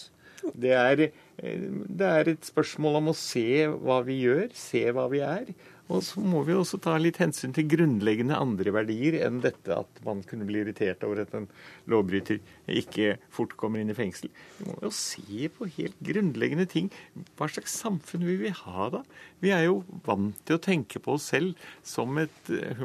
Det 0.55 0.71
er, 0.71 1.09
eh, 1.41 1.65
det 1.89 2.13
er 2.13 2.31
et 2.31 2.47
spørsmål 2.47 3.01
om 3.01 3.11
å 3.11 3.17
se 3.17 3.65
hva 3.73 3.99
vi 4.07 4.21
gjør, 4.23 4.47
se 4.55 4.85
hva 4.95 5.09
vi 5.11 5.23
er. 5.25 5.51
Og 5.89 6.03
så 6.05 6.21
må 6.21 6.43
vi 6.45 6.53
også 6.53 6.77
ta 6.83 6.93
litt 7.01 7.17
hensyn 7.21 7.53
til 7.55 7.65
grunnleggende 7.71 8.37
andre 8.37 8.73
verdier 8.75 9.17
enn 9.25 9.39
dette 9.41 9.73
at 9.73 10.01
man 10.05 10.21
kunne 10.27 10.45
bli 10.45 10.61
irritert 10.61 11.01
over 11.07 11.23
at 11.23 11.33
en 11.37 11.47
lovbryter 11.89 12.37
ikke 12.69 13.15
fort 13.33 13.55
kommer 13.57 13.81
inn 13.81 13.89
i 13.89 13.97
fengsel. 13.97 14.29
Vi 14.59 14.69
må 14.69 14.77
jo 14.85 14.93
se 14.93 15.49
på 15.55 15.69
helt 15.79 15.97
grunnleggende 16.05 16.67
ting. 16.69 16.91
Hva 17.39 17.49
slags 17.49 17.73
samfunn 17.81 18.27
vil 18.27 18.41
vi 18.43 18.53
ha 18.61 18.89
da? 18.93 19.03
Vi 19.41 19.53
er 19.55 19.65
jo 19.65 19.81
vant 20.05 20.37
til 20.45 20.59
å 20.59 20.63
tenke 20.69 21.01
på 21.01 21.17
oss 21.17 21.31
selv 21.33 21.57
som 21.81 22.21
et 22.21 22.53
eh, 22.53 22.77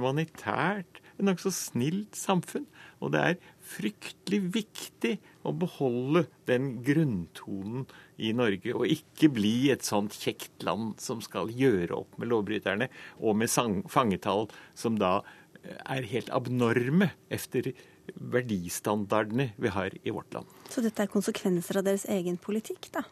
humanitært, 1.15 1.25
nokså 1.25 1.51
snilt 1.53 2.17
samfunn. 2.17 2.67
Og 3.01 3.13
det 3.13 3.21
er 3.21 3.39
fryktelig 3.61 4.41
viktig 4.55 5.19
å 5.45 5.53
beholde 5.53 6.27
den 6.47 6.83
grunntonen 6.85 7.87
i 8.17 8.33
Norge, 8.33 8.75
og 8.75 8.87
ikke 8.87 9.33
bli 9.33 9.71
et 9.71 9.85
sånt 9.85 10.15
kjekt 10.15 10.63
land 10.63 11.01
som 11.01 11.21
skal 11.21 11.51
gjøre 11.51 11.95
opp 11.95 12.19
med 12.19 12.29
lovbryterne, 12.29 12.89
og 13.21 13.37
med 13.37 13.51
fangetall 13.91 14.49
som 14.75 14.99
da 14.99 15.23
eh, 15.65 15.81
er 15.85 16.03
helt 16.03 16.31
abnorme 16.31 17.13
efter 17.31 17.73
verdistandardene 18.15 19.53
vi 19.57 19.69
har 19.69 19.91
i 20.05 20.13
vårt 20.13 20.33
land. 20.35 20.47
Så 20.71 20.85
dette 20.85 21.03
er 21.03 21.11
konsekvenser 21.11 21.81
av 21.81 21.87
deres 21.89 22.05
egen 22.11 22.37
politikk, 22.37 22.91
da? 22.93 23.05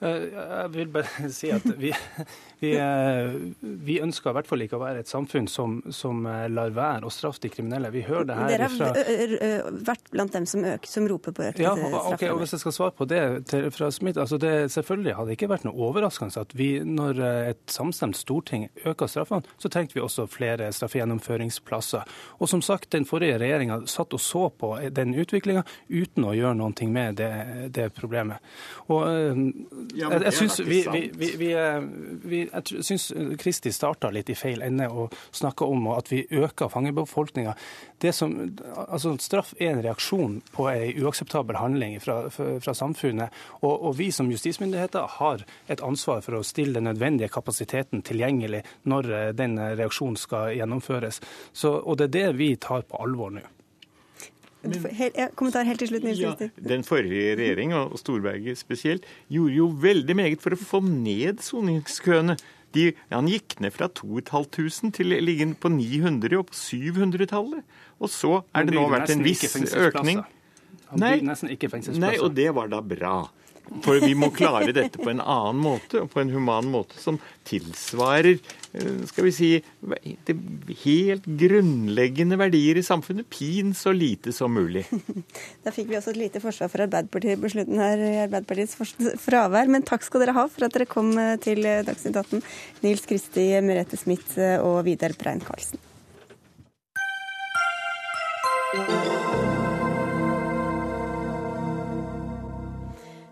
Eh, 0.00 0.24
jeg 0.30 0.70
vil 0.74 0.90
bare 0.94 1.28
si 1.34 1.50
at 1.50 1.64
vi, 1.78 1.90
vi, 2.62 2.72
eh, 2.78 3.32
vi, 3.60 3.98
ønsker 4.02 4.30
i 4.30 4.36
hvert 4.36 4.50
fall 4.50 4.62
ikke 4.62 4.78
å 4.78 4.82
være 4.82 5.02
et 5.02 5.10
samfunn 5.10 5.48
som, 5.50 5.78
som, 5.94 6.22
eh, 6.30 6.46
lar 6.52 6.70
være 6.76 7.08
å 7.08 7.12
straffe 7.12 7.42
de 7.42 7.50
kriminelle. 7.52 7.90
Vi 7.94 8.04
hører 8.06 8.28
det 8.28 8.38
her 8.38 8.52
Dere 8.54 8.68
har 8.68 9.80
vært 9.88 10.12
blant 10.14 10.36
dem 10.36 10.46
som, 10.46 10.64
øker, 10.64 10.90
som 10.90 11.08
roper 11.10 11.34
på 11.34 11.46
økte 11.48 11.64
ja, 11.64 11.74
okay, 12.12 12.30
og 12.30 12.42
Hvis 12.42 12.54
jeg 12.56 12.64
skal 12.64 12.76
svare 12.76 12.96
på 12.98 13.08
det 13.10 13.22
til, 13.50 13.68
fra 13.74 13.90
Smith, 13.94 14.20
altså 14.20 14.38
det 14.40 14.54
Selvfølgelig 14.72 15.16
hadde 15.18 15.34
ikke 15.34 15.50
vært 15.50 15.66
noe 15.66 15.88
overraskende 15.88 16.42
at 16.42 16.52
vi, 16.56 16.68
når 16.84 17.20
et 17.24 17.72
samstemt 17.72 18.18
storting 18.18 18.66
øker 18.86 19.10
straffene, 19.10 19.46
så 19.58 19.70
trengte 19.72 19.96
vi 19.96 20.02
også 20.04 20.26
flere 20.30 20.68
straffegjennomføringsplasser. 20.74 22.04
Og 22.38 22.50
som 22.50 22.62
sagt, 22.64 22.90
den 22.92 23.06
forrige 23.08 23.38
regjeringa 23.40 23.80
satt 23.90 24.14
og 24.14 24.22
så 24.22 24.44
på 24.52 24.74
den 24.94 25.14
utviklinga 25.18 25.64
uten 25.88 26.26
å 26.28 26.34
gjøre 26.36 26.58
noe 26.58 26.88
med 26.92 27.18
det, 27.18 27.30
det 27.74 27.88
problemet. 27.96 28.44
Og 28.92 29.06
ja, 29.94 30.10
jeg, 30.12 30.32
syns 30.34 30.60
vi, 30.60 30.80
vi, 30.92 31.02
vi, 31.14 31.28
vi, 32.22 32.40
jeg 32.44 32.84
syns 32.84 33.08
Kristi 33.40 33.72
starta 33.74 34.10
litt 34.14 34.30
i 34.32 34.36
feil 34.38 34.62
ende 34.64 34.88
og 34.90 35.14
snakka 35.34 35.68
om 35.68 35.88
at 35.94 36.10
vi 36.12 36.24
øker 36.30 36.70
fangebefolkninga. 36.72 37.54
Altså, 38.04 39.14
straff 39.22 39.54
er 39.58 39.72
en 39.72 39.82
reaksjon 39.84 40.38
på 40.54 40.68
en 40.70 41.02
uakseptabel 41.04 41.58
handling 41.58 41.98
fra, 42.02 42.20
fra 42.30 42.74
samfunnet. 42.74 43.34
Og, 43.62 43.74
og, 43.74 43.92
vi 43.98 44.10
som 44.14 44.30
justismyndigheter 44.30 45.18
har 45.18 45.44
et 45.66 45.82
ansvar 45.84 46.22
for 46.26 46.38
å 46.38 46.46
stille 46.46 46.78
den 46.78 46.88
nødvendige 46.90 47.32
kapasiteten 47.32 48.04
tilgjengelig 48.06 48.64
når 48.88 49.12
eh, 49.12 49.28
den 49.36 49.58
reaksjonen 49.58 50.18
skal 50.20 50.54
gjennomføres. 50.56 51.22
Så, 51.52 51.74
og 51.78 51.98
det 51.98 52.10
er 52.10 52.16
det 52.18 52.26
vi 52.38 52.52
tar 52.60 52.86
på 52.88 53.00
alvor 53.02 53.34
nå. 53.34 53.46
Hel, 54.66 55.12
ja, 55.14 55.28
kommentar 55.38 55.66
helt 55.68 55.78
til 55.78 55.92
slutt, 55.92 56.02
Nils 56.02 56.18
Ja, 56.18 56.32
den 56.58 56.82
forrige 56.86 57.36
regjering, 57.38 57.74
og 57.78 57.98
Storberget 58.00 58.58
spesielt, 58.58 59.06
gjorde 59.30 59.54
jo 59.54 59.68
veldig 59.84 60.16
meget 60.18 60.42
for 60.42 60.56
å 60.56 60.58
få 60.58 60.80
ned 60.82 61.38
soningskøene. 61.46 62.34
De, 62.74 62.88
han 63.12 63.28
gikk 63.30 63.60
ned 63.64 63.72
fra 63.72 63.86
2500 63.88 64.90
til 64.98 65.14
liggende 65.24 65.56
på 65.62 65.70
900 65.72 66.40
og 66.40 66.50
på 66.50 66.58
700-tallet. 66.58 67.78
Og 68.02 68.12
så 68.12 68.34
er 68.52 68.66
det 68.68 68.74
nå 68.76 68.84
vært 68.92 69.14
en 69.14 69.24
viss 69.24 69.46
økning. 69.72 70.24
Han 70.90 71.02
Nei. 71.04 71.14
bygde 71.16 71.30
nesten 71.30 71.54
ikke 71.54 71.70
fengselsplasser. 71.72 72.18
Nei, 72.18 72.24
og 72.24 72.34
det 72.36 72.50
var 72.56 72.70
da 72.72 72.82
bra. 72.84 73.16
For 73.84 74.00
vi 74.02 74.14
må 74.16 74.30
klare 74.34 74.72
dette 74.74 75.00
på 75.00 75.10
en 75.10 75.20
annen 75.20 75.60
måte, 75.60 76.02
og 76.02 76.12
på 76.12 76.22
en 76.22 76.32
human 76.32 76.70
måte 76.72 76.98
som 77.00 77.18
tilsvarer 77.48 78.36
eh, 78.36 79.02
skal 79.08 79.26
vi 79.26 79.32
si, 79.34 79.50
det 80.28 80.36
helt 80.84 81.28
grunnleggende 81.40 82.38
verdier 82.40 82.80
i 82.80 82.84
samfunnet. 82.86 83.28
Pin 83.32 83.74
så 83.76 83.92
lite 83.94 84.34
som 84.36 84.54
mulig. 84.54 84.86
Da 85.64 85.72
fikk 85.74 85.90
vi 85.90 85.98
også 85.98 86.14
et 86.14 86.20
lite 86.20 86.40
forsvar 86.42 86.70
for 86.72 86.84
Arbeiderpartiet 86.86 87.40
på 87.42 87.50
slutten 87.52 87.80
her, 87.82 88.04
Arbeiderpartiets 88.24 89.20
fravær. 89.22 89.70
Men 89.70 89.86
takk 89.86 90.06
skal 90.06 90.24
dere 90.24 90.36
ha 90.38 90.46
for 90.50 90.68
at 90.68 90.76
dere 90.76 90.88
kom 90.88 91.12
eh, 91.20 91.36
til 91.44 91.62
Dagsnytt 91.64 92.16
18. 92.16 92.44
Nils 92.86 93.04
Kristi, 93.08 93.50
Merete 93.64 94.00
Smith 94.00 94.38
eh, 94.40 94.56
og 94.64 94.82
Vidar 94.88 95.16
Brein 95.20 95.44
Karlsen. 95.44 95.80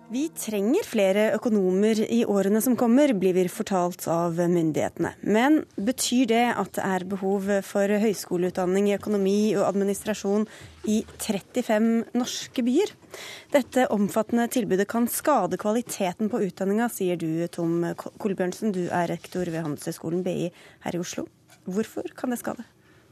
Vi 0.06 0.28
trenger 0.38 0.86
flere 0.86 1.22
økonomer 1.34 1.98
i 1.98 2.20
årene 2.30 2.60
som 2.62 2.76
kommer, 2.78 3.10
blir 3.18 3.34
vi 3.34 3.42
fortalt 3.50 4.04
av 4.06 4.36
myndighetene. 4.38 5.10
Men 5.26 5.64
betyr 5.74 6.28
det 6.30 6.44
at 6.52 6.76
det 6.76 6.84
er 6.86 7.06
behov 7.10 7.48
for 7.66 7.90
høyskoleutdanning 8.04 8.86
i 8.86 8.94
økonomi 8.94 9.56
og 9.56 9.64
administrasjon 9.66 10.46
i 10.86 11.00
35 11.18 11.88
norske 12.14 12.62
byer? 12.68 12.94
Dette 13.50 13.88
omfattende 13.96 14.46
tilbudet 14.54 14.86
kan 14.94 15.10
skade 15.10 15.58
kvaliteten 15.58 16.30
på 16.30 16.44
utdanninga, 16.46 16.86
sier 16.86 17.18
du 17.18 17.42
Tom 17.50 17.82
Kolbjørnsen. 17.98 18.76
Du 18.78 18.84
er 18.86 19.10
rektor 19.10 19.50
ved 19.50 19.66
Handelshøyskolen 19.66 20.22
BI 20.22 20.52
her 20.86 20.94
i 20.94 21.02
Oslo. 21.02 21.26
Hvorfor 21.66 22.14
kan 22.14 22.30
det 22.30 22.44
skade? 22.44 22.62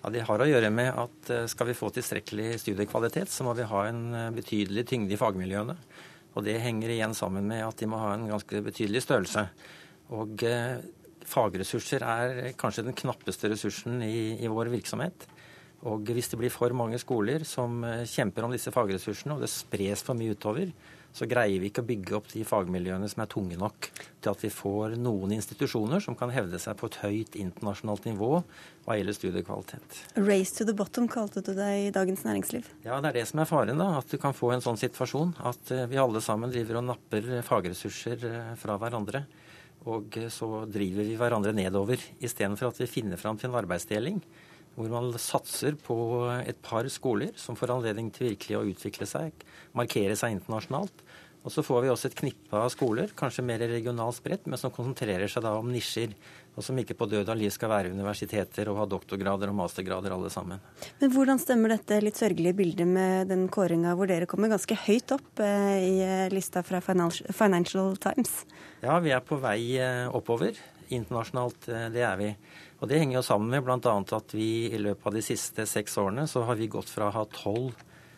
Ja, 0.05 0.15
Det 0.15 0.27
har 0.31 0.39
å 0.39 0.47
gjøre 0.47 0.71
med 0.71 0.95
at 0.95 1.31
eh, 1.33 1.47
skal 1.51 1.73
vi 1.73 1.75
få 1.75 1.91
tilstrekkelig 1.91 2.61
studiekvalitet, 2.63 3.35
så 3.35 3.43
må 3.43 3.59
vi 3.59 3.67
ha 3.67 3.87
en 3.89 4.03
eh, 4.15 4.35
betydelig 4.37 4.87
tyngde 4.93 5.17
i 5.17 5.19
fagmiljøene. 5.19 5.81
Og 6.35 6.45
det 6.47 6.59
henger 6.63 6.91
igjen 6.91 7.15
sammen 7.17 7.47
med 7.47 7.63
at 7.67 7.79
de 7.79 7.89
må 7.91 8.01
ha 8.03 8.15
en 8.17 8.27
ganske 8.31 8.63
betydelig 8.67 9.05
størrelse. 9.05 9.47
Og 10.15 10.43
eh, 10.47 10.83
fagressurser 11.29 12.05
er 12.05 12.57
kanskje 12.59 12.87
den 12.89 12.97
knappeste 12.99 13.51
ressursen 13.53 14.03
i, 14.05 14.41
i 14.43 14.51
vår 14.51 14.73
virksomhet. 14.75 15.29
Og 15.85 16.09
hvis 16.11 16.31
det 16.33 16.41
blir 16.41 16.53
for 16.53 16.73
mange 16.77 16.99
skoler 17.01 17.45
som 17.49 17.83
eh, 17.87 18.07
kjemper 18.09 18.47
om 18.47 18.55
disse 18.55 18.73
fagressursene, 18.75 19.37
og 19.37 19.45
det 19.45 19.53
spres 19.53 20.03
for 20.05 20.19
mye 20.19 20.35
utover, 20.35 20.73
så 21.15 21.29
greier 21.31 21.63
vi 21.63 21.71
ikke 21.71 21.85
å 21.85 21.87
bygge 21.87 22.17
opp 22.19 22.31
de 22.33 22.43
fagmiljøene 22.47 23.07
som 23.11 23.23
er 23.23 23.31
tunge 23.31 23.59
nok 23.59 23.87
til 23.95 24.31
at 24.33 24.41
vi 24.43 24.51
får 24.51 24.97
noen 24.99 25.37
institusjoner 25.37 26.03
som 26.03 26.17
kan 26.19 26.33
hevde 26.35 26.59
seg 26.59 26.75
på 26.81 26.91
et 26.91 26.99
høyt 27.05 27.39
internasjonalt 27.39 28.09
nivå 28.09 28.31
hva 28.85 28.97
gjelder 28.99 29.17
studiekvalitet. 29.17 30.01
Race 30.19 30.57
to 30.57 30.67
the 30.67 30.75
bottom 30.77 31.07
kalte 31.11 31.45
du 31.45 31.53
det 31.55 31.71
i 31.85 31.93
Dagens 31.95 32.25
Næringsliv. 32.27 32.67
Ja, 32.83 32.99
det 32.99 33.13
er 33.13 33.21
det 33.21 33.29
som 33.31 33.45
er 33.45 33.49
faren, 33.49 33.79
da. 33.79 33.93
At 34.01 34.11
du 34.11 34.19
kan 34.21 34.35
få 34.37 34.51
en 34.55 34.65
sånn 34.65 34.81
situasjon. 34.81 35.37
At 35.47 35.71
eh, 35.73 35.87
vi 35.91 36.01
alle 36.03 36.21
sammen 36.25 36.53
driver 36.53 36.81
og 36.81 36.89
napper 36.91 37.31
fagressurser 37.47 38.27
eh, 38.29 38.51
fra 38.61 38.77
hverandre. 38.83 39.23
Og 39.91 40.19
eh, 40.19 40.29
så 40.33 40.65
driver 40.67 41.07
vi 41.07 41.17
hverandre 41.21 41.55
nedover, 41.57 42.03
istedenfor 42.19 42.73
at 42.73 42.83
vi 42.83 42.91
finner 42.91 43.21
fram 43.21 43.39
til 43.41 43.53
en 43.53 43.61
arbeidsdeling. 43.63 44.21
Hvor 44.75 44.91
man 44.91 45.13
satser 45.23 45.77
på 45.79 45.97
et 46.41 46.59
par 46.65 46.89
skoler 46.91 47.35
som 47.39 47.59
får 47.59 47.77
anledning 47.77 48.11
til 48.15 48.33
virkelig 48.33 48.59
å 48.59 48.65
utvikle 48.67 49.07
seg, 49.07 49.45
markere 49.77 50.17
seg 50.19 50.35
internasjonalt. 50.35 51.05
Og 51.45 51.53
så 51.53 51.61
får 51.61 51.83
vi 51.85 51.91
også 51.93 52.09
et 52.09 52.17
knippe 52.17 52.57
av 52.57 52.71
skoler, 52.73 53.11
kanskje 53.17 53.45
mer 53.45 53.61
regionalt 53.69 54.17
spredt, 54.17 54.47
men 54.49 54.57
som 54.57 54.73
konsentrerer 54.73 55.29
seg 55.29 55.45
da 55.45 55.53
om 55.59 55.69
nisjer. 55.69 56.15
Og 56.55 56.65
som 56.65 56.79
ikke 56.79 56.95
på 56.97 57.09
død 57.11 57.29
og 57.33 57.37
liv 57.37 57.51
skal 57.53 57.69
være 57.73 57.91
universiteter 57.93 58.69
og 58.71 58.79
ha 58.79 58.87
doktorgrader 58.89 59.51
og 59.51 59.59
mastergrader 59.59 60.15
alle 60.15 60.31
sammen. 60.33 60.63
Men 61.01 61.13
hvordan 61.13 61.41
stemmer 61.43 61.75
dette 61.75 61.99
litt 62.01 62.21
sørgelige 62.21 62.57
bildet 62.57 62.89
med 62.89 63.29
den 63.29 63.49
kåringa 63.53 63.97
hvor 63.99 64.09
dere 64.09 64.29
kommer 64.31 64.53
ganske 64.55 64.79
høyt 64.87 65.17
opp 65.19 65.43
eh, 65.43 65.75
i 65.83 65.95
eh, 66.07 66.29
lista 66.33 66.63
fra 66.65 66.81
Financial, 66.85 67.29
Financial 67.35 67.93
Times? 68.01 68.37
Ja, 68.85 68.97
vi 69.05 69.13
er 69.13 69.21
på 69.27 69.37
vei 69.43 69.59
eh, 69.83 70.07
oppover. 70.15 70.57
Internasjonalt, 70.99 71.69
eh, 71.69 71.89
det 71.95 72.05
er 72.07 72.21
vi. 72.21 72.31
Og 72.81 72.91
det 72.91 73.01
henger 73.01 73.19
jo 73.19 73.27
sammen 73.27 73.53
med 73.53 73.65
bl.a. 73.65 73.97
at 74.19 74.37
vi 74.37 74.51
i 74.69 74.81
løpet 74.81 75.11
av 75.11 75.17
de 75.17 75.25
siste 75.25 75.67
seks 75.69 75.99
årene 76.01 76.27
så 76.31 76.45
har 76.49 76.59
vi 76.61 76.71
gått 76.73 76.91
fra 76.93 77.09
å 77.09 77.15
ha 77.15 77.25
tolv 77.33 77.73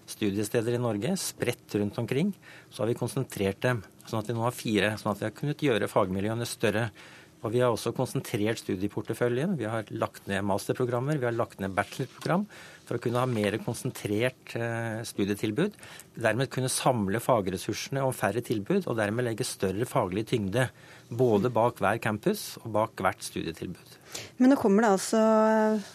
studiesteder 0.07 0.77
i 0.77 0.81
Norge, 0.81 1.17
spredt 1.19 1.75
rundt 1.81 1.99
omkring, 1.99 2.33
så 2.71 2.83
har 2.83 2.91
vi 2.93 2.99
konsentrert 2.99 3.61
dem. 3.65 3.83
Sånn 4.07 4.21
at 4.21 4.31
vi 4.31 4.37
nå 4.37 4.45
har 4.45 4.55
fire. 4.55 4.93
Sånn 5.01 5.13
at 5.13 5.23
vi 5.23 5.27
har 5.27 5.35
kunnet 5.35 5.65
gjøre 5.67 5.91
fagmiljøene 5.91 6.47
større. 6.47 6.89
Og 7.43 7.53
vi 7.53 7.61
har 7.63 7.75
også 7.75 7.93
konsentrert 7.95 8.63
studieporteføljen. 8.63 9.57
Vi 9.59 9.67
har 9.71 9.91
lagt 9.95 10.29
ned 10.31 10.47
masterprogrammer, 10.47 11.19
vi 11.19 11.29
har 11.29 11.37
lagt 11.37 11.61
ned 11.63 11.75
bachelorprogram 11.77 12.47
for 12.87 12.99
å 12.99 13.03
kunne 13.03 13.21
ha 13.23 13.29
mer 13.29 13.59
konsentrert 13.65 14.55
eh, 14.59 15.01
studietilbud. 15.07 15.77
Dermed 16.23 16.51
kunne 16.53 16.71
samle 16.73 17.21
fagressursene 17.23 18.05
om 18.07 18.15
færre 18.17 18.43
tilbud, 18.45 18.87
og 18.87 18.99
dermed 18.99 19.27
legge 19.27 19.47
større 19.47 19.89
faglig 19.89 20.27
tyngde 20.31 20.69
både 21.07 21.51
bak 21.55 21.79
hver 21.83 22.01
campus 22.03 22.57
og 22.65 22.71
bak 22.75 23.03
hvert 23.03 23.23
studietilbud. 23.23 23.97
Men 24.41 24.51
nå 24.53 24.59
kommer 24.59 24.87
det 24.87 24.93
altså 24.97 25.21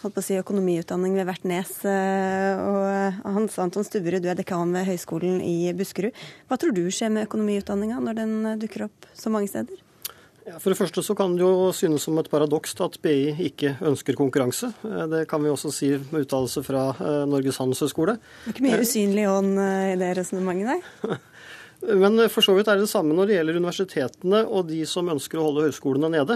holdt 0.03 0.15
på 0.15 0.21
å 0.21 0.25
si, 0.25 0.37
økonomiutdanning 0.39 1.15
ved 1.17 1.27
hvert 1.29 1.47
nes. 1.47 1.71
eh, 1.87 2.61
Og 2.61 3.31
Hans 3.37 3.57
Anton 3.63 3.87
Stubberud, 3.87 4.23
du 4.23 4.29
er 4.31 4.39
dekan 4.39 4.75
ved 4.75 4.87
Høgskolen 4.89 5.39
i 5.43 5.71
Buskerud. 5.77 6.15
Hva 6.47 6.59
tror 6.61 6.75
du 6.75 6.83
skjer 6.91 7.13
med 7.13 7.29
økonomiutdanninga 7.29 8.03
når 8.03 8.19
den 8.21 8.35
eh, 8.45 8.59
dukker 8.61 8.87
opp 8.89 9.09
så 9.17 9.33
mange 9.33 9.51
steder? 9.51 9.79
Ja, 10.41 10.57
for 10.57 10.73
det 10.73 10.79
første 10.79 11.03
så 11.05 11.13
kan 11.17 11.35
det 11.37 11.43
jo 11.43 11.69
synes 11.75 12.07
som 12.07 12.17
et 12.17 12.29
paradoks 12.31 12.73
at 12.81 12.95
BI 13.03 13.33
ikke 13.45 13.75
ønsker 13.85 14.17
konkurranse. 14.17 14.71
Eh, 14.81 15.03
Det 15.11 15.27
kan 15.29 15.43
vi 15.43 15.51
også 15.51 15.69
si 15.73 15.91
med 16.09 16.25
uttalelse 16.25 16.63
fra 16.65 16.87
eh, 16.97 17.25
Norges 17.29 17.59
handelshøyskole. 17.61 18.17
Det 18.17 18.49
er 18.49 18.55
ikke 18.55 18.65
mye 18.65 18.81
usynlig 18.81 19.27
ånd 19.29 19.59
eh, 19.61 19.91
i 19.93 19.99
det 20.01 20.15
resonnementet 20.17 20.71
der? 20.73 21.21
Men 22.01 22.17
for 22.29 22.45
så 22.45 22.53
vidt 22.53 22.69
er 22.69 22.77
det 22.77 22.85
det 22.85 22.93
samme 22.93 23.13
når 23.17 23.29
det 23.29 23.37
gjelder 23.37 23.57
universitetene 23.57 24.41
og 24.45 24.67
de 24.69 24.83
som 24.89 25.07
ønsker 25.09 25.39
å 25.41 25.45
holde 25.47 25.63
høyskolene 25.65 26.11
nede. 26.13 26.35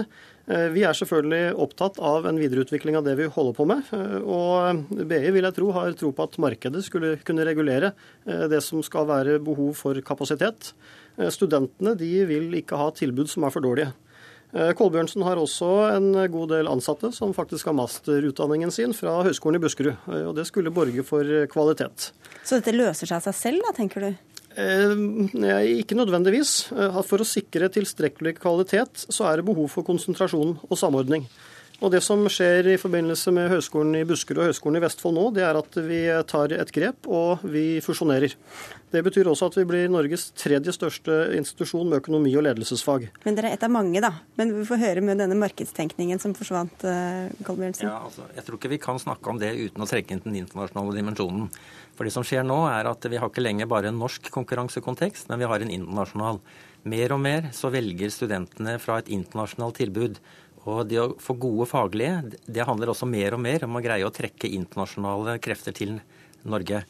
Vi 0.74 0.82
er 0.82 0.94
selvfølgelig 0.98 1.54
opptatt 1.62 2.00
av 2.02 2.26
en 2.26 2.40
videreutvikling 2.40 2.98
av 2.98 3.04
det 3.06 3.14
vi 3.20 3.28
holder 3.30 3.54
på 3.54 3.66
med. 3.70 3.92
Og 4.26 4.90
BI 5.06 5.20
vil 5.36 5.46
jeg 5.46 5.54
tro 5.54 5.70
har 5.74 5.94
tro 5.98 6.10
på 6.10 6.26
at 6.26 6.34
markedet 6.42 6.82
skulle 6.82 7.12
kunne 7.22 7.46
regulere 7.46 7.92
det 8.26 8.58
som 8.66 8.82
skal 8.82 9.06
være 9.06 9.38
behov 9.46 9.70
for 9.78 10.02
kapasitet. 10.02 10.72
Eh, 11.18 11.30
Studentene 11.32 11.96
de 11.98 12.10
vil 12.28 12.50
ikke 12.60 12.76
ha 12.80 12.90
tilbud 12.96 13.28
som 13.32 13.44
er 13.44 13.54
for 13.54 13.64
dårlige. 13.64 13.92
Eh, 14.54 14.70
Kolbjørnsen 14.78 15.24
har 15.26 15.36
også 15.36 15.96
en 15.96 16.12
god 16.32 16.48
del 16.54 16.68
ansatte 16.70 17.10
som 17.12 17.34
faktisk 17.34 17.66
har 17.66 17.74
masterutdanningen 17.76 18.70
sin 18.72 18.94
fra 18.94 19.18
Høgskolen 19.26 19.58
i 19.58 19.64
Buskerud. 19.64 19.96
eh, 20.08 20.24
Og 20.28 20.34
det 20.36 20.46
skulle 20.46 20.70
borge 20.72 21.02
for 21.04 21.24
kvalitet. 21.50 22.12
Så 22.44 22.60
dette 22.60 22.72
løser 22.76 23.06
seg 23.06 23.16
av 23.18 23.22
seg 23.26 23.34
selv, 23.34 23.62
da, 23.66 23.72
tenker 23.76 24.00
du? 24.00 24.14
Eh, 24.56 25.82
ikke 25.82 25.98
nødvendigvis. 25.98 26.68
For 27.04 27.18
å 27.18 27.26
sikre 27.28 27.68
tilstrekkelig 27.68 28.38
kvalitet 28.38 29.06
så 29.10 29.26
er 29.32 29.36
det 29.36 29.44
behov 29.50 29.68
for 29.68 29.82
konsentrasjon 29.84 30.58
og 30.70 30.78
samordning. 30.78 31.26
Og 31.84 31.92
Det 31.92 32.00
som 32.00 32.22
skjer 32.32 32.70
i 32.72 32.78
forbindelse 32.80 33.32
med 33.36 33.50
Høgskolen 33.52 33.98
i 33.98 34.04
Buskerud 34.08 34.40
og 34.40 34.48
Høgskolen 34.48 34.78
i 34.78 34.84
Vestfold 34.86 35.16
nå, 35.18 35.26
det 35.36 35.42
er 35.44 35.58
at 35.58 35.76
vi 35.84 36.00
tar 36.28 36.54
et 36.56 36.72
grep 36.72 37.04
og 37.04 37.44
vi 37.44 37.82
fusjonerer. 37.84 38.32
Det 38.94 39.02
betyr 39.04 39.28
også 39.28 39.50
at 39.50 39.58
vi 39.58 39.64
blir 39.68 39.90
Norges 39.92 40.30
tredje 40.38 40.72
største 40.72 41.18
institusjon 41.36 41.90
med 41.90 42.00
økonomi 42.00 42.32
og 42.38 42.46
ledelsesfag. 42.46 43.10
Men 43.26 43.36
dere 43.36 43.50
er 43.50 43.58
et 43.58 43.66
av 43.66 43.74
mange, 43.74 44.00
da. 44.00 44.14
Men 44.40 44.54
vi 44.56 44.64
får 44.68 44.80
høre 44.80 45.02
med 45.04 45.20
denne 45.20 45.36
markedstenkningen 45.36 46.22
som 46.22 46.32
forsvant, 46.38 46.86
eh, 46.88 47.34
Kolbjørnsen. 47.44 47.90
Ja, 47.90 47.98
altså, 48.08 48.24
jeg 48.38 48.46
tror 48.46 48.60
ikke 48.60 48.72
vi 48.72 48.80
kan 48.80 49.02
snakke 49.02 49.34
om 49.34 49.42
det 49.42 49.52
uten 49.58 49.84
å 49.84 49.90
trekke 49.90 50.16
inn 50.16 50.24
den 50.24 50.38
internasjonale 50.40 50.96
dimensjonen. 50.96 51.50
For 51.98 52.08
det 52.08 52.14
som 52.14 52.24
skjer 52.24 52.46
nå, 52.46 52.56
er 52.70 52.88
at 52.88 53.04
vi 53.04 53.20
har 53.20 53.28
ikke 53.28 53.44
lenger 53.44 53.68
bare 53.68 53.92
en 53.92 54.00
norsk 54.00 54.30
konkurransekontekst, 54.32 55.28
men 55.28 55.44
vi 55.44 55.50
har 55.50 55.60
en 55.60 55.76
internasjonal. 55.76 56.40
Mer 56.86 57.12
og 57.16 57.20
mer 57.20 57.50
så 57.56 57.68
velger 57.74 58.12
studentene 58.14 58.76
fra 58.78 59.00
et 59.02 59.08
internasjonalt 59.10 59.80
tilbud. 59.80 60.20
Og 60.66 60.82
det 60.90 60.98
å 60.98 61.12
få 61.22 61.36
gode 61.38 61.68
faglige, 61.70 62.38
det 62.46 62.66
handler 62.66 62.90
også 62.90 63.08
mer 63.08 63.36
og 63.36 63.42
mer 63.44 63.64
om 63.66 63.78
å 63.78 63.84
greie 63.84 64.06
å 64.06 64.14
trekke 64.14 64.50
internasjonale 64.50 65.38
krefter 65.42 65.76
til 65.76 66.00
Norge. 66.44 66.84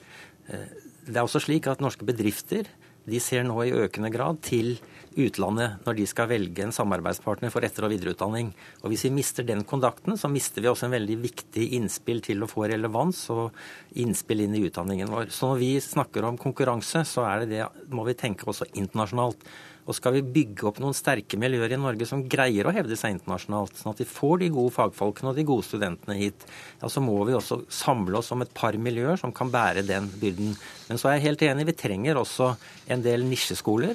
Eh, 0.48 0.68
Det 1.06 1.14
er 1.14 1.22
også 1.22 1.38
slik 1.38 1.68
at 1.70 1.78
norske 1.78 2.02
bedrifter 2.02 2.66
de 3.06 3.20
ser 3.22 3.44
nå 3.46 3.54
i 3.62 3.70
økende 3.70 4.10
grad 4.10 4.40
til 4.42 4.80
utlandet 5.16 5.84
når 5.86 5.96
de 6.00 6.06
skal 6.10 6.26
velge 6.26 6.64
en 6.64 6.74
samarbeidspartner 6.74 7.52
for 7.54 7.62
etter- 7.62 7.86
og 7.86 7.92
videreutdanning. 7.94 8.50
Og 8.82 8.90
Hvis 8.90 9.04
vi 9.06 9.12
mister 9.14 9.46
den 9.46 9.62
kontakten, 9.62 10.18
så 10.18 10.28
mister 10.28 10.60
vi 10.60 10.68
også 10.68 10.88
en 10.88 10.96
veldig 10.96 11.16
viktig 11.22 11.68
innspill 11.78 12.20
til 12.20 12.42
å 12.42 12.50
få 12.50 12.66
relevans 12.66 13.30
og 13.30 13.54
innspill 13.94 14.40
inn 14.40 14.58
i 14.58 14.66
utdanningen 14.66 15.08
vår. 15.08 15.30
Så 15.30 15.52
når 15.52 15.62
vi 15.62 15.72
snakker 15.78 16.26
om 16.26 16.36
konkurranse, 16.36 17.04
så 17.06 17.22
er 17.22 17.46
det 17.46 17.54
det, 17.54 17.68
må 17.94 18.04
vi 18.04 18.18
tenke 18.18 18.44
også 18.50 18.66
internasjonalt. 18.74 19.38
Og 19.86 19.94
skal 19.94 20.16
vi 20.16 20.24
bygge 20.36 20.66
opp 20.68 20.80
noen 20.82 20.96
sterke 20.96 21.38
miljøer 21.38 21.76
i 21.76 21.80
Norge 21.80 22.08
som 22.08 22.24
greier 22.30 22.66
å 22.66 22.74
hevde 22.74 22.98
seg 22.98 23.14
internasjonalt, 23.14 23.78
sånn 23.78 23.94
at 23.94 24.02
vi 24.02 24.08
får 24.10 24.42
de 24.42 24.52
gode 24.56 24.74
fagfolkene 24.74 25.30
og 25.30 25.38
de 25.38 25.46
gode 25.46 25.66
studentene 25.66 26.18
hit, 26.18 26.46
ja, 26.80 26.90
så 26.90 27.02
må 27.04 27.16
vi 27.28 27.36
også 27.38 27.62
samle 27.72 28.18
oss 28.20 28.32
om 28.34 28.42
et 28.42 28.54
par 28.56 28.76
miljøer 28.78 29.20
som 29.20 29.34
kan 29.34 29.52
bære 29.52 29.86
den 29.86 30.10
byrden. 30.20 30.56
Men 30.90 31.00
så 31.00 31.10
er 31.10 31.18
jeg 31.18 31.28
helt 31.28 31.46
enig, 31.46 31.68
vi 31.70 31.78
trenger 31.78 32.18
også 32.20 32.52
en 32.90 33.04
del 33.06 33.26
nisjeskoler 33.26 33.94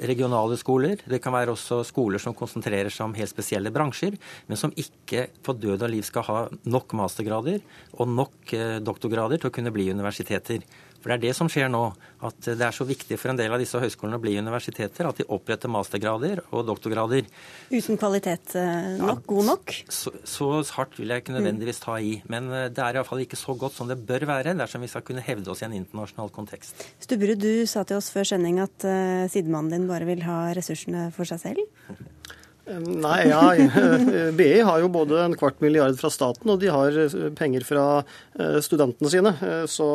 regionale 0.00 0.56
skoler. 0.56 1.00
Det 1.04 1.20
kan 1.22 1.34
være 1.34 1.52
også 1.54 1.82
skoler 1.86 2.22
som 2.22 2.36
konsentrerer 2.36 2.92
seg 2.92 3.08
om 3.08 3.16
helt 3.16 3.32
spesielle 3.32 3.72
bransjer, 3.74 4.16
men 4.48 4.60
som 4.60 4.72
ikke 4.78 5.26
på 5.44 5.56
død 5.58 5.86
og 5.86 5.92
liv 5.92 6.06
skal 6.06 6.26
ha 6.28 6.38
nok 6.64 6.94
mastergrader 6.98 7.60
og 7.98 8.08
nok 8.08 8.54
eh, 8.56 8.78
doktorgrader 8.84 9.42
til 9.42 9.50
å 9.50 9.54
kunne 9.54 9.74
bli 9.74 9.90
universiteter. 9.92 10.64
For 11.02 11.10
det 11.10 11.18
er 11.18 11.24
det 11.26 11.34
som 11.36 11.50
skjer 11.50 11.70
nå. 11.72 11.82
At 12.22 12.46
det 12.46 12.62
er 12.62 12.74
så 12.74 12.86
viktig 12.86 13.18
for 13.18 13.32
en 13.32 13.38
del 13.38 13.52
av 13.52 13.58
disse 13.60 13.78
høyskolene 13.82 14.20
å 14.20 14.22
bli 14.22 14.36
universiteter 14.38 15.08
at 15.08 15.18
de 15.18 15.26
oppretter 15.34 15.70
mastergrader 15.72 16.44
og 16.54 16.64
doktorgrader. 16.68 17.26
Uten 17.72 17.98
kvalitet 17.98 18.54
eh, 18.58 18.92
nok? 19.00 19.24
Ja, 19.24 19.28
god 19.32 19.48
nok? 19.50 19.74
Så, 19.90 20.14
så, 20.28 20.50
hardt 20.76 20.94
vil 21.00 21.10
jeg 21.10 21.24
ikke 21.24 21.34
nødvendigvis 21.34 21.82
ta 21.82 21.98
i. 21.98 22.14
Men 22.30 22.50
eh, 22.54 22.68
det 22.70 22.84
er 22.84 23.00
iallfall 23.00 23.24
ikke 23.24 23.40
så 23.40 23.56
godt 23.58 23.74
som 23.78 23.90
det 23.90 23.98
bør 24.06 24.28
være 24.30 24.54
dersom 24.58 24.86
vi 24.86 24.90
skal 24.92 25.04
kunne 25.06 25.24
hevde 25.26 25.50
oss 25.50 25.64
i 25.64 25.68
en 25.68 25.76
internasjonal 25.80 26.30
kontekst. 26.34 26.86
Stubberud, 27.02 27.42
du 27.42 27.66
sa 27.66 27.82
til 27.88 27.98
oss 27.98 28.12
før 28.14 28.28
sending 28.34 28.62
at 28.62 28.86
uh, 28.86 29.26
sidemannen 29.32 29.74
din 29.74 29.90
bare 29.90 30.06
vil 30.08 30.22
ha 30.26 30.44
ressursene 30.54 31.08
for 31.16 31.28
seg 31.28 31.42
selv? 31.42 31.66
Nei, 32.62 33.24
ja, 33.26 33.40
BI 34.38 34.60
har 34.62 34.78
jo 34.78 34.90
både 34.94 35.18
en 35.24 35.32
kvart 35.34 35.58
milliard 35.64 35.96
fra 35.98 36.06
staten, 36.14 36.46
og 36.52 36.60
de 36.62 36.68
har 36.70 36.94
penger 37.34 37.64
fra 37.66 37.86
eh, 38.38 38.60
studentene 38.62 39.10
sine. 39.10 39.32
Eh, 39.42 39.64
så 39.66 39.86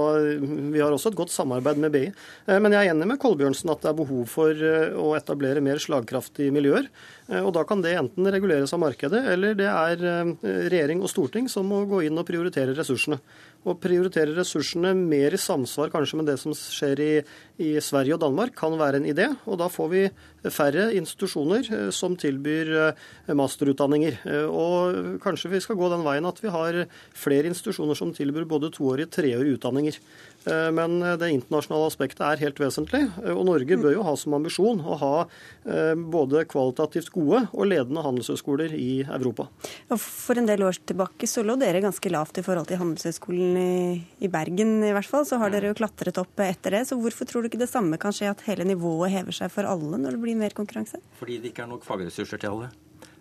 vi 0.74 0.82
har 0.82 0.92
også 0.92 1.14
et 1.14 1.20
godt 1.20 1.32
samarbeid 1.32 1.80
med 1.80 1.96
BI. 1.96 2.04
Eh, 2.12 2.60
men 2.60 2.76
jeg 2.76 2.90
er 2.90 2.92
enig 2.92 3.08
med 3.08 3.22
Kolbjørnsen 3.24 3.72
at 3.72 3.86
det 3.86 3.94
er 3.94 4.00
behov 4.02 4.28
for 4.28 4.52
å 5.00 5.14
etablere 5.16 5.64
mer 5.64 5.80
slagkraftige 5.80 6.52
miljøer. 6.52 6.92
Og 7.44 7.50
da 7.56 7.64
kan 7.68 7.82
det 7.84 7.96
enten 8.00 8.28
reguleres 8.32 8.72
av 8.76 8.80
markedet, 8.80 9.20
eller 9.34 9.56
det 9.60 9.68
er 9.68 10.04
regjering 10.72 11.02
og 11.04 11.12
storting 11.12 11.50
som 11.52 11.68
må 11.68 11.82
gå 11.88 12.06
inn 12.08 12.20
og 12.20 12.28
prioritere 12.28 12.76
ressursene 12.76 13.20
å 13.68 13.76
prioritere 13.80 14.36
ressursene 14.36 14.94
mer 14.98 15.36
i 15.36 15.40
samsvar 15.42 15.92
kanskje 15.92 16.20
med 16.20 16.30
det 16.30 16.38
som 16.42 16.54
skjer 16.56 17.02
i, 17.04 17.12
i, 17.60 17.70
Sverige 17.84 18.16
og 18.16 18.24
Danmark, 18.24 18.56
kan 18.58 18.78
være 18.80 19.02
en 19.02 19.08
idé. 19.10 19.28
Og 19.46 19.60
da 19.60 19.68
får 19.72 19.90
vi 19.92 20.04
færre 20.54 20.88
institusjoner 20.96 21.68
eh, 21.74 21.90
som 21.96 22.16
tilbyr 22.20 22.72
eh, 22.84 23.34
masterutdanninger. 23.36 24.20
Eh, 24.24 24.48
og 24.48 25.20
kanskje 25.24 25.52
vi 25.56 25.62
skal 25.64 25.80
gå 25.80 25.92
den 25.92 26.06
veien 26.08 26.30
at 26.30 26.40
vi 26.44 26.54
har 26.54 26.84
flere 27.18 27.52
institusjoner 27.52 28.00
som 28.00 28.14
tilbyr 28.16 28.48
både 28.50 28.72
toårige 28.76 29.10
og 29.10 29.16
treårige 29.18 29.60
utdanninger. 29.60 30.00
Eh, 30.48 30.72
men 30.72 31.02
eh, 31.04 31.16
det 31.20 31.30
internasjonale 31.34 31.90
aspektet 31.90 32.24
er 32.24 32.42
helt 32.46 32.60
vesentlig. 32.62 33.04
Eh, 33.24 33.34
og 33.34 33.44
Norge 33.50 33.78
bør 33.80 33.96
jo 33.98 34.06
ha 34.08 34.14
som 34.20 34.36
ambisjon 34.38 34.82
å 34.82 35.00
ha 35.02 35.14
både 35.98 36.46
kvalitativt 36.48 37.10
gode 37.12 37.42
og 37.52 37.68
ledende 37.68 38.00
handelshøyskoler 38.06 38.72
i 38.78 39.02
Europa. 39.04 39.48
For 40.00 40.40
en 40.40 40.48
del 40.48 40.64
år 40.64 40.80
tilbake 40.88 41.28
så 41.28 41.44
lå 41.44 41.58
dere 41.60 41.82
ganske 41.84 42.12
lavt 42.14 42.40
i 42.40 42.44
forhold 42.46 42.70
til 42.70 42.80
Handelshøyskolen 42.80 43.60
i 43.60 44.32
Bergen 44.32 44.78
i 44.88 44.94
hvert 44.96 45.10
fall. 45.10 45.28
Så 45.28 45.42
har 45.42 45.52
dere 45.52 45.74
jo 45.74 45.78
klatret 45.78 46.22
opp 46.22 46.40
etter 46.46 46.78
det. 46.78 46.86
Så 46.88 46.96
hvorfor 47.02 47.28
tror 47.28 47.44
du 47.44 47.52
ikke 47.52 47.62
det 47.66 47.72
samme 47.72 48.00
kan 48.00 48.16
skje, 48.16 48.32
at 48.32 48.46
hele 48.48 48.68
nivået 48.70 49.18
hever 49.18 49.36
seg 49.36 49.52
for 49.52 49.68
alle 49.68 50.00
når 50.00 50.16
det 50.16 50.24
blir 50.24 50.40
mer 50.40 50.56
konkurranse? 50.56 51.04
Fordi 51.20 51.42
det 51.44 51.52
ikke 51.52 51.68
er 51.68 51.74
nok 51.74 51.88
fagressurser 51.88 52.40
til 52.40 52.56
alle. 52.56 52.72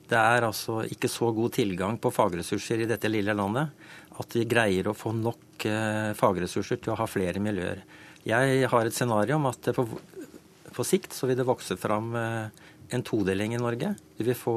Det 0.06 0.18
er 0.18 0.44
altså 0.46 0.84
ikke 0.86 1.10
så 1.10 1.32
god 1.34 1.56
tilgang 1.56 1.96
på 1.98 2.12
fagressurser 2.14 2.84
i 2.84 2.86
dette 2.86 3.10
lille 3.10 3.34
landet 3.34 3.74
at 4.22 4.36
vi 4.36 4.46
greier 4.48 4.88
å 4.88 4.96
få 4.96 5.12
nok 5.16 5.66
eh, 5.68 6.12
fagressurser 6.16 6.80
til 6.80 6.94
å 6.94 6.98
ha 7.00 7.08
flere 7.10 7.42
miljøer. 7.42 7.82
Jeg 8.26 8.70
har 8.72 8.88
et 8.88 8.96
scenario 8.96 9.38
om 9.38 9.48
at 9.50 9.70
på, 9.76 9.86
på 10.74 10.86
sikt 10.86 11.14
så 11.14 11.28
vil 11.28 11.38
det 11.38 11.46
vokse 11.46 11.76
fram 11.78 12.14
eh, 12.18 12.66
en 12.96 13.06
todeling 13.06 13.54
i 13.54 13.62
Norge. 13.62 13.94
Du 14.18 14.24
vil 14.26 14.38
få 14.38 14.56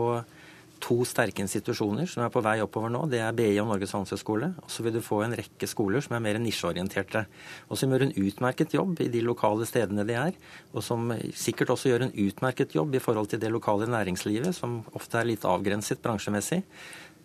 to 0.80 1.02
sterke 1.08 1.44
institusjoner 1.44 2.08
som 2.10 2.24
er 2.24 2.32
på 2.34 2.42
vei 2.44 2.56
oppover 2.64 2.92
nå. 2.94 3.04
Det 3.12 3.20
er 3.24 3.36
BI 3.36 3.52
og 3.62 3.68
Norges 3.70 3.94
handelshøyskole. 3.96 4.52
Og 4.64 4.72
så 4.72 4.86
vil 4.86 4.96
du 4.96 5.02
få 5.04 5.22
en 5.26 5.36
rekke 5.36 5.68
skoler 5.70 6.04
som 6.04 6.16
er 6.16 6.24
mer 6.24 6.40
nisjeorienterte. 6.42 7.26
Og 7.68 7.80
som 7.80 7.92
gjør 7.92 8.08
en 8.08 8.16
utmerket 8.16 8.76
jobb 8.78 9.04
i 9.04 9.10
de 9.12 9.24
lokale 9.26 9.68
stedene 9.70 10.08
de 10.08 10.16
er. 10.20 10.40
Og 10.72 10.86
som 10.86 11.12
sikkert 11.36 11.76
også 11.76 11.92
gjør 11.92 12.08
en 12.08 12.16
utmerket 12.16 12.76
jobb 12.78 12.96
i 12.96 13.04
forhold 13.04 13.32
til 13.32 13.44
det 13.44 13.52
lokale 13.52 13.90
næringslivet, 13.92 14.56
som 14.56 14.80
ofte 14.96 15.20
er 15.20 15.30
litt 15.34 15.48
avgrenset 15.48 16.02
bransjemessig 16.04 16.64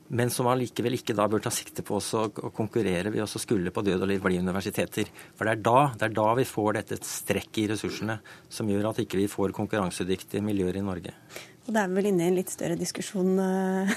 men 0.09 0.31
som 0.31 0.49
allikevel 0.51 0.99
ikke 0.99 1.17
da 1.17 1.27
bør 1.31 1.45
ta 1.47 1.53
sikte 1.55 1.85
på 1.87 1.97
å 1.97 2.51
konkurrere 2.53 3.13
ved 3.13 3.25
å 3.25 3.41
skulle 3.41 3.73
på 3.75 3.85
død 3.87 4.05
og 4.05 4.11
liv 4.11 4.21
bli 4.25 4.41
universiteter. 4.43 5.09
For 5.37 5.49
det 5.49 5.57
er, 5.57 5.65
da, 5.65 5.79
det 5.97 6.09
er 6.09 6.19
da 6.19 6.29
vi 6.37 6.45
får 6.49 6.77
dette 6.79 7.01
strekk 7.01 7.63
i 7.63 7.67
ressursene 7.73 8.19
som 8.53 8.69
gjør 8.69 8.91
at 8.91 9.01
ikke 9.05 9.23
vi 9.23 9.31
får 9.31 9.57
konkurransedyktige 9.57 10.45
miljøer 10.45 10.81
i 10.81 10.85
Norge. 10.85 11.17
Og 11.65 11.73
det 11.73 11.81
er 11.81 11.93
vel 11.97 12.11
inne 12.11 12.27
i 12.27 12.29
en 12.29 12.37
litt 12.37 12.51
større 12.53 12.77
diskusjon 12.77 13.39
eh, 13.41 13.93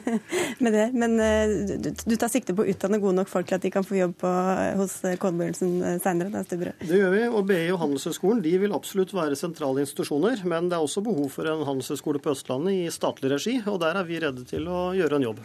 med 0.64 0.74
det. 0.74 0.86
Men 0.98 1.12
eh, 1.22 1.52
du, 1.78 1.92
du, 1.94 2.14
tar 2.18 2.30
sikte 2.32 2.56
på 2.56 2.64
å 2.64 2.70
utdanne 2.72 2.98
gode 3.02 3.20
nok 3.20 3.30
folk 3.30 3.46
til 3.46 3.58
at 3.58 3.62
de 3.62 3.70
kan 3.70 3.86
få 3.86 4.00
jobb 4.00 4.16
på, 4.18 4.32
hos 4.80 4.96
eh, 5.06 5.14
Kolbjørnsen 5.22 6.00
seinere? 6.02 6.42
Det 6.50 6.98
gjør 6.98 7.14
vi. 7.14 7.22
Og 7.30 7.46
BI 7.46 7.60
og 7.74 7.78
Handelshøyskolen 7.84 8.42
de 8.42 8.56
vil 8.64 8.74
absolutt 8.74 9.14
være 9.14 9.38
sentrale 9.38 9.84
institusjoner. 9.84 10.42
Men 10.50 10.72
det 10.72 10.78
er 10.78 10.88
også 10.88 11.04
behov 11.06 11.30
for 11.36 11.46
en 11.50 11.62
handelshøyskole 11.68 12.22
på 12.24 12.34
Østlandet 12.34 12.80
i 12.80 12.90
statlig 12.94 13.30
regi, 13.36 13.60
og 13.70 13.78
der 13.84 14.00
er 14.00 14.10
vi 14.10 14.18
redde 14.24 14.42
til 14.50 14.66
å 14.66 14.88
gjøre 14.98 15.20
en 15.20 15.28
jobb. 15.28 15.44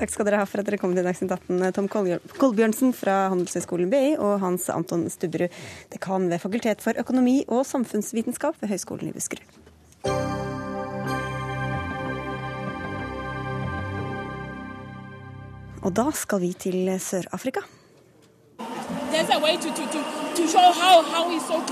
Takk 0.00 0.14
skal 0.14 0.30
dere 0.30 0.40
ha 0.40 0.48
for 0.48 0.62
at 0.62 0.70
dere 0.70 0.80
kom 0.80 0.96
til 0.96 1.04
Dagsnytt 1.04 1.36
18, 1.36 1.76
Tom 1.76 1.92
Kolbjørnsen 1.92 2.96
fra 2.96 3.26
Handelshøyskolen 3.34 3.92
BI 3.92 4.16
og 4.16 4.38
Hans 4.40 4.70
Anton 4.72 5.04
Stubberud, 5.12 5.52
dekan 5.92 6.32
ved 6.32 6.40
Fakultet 6.40 6.84
for 6.84 6.96
økonomi 7.04 7.42
og 7.50 7.66
samfunnsvitenskap 7.68 8.56
ved 8.62 8.72
Høgskolen 8.72 9.12
i 9.12 9.16
Buskerud. 9.16 9.65
Og 15.86 15.92
da 15.94 16.10
skal 16.10 16.40
vi 16.42 16.48
til 16.52 16.88
Sør-Afrika. 16.98 17.60
There's 19.12 19.30
a 19.30 19.38
way 19.38 19.54
to, 19.56 19.68
to, 19.78 19.84
to, 19.94 20.00
to 20.34 20.48
show 20.48 20.72
how, 20.82 21.02
how 21.12 21.28
we're 21.28 21.38
so 21.38 21.62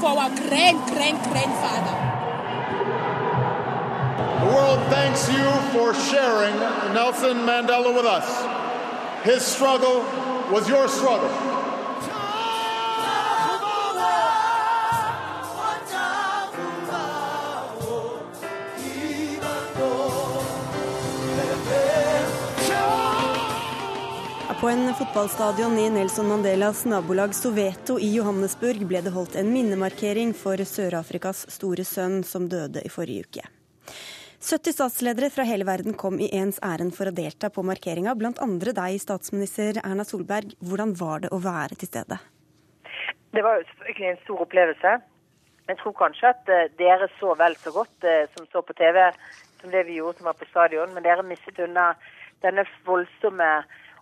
for 0.00 0.08
our 0.18 0.30
grand, 0.48 0.78
grand, 0.90 1.18
grandfather. 1.30 1.94
The 4.40 4.46
world 4.54 4.80
thanks 4.90 5.28
you 5.28 5.48
for 5.74 5.94
sharing 6.10 6.56
Nelson 6.92 7.36
Mandela 7.46 7.94
with 7.94 8.06
us. 8.18 8.28
His 9.22 9.42
struggle 9.42 10.02
was 10.50 10.68
your 10.68 10.88
struggle. 10.88 11.49
På 24.60 24.68
en 24.68 24.94
fotballstadion 24.94 25.78
i 25.78 25.90
Nelson 25.90 26.26
Mandelas 26.28 26.84
nabolag 26.84 27.34
Soveto 27.34 27.94
i 27.98 28.10
Johannesburg 28.12 28.82
ble 28.90 29.00
det 29.00 29.12
holdt 29.14 29.38
en 29.40 29.48
minnemarkering 29.48 30.34
for 30.36 30.60
Sør-Afrikas 30.68 31.46
store 31.54 31.86
sønn 31.88 32.18
som 32.28 32.44
døde 32.52 32.82
i 32.84 32.90
forrige 32.92 33.24
uke. 33.24 33.46
70 34.44 34.76
statsledere 34.76 35.32
fra 35.32 35.48
hele 35.48 35.64
verden 35.64 35.96
kom 35.96 36.20
i 36.20 36.28
ens 36.36 36.60
ærend 36.60 36.92
for 36.98 37.08
å 37.08 37.14
delta 37.22 37.48
på 37.48 37.64
markeringa, 37.64 38.12
blant 38.20 38.44
andre 38.44 38.76
deg, 38.76 39.00
statsminister 39.00 39.80
Erna 39.80 40.04
Solberg. 40.04 40.52
Hvordan 40.60 40.92
var 41.00 41.24
det 41.24 41.32
å 41.32 41.40
være 41.40 41.80
til 41.80 41.94
stede? 41.94 42.20
Det 43.32 43.48
var 43.48 43.62
jo 43.62 43.66
selvfølgelig 43.72 44.12
en 44.12 44.24
stor 44.28 44.44
opplevelse. 44.44 44.96
Jeg 45.72 45.80
tror 45.80 46.00
kanskje 46.04 46.36
at 46.36 46.52
eh, 46.52 46.72
dere 46.76 47.08
så 47.16 47.32
vel 47.40 47.56
så 47.64 47.72
godt 47.80 48.04
eh, 48.04 48.26
som 48.36 48.44
så 48.52 48.60
på 48.60 48.76
TV 48.76 49.06
som 49.62 49.72
det 49.72 49.88
vi 49.88 50.02
gjorde 50.02 50.20
som 50.20 50.28
var 50.28 50.36
på 50.36 50.52
stadion, 50.52 50.92
men 50.92 51.08
dere 51.08 51.24
mistet 51.24 51.64
unna 51.64 51.94
denne 52.44 52.68
voldsomme 52.84 53.54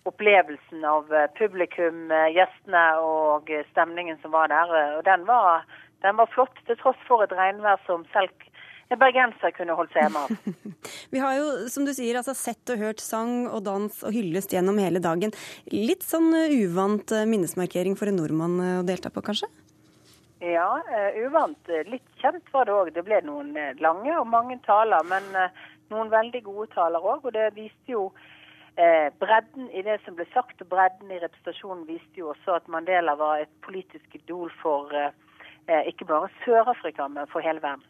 opplevelsen 0.06 0.84
av 0.84 1.12
eh, 1.14 1.28
publikum, 1.38 2.10
eh, 2.10 2.30
gjestene 2.36 2.84
og 3.04 3.50
eh, 3.50 3.66
stemningen 3.72 4.18
som 4.22 4.34
var 4.34 4.50
der. 4.52 4.72
Og 4.98 5.04
den 5.08 5.24
var, 5.28 5.64
den 6.04 6.18
var 6.20 6.30
flott, 6.34 6.54
til 6.66 6.78
tross 6.80 7.00
for 7.08 7.24
et 7.24 7.34
regnvær 7.34 7.80
som 7.86 8.06
selv 8.14 8.46
en 8.88 9.00
bergenser 9.00 9.52
kunne 9.52 9.74
holdt 9.76 9.92
seg 9.92 10.06
hjemme 10.06 10.22
av. 10.24 10.60
Vi 11.12 11.20
har 11.20 11.34
jo, 11.36 11.48
som 11.68 11.84
du 11.84 11.92
sier, 11.92 12.16
altså 12.16 12.32
sett 12.36 12.72
og 12.72 12.80
hørt 12.80 13.02
sang 13.04 13.42
og 13.50 13.60
dans 13.66 13.98
og 14.00 14.14
hyllest 14.14 14.54
gjennom 14.54 14.80
hele 14.80 15.02
dagen. 15.04 15.34
Litt 15.74 16.06
sånn 16.06 16.30
uvant 16.32 17.12
minnesmarkering 17.28 17.98
for 18.00 18.08
en 18.08 18.16
nordmann 18.16 18.56
å 18.78 18.86
delta 18.88 19.12
på, 19.12 19.20
kanskje? 19.26 19.50
Ja, 20.40 20.70
uvant. 21.20 21.68
Litt 21.90 22.06
kjent 22.22 22.48
var 22.54 22.64
det 22.64 22.76
òg. 22.78 22.92
Det 22.96 23.04
ble 23.04 23.20
noen 23.26 23.52
lange 23.82 24.14
og 24.16 24.30
mange 24.30 24.56
taler, 24.64 25.04
men 25.10 25.26
noen 25.92 26.08
veldig 26.14 26.40
gode 26.46 26.70
taler 26.72 27.04
òg. 27.04 27.28
Og 27.28 27.36
det 27.36 27.50
viste 27.58 27.92
jo 27.92 28.06
Eh, 28.78 29.08
bredden 29.18 29.70
i 29.74 29.82
det 29.82 29.96
som 30.04 30.14
ble 30.14 30.22
sagt, 30.30 30.60
og 30.62 30.68
bredden 30.70 31.10
i 31.10 31.18
representasjonen 31.18 31.86
viste 31.88 32.20
jo 32.20 32.28
også 32.30 32.60
at 32.60 32.68
Mandela 32.70 33.16
var 33.18 33.40
et 33.42 33.54
politisk 33.66 34.14
idol 34.14 34.52
for 34.62 34.92
eh, 34.94 35.10
eh, 35.66 35.88
ikke 35.90 36.06
bare 36.06 36.28
Sør-Afrika, 36.44 37.08
men 37.10 37.26
for 37.32 37.42
hele 37.42 37.62
verden. 37.64 37.82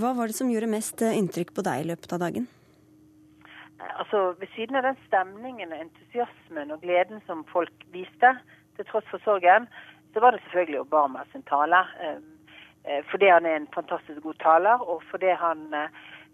Hva 0.00 0.14
var 0.16 0.32
det 0.32 0.38
som 0.38 0.48
gjorde 0.48 0.72
mest 0.72 1.04
inntrykk 1.04 1.52
på 1.56 1.64
deg 1.68 1.84
i 1.84 1.90
løpet 1.90 2.16
av 2.16 2.22
dagen? 2.24 2.48
Altså, 3.98 4.32
Ved 4.40 4.48
siden 4.54 4.80
av 4.80 4.88
den 4.88 4.96
stemningen, 5.04 5.76
entusiasmen 5.76 6.72
og 6.72 6.80
gleden 6.80 7.20
som 7.28 7.44
folk 7.52 7.84
viste, 7.92 8.32
til 8.76 8.88
tross 8.88 9.04
for 9.12 9.20
sorgen, 9.24 9.68
så 10.12 10.24
var 10.24 10.32
det 10.32 10.40
selvfølgelig 10.46 10.80
Obama 10.80 11.28
sin 11.32 11.44
tale. 11.44 11.84
eh, 12.00 13.02
fordi 13.10 13.28
han 13.28 13.46
er 13.46 13.56
en 13.56 13.68
fantastisk 13.74 14.22
god 14.22 14.40
taler, 14.40 14.80
og 14.80 15.02
fordi 15.10 15.28
han 15.44 15.74
eh, 15.74 15.88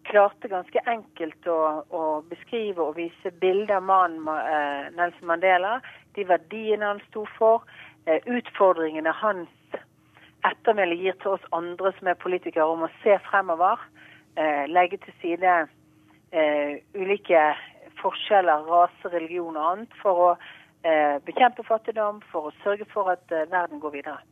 klarte 0.09 0.49
ganske 0.51 0.83
enkelt 0.91 1.49
å, 1.51 1.59
å 1.89 2.03
beskrive 2.31 2.83
og 2.83 2.97
vise 2.99 3.33
bilder 3.43 3.79
av 3.79 3.89
mannen 3.89 4.29
eh, 4.33 4.91
Nelson 4.97 5.29
Mandela, 5.31 5.79
de 6.17 6.27
verdiene 6.29 6.89
han 6.91 7.03
sto 7.09 7.25
for, 7.39 7.67
eh, 8.07 8.21
utfordringene 8.27 9.13
hans 9.23 9.79
ettermæle 10.49 10.97
gir 10.99 11.19
til 11.23 11.37
oss 11.37 11.53
andre 11.55 11.93
som 11.99 12.11
er 12.11 12.19
politikere, 12.23 12.67
om 12.67 12.87
å 12.87 12.91
se 13.03 13.19
fremover, 13.29 13.81
eh, 14.37 14.65
legge 14.71 14.99
til 15.05 15.15
side 15.23 15.55
eh, 16.33 16.81
ulike 16.95 17.45
forskjeller, 18.03 18.67
rase, 18.67 19.13
religion 19.15 19.57
og 19.57 19.71
annet, 19.73 19.97
for 20.03 20.27
å 20.27 20.31
eh, 20.83 21.19
bekjempe 21.27 21.65
fattigdom, 21.69 22.23
for 22.33 22.51
å 22.51 22.57
sørge 22.63 22.89
for 22.93 23.13
at 23.15 23.35
eh, 23.35 23.49
verden 23.53 23.83
går 23.83 23.99
videre. 24.01 24.32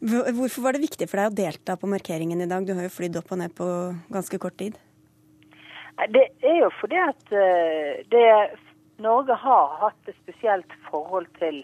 Hvor- 0.00 0.28
Hvorfor 0.32 0.62
var 0.62 0.72
det 0.72 0.82
viktig 0.84 1.08
for 1.08 1.16
deg 1.16 1.30
å 1.30 1.36
delta 1.36 1.76
på 1.76 1.88
markeringen 1.88 2.40
i 2.40 2.46
dag? 2.50 2.66
Du 2.66 2.74
har 2.74 2.82
jo 2.82 2.92
flydd 2.92 3.16
opp 3.16 3.32
og 3.32 3.38
ned 3.38 3.54
på 3.56 3.66
ganske 4.12 4.38
kort 4.38 4.56
tid. 4.58 4.76
Det 6.12 6.26
er 6.44 6.58
jo 6.60 6.70
fordi 6.80 6.96
at 7.00 7.32
eh, 7.32 8.04
det, 8.12 8.26
Norge 9.00 9.34
har 9.34 9.76
hatt 9.80 10.08
et 10.08 10.16
spesielt 10.20 10.68
forhold 10.90 11.26
til 11.38 11.62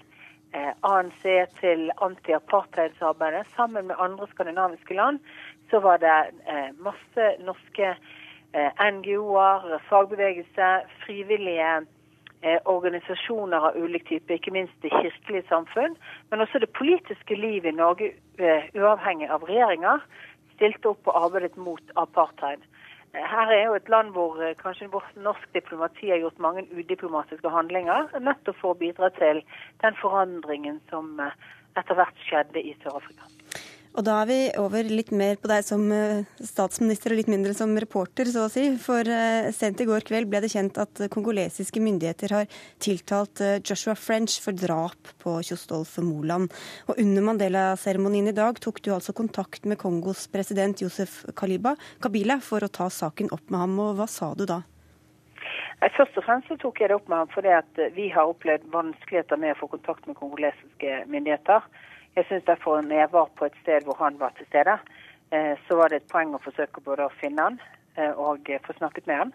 eh, 0.54 0.72
ANC, 0.82 1.22
til 1.60 1.90
anti-apartheidsarbeidet. 2.00 3.46
Sammen 3.56 3.86
med 3.86 3.96
andre 4.00 4.26
skandinaviske 4.32 4.94
land 4.96 5.20
så 5.70 5.80
var 5.84 6.00
det 6.00 6.16
eh, 6.48 6.70
masse 6.80 7.36
norske 7.44 7.94
NGO-er, 8.52 9.78
fagbevegelse, 9.88 10.66
frivillige 11.06 11.86
organisasjoner 12.68 13.56
av 13.68 13.76
ulik 13.80 14.04
type, 14.08 14.34
ikke 14.34 14.52
minst 14.52 14.74
det 14.82 14.90
kirkelige 14.92 15.46
samfunn. 15.48 15.94
Men 16.30 16.40
også 16.44 16.58
det 16.60 16.68
politiske 16.76 17.34
livet 17.38 17.70
i 17.72 17.76
Norge, 17.78 18.10
uavhengig 18.40 19.28
av 19.30 19.44
regjeringer, 19.48 20.04
stilte 20.54 20.92
opp 20.92 21.10
og 21.10 21.18
arbeidet 21.26 21.56
mot 21.60 21.96
apartheid. 22.00 22.62
Eh, 23.12 23.24
Her 23.28 23.52
er 23.52 23.64
jo 23.66 23.74
et 23.76 23.90
land 23.92 24.14
hvor 24.16 24.40
eh, 24.42 24.56
kanskje 24.60 24.88
norsk 25.20 25.48
diplomati 25.56 26.10
har 26.10 26.22
gjort 26.22 26.38
mange 26.40 26.64
udiplomatiske 26.72 27.52
handlinger, 27.52 28.08
nettopp 28.20 28.56
for 28.60 28.74
å 28.74 28.80
bidra 28.80 29.10
til 29.18 29.42
den 29.84 29.98
forandringen 30.00 30.80
som 30.90 31.18
eh, 31.20 31.34
etter 31.76 31.98
hvert 31.98 32.26
skjedde 32.28 32.62
i 32.62 32.74
Sør-Afrika. 32.82 33.28
Og 33.92 34.04
da 34.06 34.22
er 34.22 34.28
vi 34.30 34.36
over 34.56 34.88
litt 34.88 35.10
mer 35.12 35.36
på 35.40 35.50
deg 35.50 35.64
som 35.66 35.82
eh, 35.92 36.24
statsminister 36.40 37.12
og 37.12 37.18
litt 37.18 37.28
mindre 37.28 37.52
som 37.56 37.74
reporter, 37.76 38.30
så 38.32 38.46
å 38.46 38.52
si. 38.52 38.70
For 38.80 39.04
eh, 39.04 39.50
sent 39.52 39.82
i 39.84 39.86
går 39.88 40.06
kveld 40.08 40.30
ble 40.32 40.40
det 40.40 40.48
kjent 40.54 40.80
at 40.80 41.02
kongolesiske 41.12 41.82
myndigheter 41.84 42.32
har 42.32 42.56
tiltalt 42.80 43.42
eh, 43.44 43.58
Joshua 43.60 43.92
French 43.98 44.38
for 44.40 44.56
drap 44.56 45.12
på 45.20 45.36
Kjostolf 45.44 45.98
Moland. 46.00 46.48
Og 46.88 47.04
under 47.04 47.28
Mandela-seremonien 47.28 48.32
i 48.32 48.36
dag 48.36 48.62
tok 48.64 48.80
du 48.80 48.94
altså 48.96 49.12
kontakt 49.16 49.68
med 49.68 49.80
Kongos 49.82 50.24
president 50.32 50.80
Josef 50.80 51.20
Kaliba, 51.36 51.76
Kabila 52.00 52.40
for 52.40 52.64
å 52.64 52.72
ta 52.72 52.88
saken 52.88 53.28
opp 53.36 53.52
med 53.52 53.66
ham. 53.66 53.78
Og 53.84 54.00
hva 54.00 54.08
sa 54.08 54.32
du 54.32 54.48
da? 54.48 54.62
Først 55.98 56.16
og 56.16 56.24
fremst 56.24 56.52
tok 56.62 56.80
jeg 56.80 56.88
det 56.88 56.96
opp 56.96 57.08
med 57.10 57.26
ham 57.26 57.30
fordi 57.34 57.88
vi 57.92 58.08
har 58.14 58.30
opplevd 58.30 58.68
vanskeligheter 58.72 59.40
med 59.42 59.52
å 59.52 59.64
få 59.64 59.74
kontakt 59.74 60.06
med 60.08 60.16
kongolesiske 60.16 61.02
myndigheter. 61.10 61.66
Jeg 62.16 62.26
syns 62.28 62.44
derfor 62.44 62.80
når 62.84 62.96
jeg 62.96 63.12
var 63.12 63.30
på 63.38 63.46
et 63.48 63.54
sted 63.62 63.86
hvor 63.88 63.96
han 64.04 64.18
var 64.20 64.34
til 64.36 64.46
stede, 64.50 64.74
eh, 65.32 65.54
så 65.66 65.78
var 65.78 65.88
det 65.88 66.02
et 66.02 66.10
poeng 66.12 66.34
å 66.36 66.42
forsøke 66.44 66.84
både 66.84 67.06
å 67.06 67.14
finne 67.20 67.46
han 67.46 67.56
eh, 67.96 68.12
og 68.12 68.50
eh, 68.52 68.60
få 68.66 68.76
snakket 68.76 69.08
med 69.08 69.22
han. 69.22 69.32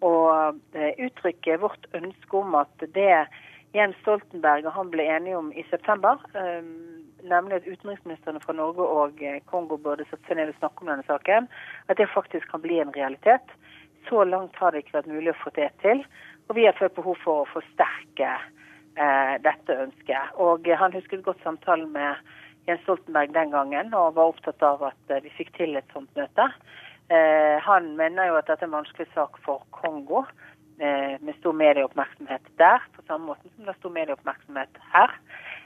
Og 0.00 0.58
uttrykket 0.72 1.00
uttrykke 1.06 1.56
vårt 1.60 1.86
ønske 1.96 2.36
om 2.36 2.54
at 2.56 2.84
det 2.96 3.26
Jens 3.76 3.96
Stoltenberg 4.00 4.64
og 4.64 4.72
han 4.72 4.92
ble 4.92 5.04
enige 5.04 5.36
om 5.36 5.50
i 5.52 5.62
september, 5.68 6.16
nemlig 7.20 7.58
at 7.58 7.68
utenriksministrene 7.68 8.40
fra 8.40 8.54
Norge 8.56 8.80
og 8.82 9.20
Kongo 9.52 9.76
burde 9.76 10.06
sette 10.08 10.24
seg 10.24 10.40
ned 10.40 10.54
og 10.54 10.56
snakke 10.56 10.82
om 10.82 10.90
denne 10.90 11.04
saken, 11.04 11.50
at 11.92 12.00
det 12.00 12.08
faktisk 12.14 12.48
kan 12.48 12.64
bli 12.64 12.80
en 12.80 12.94
realitet. 12.96 13.52
Så 14.08 14.24
langt 14.24 14.56
har 14.56 14.72
det 14.72 14.82
ikke 14.82 14.96
vært 14.96 15.12
mulig 15.12 15.34
å 15.34 15.40
få 15.42 15.52
det 15.60 15.68
til. 15.84 16.00
Og 16.48 16.56
vi 16.56 16.64
har 16.66 16.80
følt 16.80 16.96
behov 16.96 17.20
for 17.22 17.44
å 17.44 17.50
forsterke 17.52 18.32
eh, 18.32 18.48
dette 18.94 19.76
ønsket. 19.86 20.34
Og 20.42 20.68
eh, 20.68 20.78
han 20.78 20.94
husket 20.96 21.24
godt 21.24 21.42
samtalen 21.44 21.92
med 21.94 22.16
Jens 22.68 22.82
Stoltenberg 22.84 23.32
den 23.34 23.52
gangen, 23.54 23.94
og 23.94 24.14
var 24.16 24.32
opptatt 24.32 24.62
av 24.66 24.82
at 24.90 25.12
eh, 25.12 25.22
vi 25.24 25.32
fikk 25.38 25.54
til 25.56 25.78
et 25.78 25.94
sånt 25.94 26.10
møte. 26.18 26.50
Eh, 27.10 27.56
han 27.64 27.94
mener 27.98 28.30
jo 28.30 28.38
at 28.38 28.50
dette 28.50 28.66
er 28.66 28.70
en 28.70 28.78
vanskelig 28.78 29.08
sak 29.14 29.40
for 29.46 29.64
Kongo, 29.74 30.24
eh, 30.78 31.16
med 31.18 31.38
stor 31.40 31.56
medieoppmerksomhet 31.58 32.52
der, 32.60 32.84
på 32.94 33.02
samme 33.08 33.32
måte 33.32 33.48
som 33.48 33.64
det 33.64 33.74
er 33.74 33.80
stor 33.80 33.96
medieoppmerksomhet 33.96 34.84
her. 34.92 35.16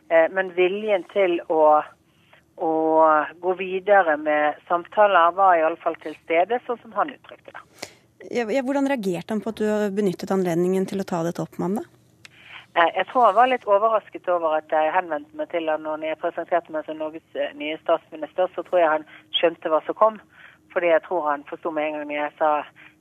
Eh, 0.08 0.30
men 0.32 0.54
viljen 0.56 1.04
til 1.12 1.40
å, 1.52 1.82
å 2.56 2.72
gå 3.42 3.56
videre 3.60 4.16
med 4.20 4.62
samtaler 4.70 5.36
var 5.36 5.58
i 5.58 5.66
alle 5.66 5.80
fall 5.82 5.98
til 6.04 6.16
stede, 6.22 6.62
sånn 6.64 6.80
som 6.84 6.96
han 6.96 7.12
uttrykte 7.12 7.52
det. 7.52 7.66
Hvordan 8.64 8.88
reagerte 8.88 9.34
han 9.34 9.42
på 9.44 9.52
at 9.52 9.60
du 9.60 9.68
benyttet 9.92 10.32
anledningen 10.32 10.86
til 10.88 11.02
å 11.02 11.08
ta 11.08 11.20
dette 11.26 11.44
opp 11.44 11.58
med 11.58 11.82
ham? 11.82 11.93
Eh, 12.74 12.90
Jeg 12.94 13.06
tror 13.06 13.26
han 13.26 13.34
var 13.34 13.50
litt 13.50 13.66
overrasket 13.66 14.28
over 14.28 14.56
at 14.58 14.72
jeg 14.72 14.94
henvendte 14.94 15.36
meg 15.38 15.50
til 15.52 15.68
han 15.70 15.84
når 15.86 16.06
jeg 16.08 16.20
presenterte 16.22 16.74
meg 16.74 16.86
som 16.86 16.98
Norges 16.98 17.38
eh, 17.38 17.52
nye 17.58 17.78
statsminister. 17.82 18.50
Så 18.54 18.64
tror 18.66 18.80
jeg 18.80 18.92
han 18.96 19.06
skjønte 19.38 19.70
hva 19.72 19.80
som 19.86 19.98
kom. 19.98 20.18
Fordi 20.74 20.90
jeg 20.90 21.04
tror 21.06 21.28
han 21.30 21.46
forsto 21.50 21.70
med 21.70 21.86
en 21.86 21.98
gang 21.98 22.08
når 22.10 22.20
jeg 22.20 22.34
sa 22.40 22.50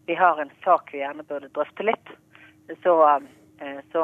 vi 0.06 0.16
har 0.20 0.40
en 0.42 0.52
sak 0.66 0.92
vi 0.92 1.00
gjerne 1.00 1.24
burde 1.24 1.50
drøfte 1.56 1.86
litt. 1.88 2.14
Så, 2.84 2.94
eh, 3.64 3.80
så 3.92 4.04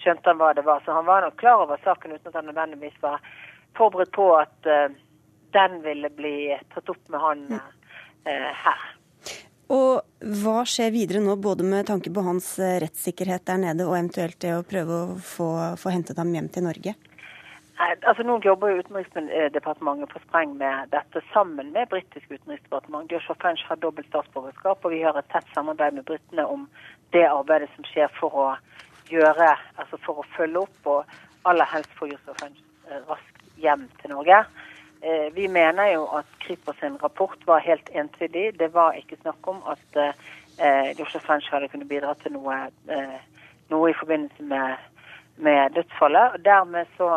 skjønte 0.00 0.32
han 0.32 0.40
hva 0.40 0.54
det 0.56 0.64
var. 0.66 0.82
Så 0.84 0.96
han 0.96 1.06
var 1.06 1.22
nok 1.22 1.38
klar 1.38 1.62
over 1.66 1.78
saken 1.84 2.16
uten 2.16 2.32
at 2.32 2.40
han 2.40 2.48
nødvendigvis 2.50 2.96
var 3.02 3.20
forberedt 3.78 4.12
på 4.16 4.32
at 4.38 4.70
den 5.52 5.82
ville 5.82 6.10
bli 6.10 6.56
tatt 6.74 6.90
opp 6.90 7.08
med 7.08 7.20
han 7.20 7.44
eh, 7.52 8.50
her. 8.64 8.88
Og 9.70 10.00
hva 10.42 10.64
skjer 10.66 10.90
videre 10.90 11.20
nå, 11.22 11.36
både 11.38 11.66
med 11.66 11.86
tanke 11.86 12.10
på 12.10 12.24
hans 12.26 12.56
eh, 12.58 12.80
rettssikkerhet 12.82 13.44
der 13.46 13.60
nede, 13.62 13.86
og 13.86 13.94
eventuelt 13.94 14.40
det 14.42 14.56
å 14.56 14.66
prøve 14.66 14.96
å 14.96 15.20
få, 15.22 15.50
få 15.78 15.92
hentet 15.94 16.18
ham 16.18 16.32
hjem 16.34 16.50
til 16.50 16.66
Norge? 16.66 16.96
Nei, 17.80 17.90
Altså 18.10 18.26
Nå 18.26 18.40
jobber 18.44 18.72
jo 18.72 18.82
Utenriksdepartementet 18.82 20.10
på 20.10 20.20
spreng 20.26 20.56
med 20.58 20.90
dette 20.92 21.22
sammen 21.30 21.70
med 21.76 21.88
britisk 21.92 22.26
utenriksdepartement. 22.28 23.12
Joshua 23.12 23.38
French 23.40 23.62
har 23.68 23.78
dobbelt 23.80 24.10
statsborgerskap, 24.10 24.82
og 24.84 24.92
vi 24.92 25.04
har 25.06 25.16
et 25.16 25.30
tett 25.32 25.46
samarbeid 25.54 25.96
med 25.96 26.08
britene 26.10 26.44
om 26.50 26.66
det 27.14 27.24
arbeidet 27.28 27.70
som 27.76 27.86
skjer 27.88 28.10
for 28.18 28.34
å 28.34 28.48
gjøre, 29.10 29.54
altså 29.78 29.98
for 30.02 30.20
å 30.20 30.26
følge 30.34 30.66
opp, 30.66 30.90
og 30.90 31.48
aller 31.48 31.70
helst 31.72 31.94
få 31.98 32.10
Joshua 32.10 32.34
French 32.42 32.58
eh, 32.90 33.00
raskt 33.06 33.46
hjem 33.62 33.86
til 34.02 34.16
Norge. 34.16 34.42
Eh, 35.02 35.32
Vi 35.34 35.48
mener 35.48 35.92
jo 35.92 36.04
at 36.18 36.26
Kripos 36.38 36.76
sin 36.80 36.96
rapport 37.02 37.46
var 37.46 37.58
helt 37.58 37.88
entydig. 37.92 38.58
Det 38.58 38.74
var 38.74 38.92
ikke 38.92 39.16
snakk 39.22 39.48
om 39.48 39.62
at 39.66 39.96
eh, 39.96 40.90
Joshua 40.98 41.20
French 41.24 41.48
hadde 41.50 41.68
kunnet 41.68 41.88
bidra 41.88 42.14
til 42.20 42.34
noe, 42.36 42.56
eh, 42.88 43.20
noe 43.70 43.90
i 43.90 43.96
forbindelse 43.96 44.42
med, 44.42 44.76
med 45.36 45.70
dødsfallet. 45.78 46.36
Og 46.36 46.44
dermed 46.44 46.92
så 46.98 47.10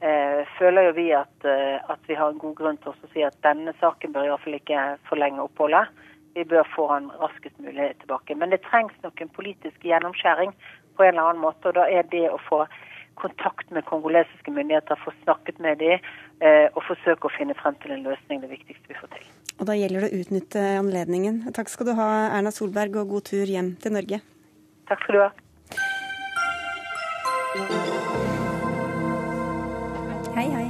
eh, 0.00 0.48
føler 0.58 0.88
jo 0.88 0.96
vi 0.96 1.10
at, 1.12 1.36
eh, 1.44 1.76
at 1.92 2.08
vi 2.08 2.16
har 2.16 2.32
en 2.32 2.40
god 2.40 2.56
grunn 2.56 2.80
til 2.80 2.94
å 2.94 3.12
si 3.12 3.24
at 3.26 3.36
denne 3.44 3.76
saken 3.82 4.16
bør 4.16 4.30
iallfall 4.30 4.56
ikke 4.56 4.88
forlenge 5.10 5.44
oppholdet. 5.44 5.92
Vi 6.34 6.44
bør 6.48 6.64
få 6.72 6.88
han 6.94 7.12
raskest 7.20 7.60
mulig 7.60 7.92
tilbake. 8.00 8.34
Men 8.34 8.54
det 8.54 8.64
trengs 8.64 8.96
nok 9.02 9.20
en 9.20 9.36
politisk 9.36 9.84
gjennomskjæring 9.84 10.56
på 10.96 11.04
en 11.04 11.12
eller 11.12 11.34
annen 11.34 11.44
måte. 11.44 11.68
Og 11.68 11.76
da 11.76 11.84
er 11.84 12.08
det 12.08 12.30
å 12.32 12.40
få 12.48 12.64
kontakt 13.18 13.70
med 13.74 13.86
kongolesiske 13.88 14.54
myndigheter, 14.54 15.00
få 15.04 15.12
snakket 15.24 15.58
med 15.64 15.80
dem 15.82 15.98
eh, 16.40 16.66
og 16.72 16.82
forsøke 16.86 17.28
å 17.28 17.34
finne 17.34 17.56
frem 17.58 17.76
til 17.82 17.94
en 17.96 18.06
løsning 18.06 18.42
det 18.44 18.52
viktigste 18.54 18.92
vi 18.92 18.98
får 19.00 19.12
til. 19.16 19.28
Og 19.58 19.66
da 19.66 19.74
gjelder 19.74 20.06
det 20.06 20.10
å 20.10 20.22
utnytte 20.22 20.64
anledningen. 20.78 21.42
Takk 21.56 21.72
skal 21.72 21.90
du 21.90 21.94
ha, 21.98 22.08
Erna 22.38 22.54
Solberg, 22.54 23.00
og 23.02 23.14
god 23.16 23.28
tur 23.32 23.50
hjem 23.50 23.74
til 23.82 23.96
Norge. 23.98 24.22
Takk 24.88 25.02
skal 25.04 25.18
du 25.18 25.24
ha. 25.26 25.30
Hei, 30.38 30.46
hei. 30.54 30.67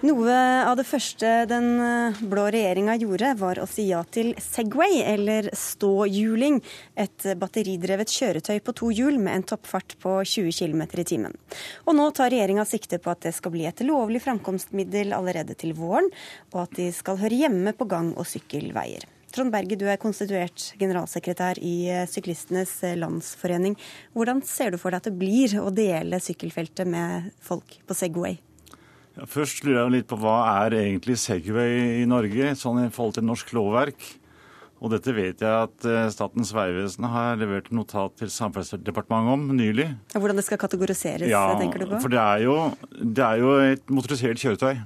Noe 0.00 0.34
av 0.64 0.78
det 0.78 0.86
første 0.88 1.28
den 1.44 1.74
eh, 1.84 2.20
blå 2.24 2.46
regjeringa 2.48 2.94
gjorde, 3.02 3.34
var 3.36 3.58
å 3.60 3.66
si 3.68 3.84
ja 3.90 3.98
til 4.08 4.30
Segway, 4.40 5.02
eller 5.04 5.50
ståhjuling. 5.52 6.56
Et 6.96 7.26
batteridrevet 7.36 8.08
kjøretøy 8.08 8.62
på 8.64 8.74
to 8.80 8.88
hjul 8.96 9.18
med 9.20 9.34
en 9.34 9.44
toppfart 9.52 9.98
på 10.00 10.16
20 10.24 10.56
km 10.56 10.86
i 11.04 11.06
timen. 11.12 11.36
Og 11.84 11.98
nå 12.00 12.08
tar 12.16 12.32
regjeringa 12.32 12.64
sikte 12.64 12.96
på 12.96 13.12
at 13.12 13.28
det 13.28 13.34
skal 13.36 13.52
bli 13.52 13.68
et 13.68 13.84
lovlig 13.84 14.24
framkomstmiddel 14.24 15.12
allerede 15.12 15.58
til 15.60 15.76
våren, 15.76 16.08
og 16.54 16.62
at 16.64 16.76
de 16.80 16.88
skal 16.96 17.20
høre 17.20 17.44
hjemme 17.44 17.76
på 17.76 17.84
gang- 17.92 18.14
og 18.16 18.24
sykkelveier. 18.32 19.04
Trond 19.36 19.52
Berge, 19.52 19.76
du 19.76 19.84
er 19.84 20.00
konstituert 20.00 20.70
generalsekretær 20.80 21.60
i 21.60 21.76
eh, 21.92 22.06
Syklistenes 22.08 22.78
Landsforening. 22.96 23.76
Hvordan 24.16 24.40
ser 24.48 24.72
du 24.72 24.80
for 24.80 24.96
deg 24.96 25.04
at 25.04 25.12
det 25.12 25.18
blir 25.20 25.60
å 25.60 25.68
dele 25.68 26.24
sykkelfeltet 26.24 26.88
med 26.88 27.34
folk 27.44 27.82
på 27.84 28.00
Segway? 28.06 28.40
Ja, 29.18 29.26
først 29.26 29.64
lurer 29.66 29.82
jeg 29.84 29.94
litt 29.98 30.08
på 30.10 30.18
hva 30.22 30.36
er 30.64 30.76
egentlig 30.78 31.16
Segway 31.18 32.00
i 32.00 32.06
Norge, 32.08 32.52
sånn 32.58 32.84
i 32.84 32.90
forhold 32.94 33.18
til 33.18 33.26
norsk 33.26 33.50
lovverk. 33.56 34.04
Og 34.80 34.94
dette 34.94 35.12
vet 35.12 35.42
jeg 35.44 35.50
at 35.66 35.84
eh, 35.84 36.06
Statens 36.14 36.54
vegvesen 36.56 37.04
har 37.12 37.36
levert 37.40 37.66
notat 37.74 38.14
til 38.16 38.30
Samferdselsdepartementet 38.32 39.34
om 39.34 39.50
nylig. 39.58 39.90
Hvordan 40.14 40.40
det 40.40 40.46
skal 40.46 40.60
kategoriseres, 40.62 41.28
Ja, 41.28 41.42
tenker 41.60 41.82
du 41.82 41.90
på? 41.90 42.00
for 42.00 42.12
det 42.14 42.22
er, 42.22 42.46
jo, 42.46 42.56
det 42.96 43.26
er 43.26 43.42
jo 43.42 43.52
et 43.60 43.92
motorisert 43.92 44.40
kjøretøy 44.40 44.80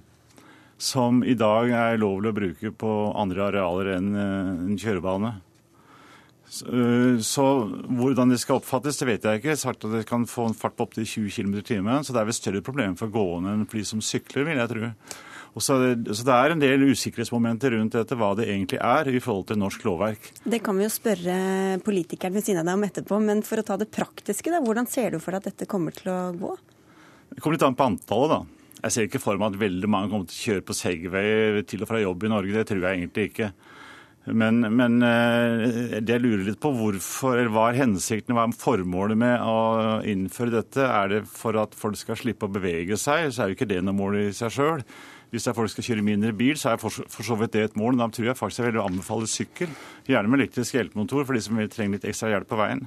som 0.84 1.22
i 1.22 1.36
dag 1.38 1.70
er 1.70 2.00
lovlig 2.02 2.32
å 2.32 2.36
bruke 2.36 2.72
på 2.74 2.92
andre 3.14 3.46
arealer 3.52 3.92
enn 3.94 4.08
eh, 4.18 4.48
en 4.72 4.80
kjørebane. 4.82 5.36
Så, 6.54 6.66
eh, 6.70 7.74
hvordan 7.98 8.30
det 8.30 8.38
skal 8.42 8.60
oppfattes, 8.60 9.00
det 9.00 9.08
vet 9.08 9.26
jeg 9.26 9.40
ikke. 9.40 9.56
Sagt 9.58 9.86
at 9.86 9.94
det 9.94 10.06
kan 10.06 10.26
få 10.28 10.48
en 10.48 10.56
fart 10.56 10.76
på 10.78 10.86
opptil 10.86 11.06
20 11.06 11.30
km 11.34 11.54
i 11.58 11.66
timen. 11.66 12.04
Så 12.06 12.14
det 12.14 12.22
er 12.22 12.28
vel 12.30 12.36
større 12.36 12.62
problem 12.62 12.94
for 13.00 13.10
gående 13.10 13.54
enn 13.54 13.64
for 13.66 13.80
de 13.80 13.86
som 13.88 14.02
sykler, 14.04 14.46
vil 14.46 14.60
jeg 14.60 14.70
tro. 14.70 14.90
Og 15.54 15.62
så, 15.62 15.76
så 16.10 16.26
det 16.26 16.34
er 16.34 16.52
en 16.52 16.62
del 16.62 16.82
usikkerhetsmomenter 16.90 17.76
rundt 17.76 17.94
dette, 17.94 18.16
hva 18.18 18.32
det 18.38 18.48
egentlig 18.48 18.80
er 18.82 19.10
i 19.10 19.20
forhold 19.22 19.46
til 19.50 19.60
norsk 19.62 19.84
lovverk. 19.86 20.30
Det 20.42 20.58
kan 20.66 20.74
vi 20.78 20.82
jo 20.82 20.90
spørre 20.90 21.36
politikeren 21.86 22.34
ved 22.34 22.46
siden 22.46 22.62
av 22.62 22.72
deg 22.72 22.78
om 22.80 22.86
etterpå, 22.88 23.20
men 23.22 23.42
for 23.46 23.62
å 23.62 23.66
ta 23.66 23.78
det 23.78 23.92
praktiske, 23.94 24.50
da, 24.50 24.62
hvordan 24.64 24.90
ser 24.90 25.14
du 25.14 25.20
for 25.22 25.30
deg 25.30 25.44
at 25.44 25.52
dette 25.52 25.70
kommer 25.70 25.94
til 25.94 26.10
å 26.10 26.18
gå? 26.38 26.56
Det 27.30 27.38
kommer 27.38 27.54
litt 27.54 27.66
an 27.66 27.78
på 27.78 27.86
antallet, 27.86 28.34
da. 28.34 28.80
Jeg 28.84 28.94
ser 28.94 29.06
ikke 29.06 29.22
for 29.22 29.38
meg 29.40 29.54
at 29.54 29.62
veldig 29.62 29.88
mange 29.88 30.10
kommer 30.10 30.26
til 30.28 30.34
å 30.34 30.48
kjøre 30.48 30.66
på 30.66 30.76
Segway 30.76 31.62
til 31.70 31.86
og 31.86 31.88
fra 31.88 32.02
jobb 32.02 32.26
i 32.26 32.34
Norge. 32.34 32.58
Det 32.58 32.66
tror 32.68 32.82
jeg 32.82 32.98
egentlig 32.98 33.30
ikke. 33.30 33.52
Men, 34.24 34.62
men 34.72 35.02
jeg 35.04 36.20
lurer 36.22 36.46
litt 36.46 36.60
på 36.62 36.70
hvorfor, 36.72 37.34
eller 37.36 37.52
hva 37.52 37.66
er 37.68 37.82
hensikten, 37.82 38.32
hva 38.32 38.46
er 38.48 38.54
formålet 38.56 39.20
med 39.20 39.42
å 39.44 39.58
innføre 40.08 40.54
dette? 40.54 40.86
Er 40.86 41.10
det 41.12 41.18
for 41.28 41.58
at 41.60 41.76
folk 41.76 41.98
skal 42.00 42.16
slippe 42.16 42.48
å 42.48 42.54
bevege 42.54 42.96
seg, 43.00 43.28
så 43.28 43.44
er 43.44 43.52
jo 43.52 43.58
ikke 43.58 43.68
det 43.68 43.82
noe 43.84 43.96
mål 43.98 44.22
i 44.22 44.30
seg 44.36 44.54
sjøl. 44.54 44.86
Hvis 45.34 45.48
folk 45.50 45.72
skal 45.72 45.88
kjøre 45.88 46.06
mindre 46.06 46.30
bil, 46.36 46.54
så 46.56 46.72
er 46.72 46.80
for, 46.80 46.94
for 47.10 47.26
så 47.26 47.36
vidt 47.40 47.56
det 47.56 47.64
et 47.66 47.78
mål. 47.78 47.98
Da 47.98 48.06
tror 48.14 48.28
jeg 48.30 48.38
faktisk 48.38 48.62
jeg 48.62 48.70
vil 48.70 48.84
anbefale 48.84 49.28
sykkel. 49.28 49.72
Gjerne 50.06 50.30
med 50.30 50.44
elektrisk 50.44 50.76
hjelpemotor 50.78 51.26
for 51.26 51.34
de 51.34 51.42
som 51.42 51.58
trenger 51.58 51.98
litt 51.98 52.06
ekstra 52.06 52.30
hjelp 52.30 52.48
på 52.52 52.60
veien. 52.60 52.84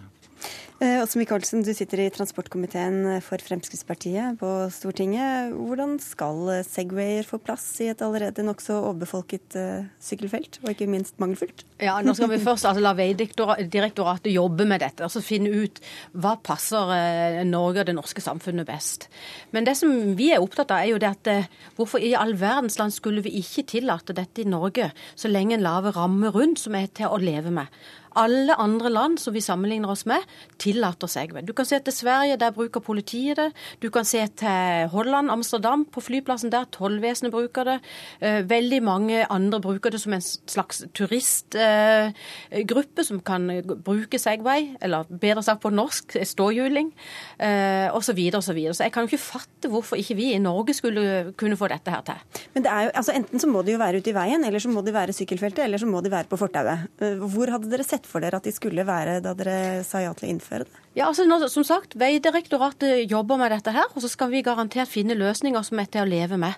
Eh, 0.78 1.00
Åse 1.02 1.18
Michaelsen, 1.18 1.64
du 1.66 1.72
sitter 1.74 2.04
i 2.04 2.12
transportkomiteen 2.14 3.18
for 3.26 3.42
Fremskrittspartiet 3.42 4.36
på 4.38 4.50
Stortinget. 4.70 5.56
Hvordan 5.58 5.96
skal 5.98 6.62
Segwayer 6.68 7.26
få 7.26 7.40
plass 7.42 7.66
i 7.82 7.88
et 7.90 8.04
allerede 8.06 8.46
nokså 8.46 8.76
overbefolket 8.84 9.58
uh, 9.58 9.88
sykkelfelt, 9.98 10.60
og 10.62 10.70
ikke 10.76 10.90
minst 10.92 11.18
mangelfullt? 11.18 11.66
Ja, 11.82 11.98
Nå 12.06 12.14
skal 12.14 12.30
vi 12.30 12.38
først 12.46 12.70
altså, 12.70 12.86
la 12.86 12.94
Veidirektoratet 12.94 14.30
jobbe 14.30 14.70
med 14.70 14.86
dette, 14.86 15.08
altså 15.08 15.26
finne 15.26 15.50
ut 15.50 15.82
hva 16.14 16.36
passer 16.46 17.42
Norge 17.50 17.82
og 17.82 17.90
det 17.90 17.98
norske 17.98 18.22
samfunnet 18.22 18.70
best. 18.70 19.10
Men 19.58 19.66
det 19.66 19.80
som 19.82 19.90
vi 20.20 20.30
er 20.36 20.46
opptatt 20.46 20.78
av, 20.78 20.86
er 20.86 20.94
jo 20.94 21.02
det 21.02 21.16
at 21.16 21.54
hvorfor 21.80 22.06
i 22.06 22.14
all 22.14 22.38
verdens 22.38 22.78
land 22.78 22.94
skulle 22.94 23.26
vi 23.26 23.40
ikke 23.42 23.66
tillate 23.74 24.14
dette 24.14 24.46
i 24.46 24.50
Norge, 24.50 24.92
så 25.18 25.34
lenge 25.34 25.58
en 25.58 25.66
lager 25.66 25.98
rammer 25.98 26.38
rundt 26.38 26.62
som 26.62 26.78
er 26.78 26.92
til 26.94 27.10
å 27.10 27.18
leve 27.18 27.50
med 27.50 27.74
alle 28.18 28.56
andre 28.58 28.92
land 28.92 29.20
som 29.22 29.36
vi 29.36 29.44
sammenligner 29.44 29.92
oss 29.94 30.06
med, 30.10 30.24
tillater 30.68 31.10
seg. 31.12 31.34
Du 31.48 31.54
kan 31.56 31.68
se 31.68 31.80
til 31.84 31.96
Sverige, 31.96 32.38
der 32.40 32.56
bruker 32.56 32.84
politiet 32.84 33.40
det. 33.40 33.48
Du 33.84 33.90
kan 33.94 34.06
se 34.08 34.24
til 34.40 34.90
Holland, 34.92 35.32
Amsterdam, 35.32 35.86
på 35.86 36.04
flyplassen 36.04 36.52
der. 36.54 36.68
Tollvesenet 36.76 37.34
bruker 37.34 37.68
det. 37.68 37.78
Eh, 38.22 38.42
veldig 38.48 38.82
mange 38.84 39.26
andre 39.32 39.62
bruker 39.64 39.94
det 39.94 40.02
som 40.04 40.14
en 40.16 40.24
slags 40.24 40.84
turistgruppe 40.98 43.06
som 43.08 43.22
kan 43.26 43.48
bruke 43.86 44.20
Segway, 44.20 44.74
eller 44.82 45.08
bedre 45.10 45.44
sagt 45.46 45.62
på 45.64 45.72
norsk, 45.74 46.18
ståhjuling, 46.28 46.92
osv. 47.38 48.16
Videre, 48.18 48.40
og 48.40 48.44
så, 48.44 48.54
så 48.74 48.84
jeg 48.88 48.94
kan 48.96 49.06
jo 49.06 49.12
ikke 49.12 49.22
fatte 49.22 49.70
hvorfor 49.70 50.00
ikke 50.02 50.16
vi 50.18 50.32
i 50.34 50.40
Norge 50.42 50.74
skulle 50.74 51.34
kunne 51.38 51.58
få 51.60 51.68
dette 51.70 51.92
her 51.94 52.02
til. 52.08 52.18
Men 52.56 52.66
det 52.66 52.72
er 52.72 52.88
jo, 52.88 52.92
altså 52.98 53.14
Enten 53.18 53.42
så 53.42 53.48
må 53.50 53.62
de 53.66 53.76
jo 53.76 53.82
være 53.82 53.98
ute 54.02 54.10
i 54.10 54.18
veien, 54.18 54.42
eller 54.46 54.60
så 54.62 54.70
må 54.74 54.82
de 54.86 54.96
være 54.96 55.14
sykkelfeltet, 55.14 55.64
eller 55.66 55.82
så 55.82 55.90
må 55.90 56.02
de 56.02 56.14
være 56.14 56.30
på 56.32 56.40
fortauet. 56.40 56.88
Eh, 57.02 57.22
hvor 57.22 57.48
hadde 57.54 57.70
dere 57.70 57.86
sett 57.86 58.06
for 58.10 58.20
dere 58.24 58.38
at 58.42 58.48
de 58.48 58.54
skulle 58.56 58.86
være 58.88 59.20
da 59.26 59.32
dere 59.38 59.84
sa 59.86 60.02
ja 60.02 60.14
til 60.18 60.28
å 60.28 60.32
innføre 60.34 60.57
det? 60.60 60.87
Ja, 60.98 61.12
altså 61.12 61.28
nå, 61.30 61.36
som 61.54 61.62
sagt, 61.62 61.94
Veidirektoratet 62.02 63.12
jobber 63.12 63.38
med 63.38 63.52
dette 63.54 63.70
her, 63.70 63.86
og 63.94 64.02
så 64.02 64.10
skal 64.10 64.32
vi 64.32 64.40
garantert 64.42 64.90
finne 64.90 65.14
løsninger 65.14 65.62
som 65.62 65.78
er 65.78 65.90
til 65.94 66.02
å 66.02 66.10
leve 66.10 66.40
med. 66.42 66.56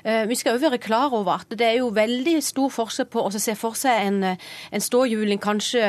Eh, 0.00 0.22
vi 0.30 0.38
skal 0.40 0.56
jo 0.56 0.62
være 0.62 0.78
klar 0.80 1.12
over 1.12 1.42
at 1.42 1.52
det 1.60 1.66
er 1.66 1.76
jo 1.82 1.90
veldig 1.92 2.38
stor 2.40 2.72
forskjell 2.72 3.10
på 3.12 3.20
å 3.20 3.32
se 3.36 3.52
for 3.58 3.76
seg 3.76 4.06
en, 4.06 4.38
en 4.72 4.84
ståhjuling 4.86 5.42
kanskje 5.44 5.82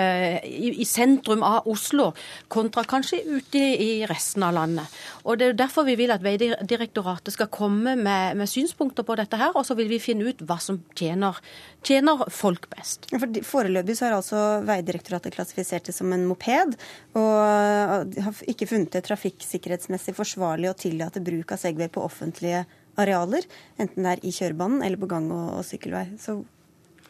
i, 0.44 0.74
i, 0.74 0.88
sentrum 0.90 1.46
av 1.48 1.70
Oslo, 1.72 2.10
kontra 2.52 2.84
kanskje 2.84 3.22
ute 3.24 3.62
i, 3.72 3.88
resten 4.10 4.44
av 4.44 4.58
landet. 4.58 5.00
Og 5.24 5.40
Det 5.40 5.48
er 5.48 5.54
jo 5.54 5.62
derfor 5.64 5.88
vi 5.88 5.96
vil 6.02 6.12
at 6.12 6.26
Veidirektoratet 6.28 7.38
skal 7.38 7.48
komme 7.48 7.96
med, 7.96 8.36
med 8.36 8.52
synspunkter 8.52 9.08
på 9.08 9.16
dette 9.16 9.40
her, 9.40 9.56
og 9.56 9.64
så 9.64 9.80
vil 9.80 9.88
vi 9.88 10.02
finne 10.04 10.28
ut 10.28 10.44
hva 10.44 10.60
som 10.60 10.82
tjener, 10.92 11.40
tjener 11.88 12.28
folk 12.28 12.68
best. 12.76 13.08
For 13.16 13.40
Foreløpig 13.48 13.96
så 13.96 14.10
har 14.10 14.20
altså 14.20 14.44
Veidirektoratet 14.68 15.40
klassifisert 15.40 15.88
det 15.88 15.96
som 15.96 16.12
en 16.12 16.28
moped. 16.28 16.76
og 17.16 17.93
har 18.26 18.42
ikke 18.50 18.68
funnet 18.70 18.94
det 18.96 19.04
trafikksikkerhetsmessig 19.08 20.16
forsvarlig 20.18 20.72
å 20.72 20.78
tillate 20.78 21.24
bruk 21.24 21.54
av 21.54 21.62
Segway 21.62 21.92
på 21.94 22.04
offentlige 22.06 22.64
arealer, 23.00 23.46
enten 23.82 24.06
det 24.06 24.12
er 24.16 24.26
i 24.26 24.34
kjørebanen 24.34 24.84
eller 24.86 25.02
på 25.02 25.10
gang- 25.10 25.32
og, 25.34 25.48
og 25.60 25.66
sykkelvei. 25.68 26.06
Så 26.22 26.42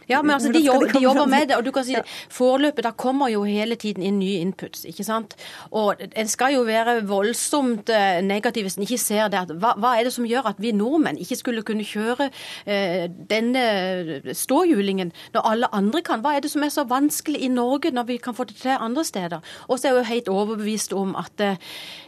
ja, 0.09 0.21
men 0.21 0.35
altså, 0.35 0.51
de, 0.51 0.61
jobber, 0.65 0.91
de 0.93 1.03
jobber 1.03 1.25
med 1.29 1.47
det. 1.49 1.57
og 1.57 1.65
du 1.65 1.71
kan 1.71 1.85
si 1.87 1.95
ja. 1.95 2.03
Forløpet, 2.33 2.83
da 2.85 2.91
kommer 2.91 3.31
jo 3.31 3.43
hele 3.47 3.75
tiden 3.79 4.03
inn 4.03 4.19
nye 4.19 4.41
inputs. 4.43 4.85
ikke 4.89 5.05
sant? 5.07 5.35
Og 5.71 6.01
En 6.15 6.27
skal 6.27 6.53
jo 6.55 6.63
være 6.67 7.01
voldsomt 7.07 7.89
eh, 7.93 8.21
negativ 8.25 8.67
hvis 8.67 8.77
en 8.77 8.85
ikke 8.87 8.99
ser 9.01 9.31
det. 9.33 9.43
Hva, 9.59 9.73
hva, 9.79 9.95
er 9.97 10.07
det 10.07 10.13
som 10.15 10.27
gjør 10.27 10.49
at 10.53 10.61
vi 10.61 10.73
nordmenn 10.75 11.19
ikke 11.21 11.39
skulle 11.39 11.65
kunne 11.65 11.85
kjøre 11.87 12.29
eh, 12.65 13.07
denne 13.29 14.33
ståhjulingen 14.35 15.13
når 15.33 15.49
alle 15.51 15.71
andre 15.75 16.03
kan? 16.05 16.23
Hva 16.23 16.37
er 16.37 16.45
det 16.45 16.53
som 16.53 16.63
er 16.63 16.73
så 16.73 16.87
vanskelig 16.89 17.43
i 17.43 17.51
Norge 17.51 17.93
når 17.93 18.09
vi 18.09 18.19
kan 18.23 18.35
få 18.37 18.47
det 18.49 18.59
til 18.61 18.77
andre 18.77 19.05
steder? 19.07 19.43
Og 19.67 19.79
så 19.79 19.87
er 19.87 19.93
jeg 19.93 19.99
jo 19.99 20.11
helt 20.13 20.33
overbevist 20.33 20.93
om 20.97 21.15
at 21.19 21.43
eh, 21.43 21.61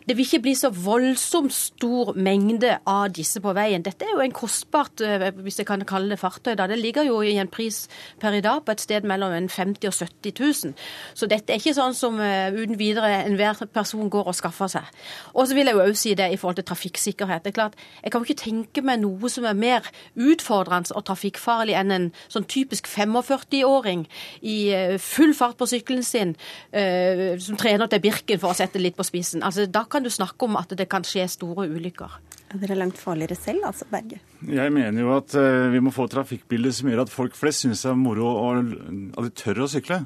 det 0.05 0.17
vil 0.17 0.27
ikke 0.27 0.43
bli 0.45 0.53
så 0.57 0.69
voldsomt 0.69 1.53
stor 1.53 2.13
mengde 2.13 2.75
av 2.85 3.09
disse 3.15 3.41
på 3.41 3.53
veien. 3.57 3.83
Dette 3.85 4.05
er 4.05 4.13
jo 4.13 4.21
en 4.21 4.35
kostbart, 4.35 5.01
eh, 5.01 5.31
hvis 5.41 5.59
jeg 5.59 5.69
kan 5.69 5.81
kalle 5.85 6.13
det 6.13 6.21
fartøy, 6.21 6.53
da. 6.55 6.67
Det 6.67 6.77
ligger 6.79 7.07
jo 7.07 7.21
i 7.21 7.37
en 7.41 7.49
pris 7.49 7.84
per 8.21 8.35
i 8.35 8.41
dag 8.43 8.63
på 8.65 8.73
et 8.75 8.83
sted 8.83 9.07
mellom 9.07 9.33
50 9.49 9.87
og 9.89 9.93
70 9.93 10.33
000. 10.39 10.73
Så 11.13 11.29
dette 11.31 11.53
er 11.53 11.61
ikke 11.61 11.75
sånn 11.77 11.95
som 11.97 12.19
uh, 12.19 12.53
uten 12.55 12.77
videre 12.79 13.23
enhver 13.25 13.65
person 13.73 14.09
går 14.11 14.29
og 14.31 14.37
skaffer 14.37 14.71
seg. 14.71 14.91
Og 15.33 15.47
så 15.47 15.57
vil 15.57 15.69
jeg 15.69 15.77
jo 15.77 15.83
også 15.85 16.01
si 16.01 16.13
det 16.17 16.29
i 16.33 16.39
forhold 16.39 16.59
til 16.59 16.67
trafikksikkerhet. 16.69 17.43
Det 17.45 17.53
er 17.53 17.59
klart, 17.59 17.79
Jeg 18.03 18.11
kan 18.11 18.21
jo 18.21 18.29
ikke 18.29 18.43
tenke 18.43 18.81
meg 18.85 19.01
noe 19.01 19.29
som 19.29 19.45
er 19.45 19.57
mer 19.57 19.89
utfordrende 20.15 20.95
og 20.95 21.05
trafikkfarlig 21.07 21.75
enn 21.77 21.91
en 21.91 22.07
sånn 22.27 22.45
typisk 22.45 22.87
45-åring 22.87 24.05
i 24.41 24.57
uh, 24.73 24.97
full 25.01 25.33
fart 25.33 25.57
på 25.57 25.69
sykkelen 25.69 26.03
sin, 26.03 26.35
uh, 26.75 27.35
som 27.39 27.57
trener 27.57 27.87
til 27.87 28.03
Birken, 28.03 28.39
for 28.39 28.53
å 28.53 28.57
sette 28.57 28.81
litt 28.81 28.97
på 28.97 29.07
spissen. 29.07 29.43
Altså, 29.43 29.65
Da 29.65 29.85
kan 29.89 30.03
du 30.03 30.09
snakke 30.09 30.45
om 30.45 30.55
at 30.55 30.69
det 30.77 30.89
kan 30.89 31.03
skje 31.03 31.27
store 31.27 31.67
ulykker. 31.69 32.19
Er 32.53 32.61
dere 32.61 32.77
langt 32.77 32.99
farligere 33.01 33.37
selv, 33.37 33.65
altså, 33.65 33.87
Berge? 33.89 34.19
Jeg 34.45 34.73
mener 34.73 35.01
jo 35.01 35.15
at 35.15 35.33
uh, 35.39 35.71
vi 35.73 35.81
må 35.81 35.93
få 35.93 36.05
trafikkbilder 36.11 36.75
som 36.75 36.91
gjør 36.91 37.05
at 37.05 37.13
folk 37.13 37.35
flest 37.37 37.65
syns 37.65 37.81
det 37.83 37.89
er 37.91 37.97
moro 37.97 38.29
og 38.37 38.61
at 38.61 39.25
de 39.25 39.33
tør 39.33 39.65
å 39.65 39.71
sykle. 39.71 40.03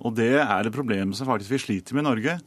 Og 0.00 0.14
det 0.16 0.32
er 0.40 0.64
et 0.64 0.74
problem 0.74 1.12
som 1.16 1.28
faktisk 1.28 1.56
vi 1.56 1.62
sliter 1.66 1.96
med 1.96 2.06
i 2.06 2.08
Norge. 2.08 2.38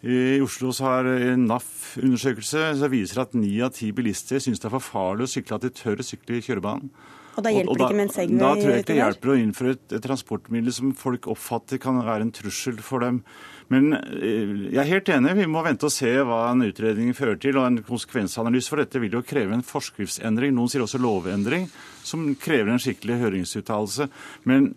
I 0.00 0.40
Oslo 0.40 0.72
så 0.72 0.86
har 0.86 1.08
en 1.12 1.44
NAF-undersøkelse 1.44 2.70
som 2.80 2.92
viser 2.92 3.20
at 3.20 3.36
ni 3.36 3.52
av 3.60 3.74
ti 3.76 3.90
bilister 3.92 4.40
syns 4.40 4.62
det 4.62 4.70
er 4.70 4.74
for 4.78 4.86
farlig 4.86 5.28
å 5.28 5.32
sykle 5.34 5.58
at 5.58 5.66
de 5.66 5.72
tør 5.76 6.00
å 6.00 6.06
sykle 6.06 6.38
i 6.38 6.44
kjørebanen. 6.46 6.88
Og 7.36 7.46
da 7.46 7.52
hjelper 7.54 7.78
det 7.78 7.86
ikke 7.86 8.00
med 8.00 8.06
en 8.08 8.12
Segway? 8.16 8.40
Da 8.40 8.50
tror 8.58 8.72
jeg 8.74 8.82
ikke 8.82 8.90
det 8.90 8.98
hjelper 8.98 9.30
å 9.30 9.38
innføre 9.44 9.76
et, 9.76 9.86
et 9.94 10.04
transportmiddel 10.08 10.74
som 10.74 10.96
folk 10.98 11.30
oppfatter 11.30 11.80
kan 11.82 12.02
være 12.02 12.26
en 12.26 12.34
trussel 12.34 12.80
for 12.82 13.06
dem. 13.06 13.22
Men 13.70 13.92
eh, 13.94 14.72
jeg 14.72 14.80
er 14.82 14.88
helt 14.88 15.12
enig, 15.14 15.36
vi 15.38 15.46
må 15.46 15.62
vente 15.62 15.86
og 15.86 15.94
se 15.94 16.10
hva 16.26 16.40
en 16.48 16.66
utredning 16.66 17.14
fører 17.14 17.38
til. 17.38 17.60
Og 17.60 17.68
en 17.68 17.78
konsekvensanalyse 17.86 18.72
for 18.72 18.82
dette 18.82 19.02
vil 19.02 19.14
jo 19.14 19.22
kreve 19.22 19.54
en 19.54 19.62
forskriftsendring, 19.66 20.56
noen 20.56 20.72
sier 20.72 20.82
også 20.82 20.98
lovendring, 20.98 21.68
som 22.02 22.26
krever 22.40 22.72
en 22.74 22.82
skikkelig 22.82 23.20
høringsuttalelse. 23.22 24.08
Men 24.50 24.72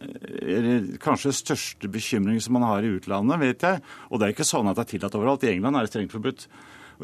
kanskje 1.02 1.24
kanskje 1.24 1.34
største 1.38 1.90
bekymring 1.92 2.42
som 2.42 2.58
man 2.58 2.66
har 2.68 2.84
i 2.84 2.92
utlandet, 2.98 3.40
vet 3.40 3.64
jeg, 3.64 3.82
og 4.10 4.20
det 4.20 4.28
er 4.28 4.36
ikke 4.36 4.48
sånn 4.48 4.68
at 4.68 4.78
det 4.78 4.84
er 4.84 4.92
tillatt 4.94 5.16
overalt. 5.16 5.44
I 5.46 5.54
England 5.54 5.78
er 5.78 5.86
det 5.86 5.92
strengt 5.94 6.16
forbudt 6.16 6.48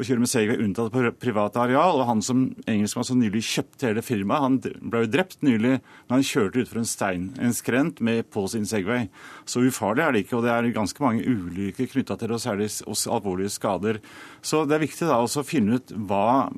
å 0.00 0.06
kjøre 0.06 0.22
med 0.22 0.30
Segway 0.30 0.60
unntatt 0.64 0.92
på 0.94 1.02
private 1.20 1.60
areal. 1.60 2.00
Og 2.00 2.08
han 2.08 2.22
som 2.24 2.46
engelskmann 2.70 3.06
som 3.06 3.20
nylig 3.20 3.42
kjøpte 3.46 3.90
hele 3.90 4.04
firmaet, 4.04 4.44
han 4.46 4.86
ble 4.90 5.04
jo 5.04 5.10
drept 5.12 5.40
nylig 5.44 5.76
når 5.80 6.14
han 6.14 6.26
kjørte 6.26 6.62
utfor 6.64 6.80
en 6.80 6.88
stein, 6.88 7.26
en 7.40 7.56
skrent, 7.56 8.00
med 8.00 8.30
på 8.32 8.46
sin 8.48 8.64
Segway. 8.68 9.08
Så 9.44 9.64
ufarlig 9.66 10.04
er 10.04 10.14
det 10.14 10.24
ikke, 10.24 10.38
og 10.38 10.46
det 10.46 10.54
er 10.54 10.70
ganske 10.74 11.04
mange 11.04 11.24
ulykker 11.26 11.90
knytta 11.92 12.16
til 12.16 12.30
det, 12.30 12.38
og 12.38 12.44
særlig 12.44 12.70
også 12.88 13.14
alvorlige 13.16 13.54
skader. 13.54 14.00
Så 14.40 14.62
det 14.68 14.78
er 14.78 14.84
viktig 14.86 15.10
da 15.10 15.20
også 15.20 15.44
å 15.44 15.48
finne 15.48 15.80
ut 15.80 15.92
hva 16.08 16.48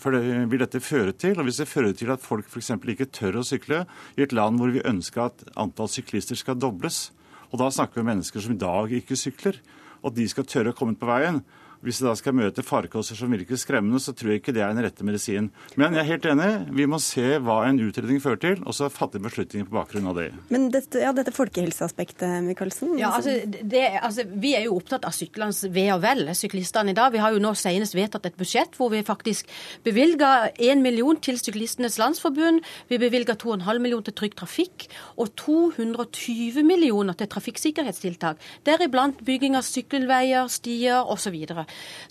for 0.00 0.16
det 0.16 0.44
vil 0.50 0.60
dette 0.60 0.82
føre 0.84 1.14
til. 1.16 1.38
Og 1.38 1.48
hvis 1.48 1.62
det 1.62 1.70
fører 1.70 1.96
til 1.96 2.12
at 2.12 2.24
folk 2.24 2.50
f.eks. 2.50 2.74
ikke 2.76 3.08
tør 3.14 3.40
å 3.40 3.46
sykle 3.46 3.84
i 4.18 4.26
et 4.26 4.36
land 4.36 4.60
hvor 4.60 4.72
vi 4.74 4.84
ønsker 4.84 5.28
at 5.28 5.46
antall 5.60 5.88
syklister 5.90 6.38
skal 6.38 6.58
dobles, 6.60 7.08
og 7.50 7.58
da 7.62 7.70
snakker 7.72 7.98
vi 7.98 8.04
om 8.04 8.12
mennesker 8.12 8.44
som 8.44 8.54
i 8.54 8.60
dag 8.60 8.92
ikke 9.00 9.18
sykler, 9.18 9.58
og 10.06 10.14
de 10.16 10.26
skal 10.30 10.46
tørre 10.48 10.72
å 10.72 10.76
komme 10.76 10.94
ut 10.94 11.00
på 11.00 11.08
veien, 11.08 11.42
Hvis 11.80 12.00
de 12.00 12.04
da 12.04 12.12
skal 12.18 12.34
møte 12.36 12.64
farkoster 12.66 13.16
som 13.16 13.32
virker 13.32 13.56
skremmende, 13.56 14.00
så 14.02 14.12
tror 14.12 14.34
jeg 14.34 14.42
ikke 14.42 14.52
det 14.52 14.60
er 14.60 14.74
den 14.74 14.84
rette 14.84 15.04
medisin. 15.06 15.46
Men 15.80 15.96
jeg 15.96 16.02
er 16.02 16.08
helt 16.10 16.26
enig. 16.28 16.48
Vi 16.76 16.84
må 16.90 16.98
se 17.00 17.38
hva 17.40 17.62
en 17.64 17.80
utredning 17.80 18.20
fører 18.20 18.40
til, 18.42 18.58
og 18.68 18.76
så 18.76 18.90
fatte 18.92 19.20
beslutninger 19.22 19.68
på 19.68 19.78
bakgrunn 19.78 20.10
av 20.10 20.18
det. 20.20 20.26
Men 20.52 20.68
dette, 20.74 21.00
ja, 21.00 21.14
dette 21.16 21.32
folkehelseaspektet, 21.32 22.42
Michaelsen? 22.44 22.92
Ja, 23.00 23.14
altså, 23.16 23.38
det, 23.48 23.84
altså, 23.96 24.26
Vi 24.28 24.52
er 24.58 24.66
jo 24.66 24.76
opptatt 24.76 25.06
av 25.08 25.14
syklernes 25.16 25.62
ve 25.72 25.86
og 25.94 26.02
vel, 26.04 26.28
syklistene 26.36 26.92
i 26.92 26.98
dag. 26.98 27.14
Vi 27.14 27.22
har 27.22 27.32
jo 27.32 27.40
nå 27.40 27.54
senest 27.56 27.96
vedtatt 27.96 28.28
et 28.28 28.36
budsjett 28.36 28.76
hvor 28.76 28.92
vi 28.92 29.00
faktisk 29.06 29.48
bevilga 29.86 30.50
1 30.60 30.84
million 30.84 31.16
til 31.16 31.40
Syklistenes 31.40 31.96
Landsforbund, 32.00 32.60
vi 32.92 33.00
bevilga 33.00 33.38
2,5 33.40 33.80
million 33.80 34.04
til 34.04 34.16
Trygg 34.20 34.36
Trafikk 34.36 34.86
og 35.16 35.32
220 35.40 36.60
millioner 36.66 37.16
til 37.16 37.30
trafikksikkerhetstiltak. 37.32 38.40
Deriblant 38.68 39.24
bygging 39.24 39.56
av 39.56 39.64
sykkelveier, 39.64 40.50
stier 40.52 41.08
osv. 41.08 41.40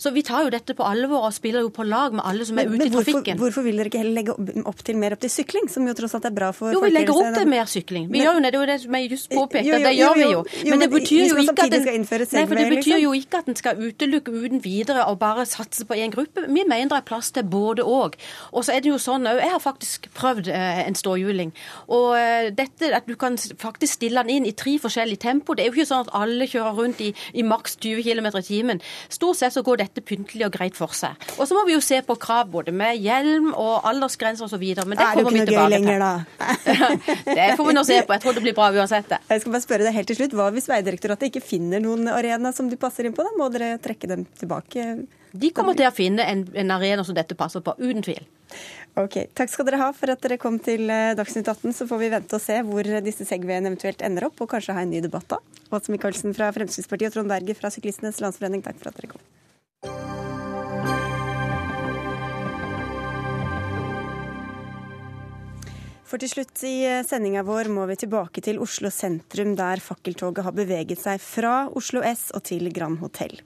Så, 0.00 0.10
vi 0.14 0.22
tar 0.26 0.46
jo 0.46 0.52
dette 0.52 0.74
på 0.76 0.84
alvor 0.86 1.26
og 1.28 1.34
spiller 1.36 1.64
jo 1.64 1.70
på 1.74 1.84
lag 1.84 2.14
med 2.16 2.24
alle 2.24 2.46
som 2.48 2.58
er 2.58 2.70
ute 2.70 2.86
i 2.86 2.92
trafikken. 2.92 3.36
Hvorfor, 3.36 3.60
hvorfor 3.60 3.66
vil 3.66 3.80
dere 3.80 3.90
ikke 3.90 4.00
heller 4.00 4.16
legge 4.16 4.64
opp 4.70 4.84
til 4.86 4.96
mer 5.00 5.16
opp 5.16 5.22
til 5.24 5.32
sykling, 5.32 5.68
som 5.72 5.86
jo 5.88 5.94
tross 5.98 6.16
alt 6.16 6.28
er 6.30 6.34
bra 6.36 6.50
for 6.56 6.72
Jo, 6.72 6.80
vi 6.84 6.92
legger 6.94 7.16
opp 7.16 7.36
til 7.36 7.50
mer 7.50 7.68
sykling. 7.70 8.08
Vi 8.08 8.18
men, 8.18 8.24
gjør 8.24 8.38
jo 8.38 8.44
det, 8.44 8.52
det 8.52 8.58
er 8.58 8.64
jo 8.64 8.70
det 8.70 8.78
som 8.84 8.96
jeg 8.98 9.10
just 9.14 9.30
påpekte, 9.34 9.80
det 9.84 9.94
gjør 9.98 10.16
vi 10.16 10.28
jo. 10.28 10.44
Men 10.70 10.84
det 10.84 10.90
betyr 10.94 11.26
jo 11.28 11.40
ikke 11.44 11.66
at 11.66 11.74
den, 11.74 12.06
nei, 12.06 12.44
for 12.46 12.60
det 12.60 12.66
betyr 12.72 13.02
jo 13.02 13.12
ikke 13.16 13.42
at 13.42 13.50
en 13.50 13.58
skal 13.60 13.80
utelukke 13.80 14.34
uten 14.34 14.64
videre 14.64 15.06
og 15.10 15.18
bare 15.20 15.46
satse 15.48 15.86
på 15.86 15.98
én 15.98 16.14
gruppe. 16.14 16.46
Vi 16.48 16.64
mener 16.64 16.90
det 16.90 17.00
er 17.00 17.06
plass 17.06 17.30
til 17.36 17.44
både 17.50 17.84
òg. 17.84 18.16
Og 18.52 18.64
så 18.66 18.74
er 18.76 18.84
det 18.84 18.92
jo 18.92 18.98
sånn 19.00 19.28
jeg 19.28 19.52
har 19.52 19.62
faktisk 19.62 20.08
prøvd 20.16 20.50
eh, 20.52 20.82
en 20.86 20.96
ståhjuling. 20.98 21.52
Og 21.92 22.16
eh, 22.18 22.48
dette 22.56 22.90
at 22.96 23.08
du 23.08 23.16
kan 23.20 23.36
faktisk 23.36 23.98
stille 23.98 24.22
den 24.24 24.40
inn 24.40 24.48
i 24.48 24.54
tre 24.56 24.76
forskjellige 24.80 25.22
tempo, 25.22 25.54
det 25.54 25.64
er 25.64 25.70
jo 25.70 25.78
ikke 25.78 25.90
sånn 25.90 26.06
at 26.06 26.14
alle 26.16 26.48
kjører 26.50 26.76
rundt 26.78 27.02
i, 27.04 27.12
i 27.34 27.44
maks 27.46 27.76
20 27.80 28.04
km 28.06 28.30
i 28.40 28.44
timen. 28.46 28.82
Stort 29.12 29.40
sett 29.40 29.49
så 29.54 29.62
går 29.66 29.82
dette 29.82 30.04
pyntelig 30.04 30.46
og 30.48 30.54
greit 30.54 30.78
for 30.78 30.96
seg. 30.96 31.18
Og 31.36 31.46
så 31.48 31.56
må 31.56 31.64
vi 31.68 31.76
jo 31.76 31.82
se 31.84 32.00
på 32.06 32.16
krav 32.20 32.50
både 32.52 32.74
med 32.74 32.98
hjelm 33.00 33.52
og 33.52 33.86
aldersgrenser 33.90 34.46
osv. 34.46 34.64
Men 34.80 34.98
det 34.98 35.08
kommer 35.14 35.36
vi 35.36 35.44
tilbake 35.50 35.70
lenger, 35.76 36.04
til. 36.64 37.34
det 37.38 37.48
får 37.58 37.70
vi 37.70 37.76
nå 37.76 37.86
se 37.86 38.00
på. 38.02 38.16
Jeg 38.16 38.24
tror 38.24 38.36
det 38.38 38.44
blir 38.48 38.58
bra 38.58 38.70
uansett. 38.74 39.14
Jeg 39.28 39.44
skal 39.44 39.56
bare 39.56 39.66
spørre 39.66 39.86
deg 39.86 39.96
helt 39.98 40.12
til 40.12 40.20
slutt. 40.20 40.36
Hva 40.38 40.50
hvis 40.54 40.68
Veidirektoratet 40.70 41.30
ikke 41.30 41.44
finner 41.44 41.82
noen 41.82 42.10
arena 42.12 42.52
som 42.56 42.70
de 42.70 42.78
passer 42.80 43.08
inn 43.08 43.16
på? 43.16 43.26
Da 43.26 43.34
må 43.38 43.50
dere 43.54 43.76
trekke 43.82 44.10
dem 44.10 44.26
tilbake? 44.40 44.90
De 45.30 45.50
kommer 45.54 45.76
til 45.78 45.86
å 45.86 45.94
finne 45.94 46.26
en, 46.26 46.44
en 46.58 46.72
arena 46.74 47.04
som 47.06 47.14
dette 47.14 47.36
passer 47.38 47.62
på, 47.62 47.74
uten 47.78 48.02
tvil. 48.02 48.24
Ok, 48.98 49.28
Takk 49.38 49.52
skal 49.52 49.68
dere 49.68 49.78
ha 49.78 49.90
for 49.94 50.10
at 50.10 50.22
dere 50.24 50.38
kom 50.42 50.56
til 50.62 50.90
eh, 50.90 51.12
Dagsnytt 51.18 51.48
18. 51.48 51.74
Så 51.76 51.86
får 51.90 52.00
vi 52.02 52.10
vente 52.12 52.36
og 52.36 52.42
se 52.42 52.56
hvor 52.66 52.88
disse 53.06 53.26
Segwayene 53.28 53.70
eventuelt 53.70 54.02
ender 54.06 54.26
opp, 54.26 54.40
og 54.42 54.50
kanskje 54.50 54.74
ha 54.74 54.82
en 54.82 54.90
ny 54.90 55.02
debatt 55.04 55.28
da. 55.30 55.38
Åse 55.70 55.94
Michaelsen 55.94 56.34
fra 56.34 56.50
Fremskrittspartiet 56.56 57.12
og 57.12 57.20
Trond 57.20 57.30
Berger 57.30 57.58
fra 57.58 57.70
Syklistenes 57.70 58.18
Landsforening, 58.24 58.64
takk 58.66 58.80
for 58.80 58.90
at 58.90 58.98
dere 58.98 59.12
kom. 59.12 59.22
For 66.10 66.18
til 66.18 66.26
slutt 66.32 66.58
i 66.66 66.82
eh, 66.90 67.04
sendinga 67.06 67.44
vår 67.46 67.68
må 67.70 67.84
vi 67.86 67.94
tilbake 68.00 68.42
til 68.42 68.58
Oslo 68.58 68.90
sentrum, 68.90 69.52
der 69.54 69.78
fakkeltoget 69.78 70.42
har 70.42 70.56
beveget 70.56 70.98
seg 70.98 71.22
fra 71.22 71.68
Oslo 71.78 72.02
S 72.02 72.32
og 72.34 72.42
til 72.48 72.66
Grand 72.74 72.98
Hotell. 72.98 73.36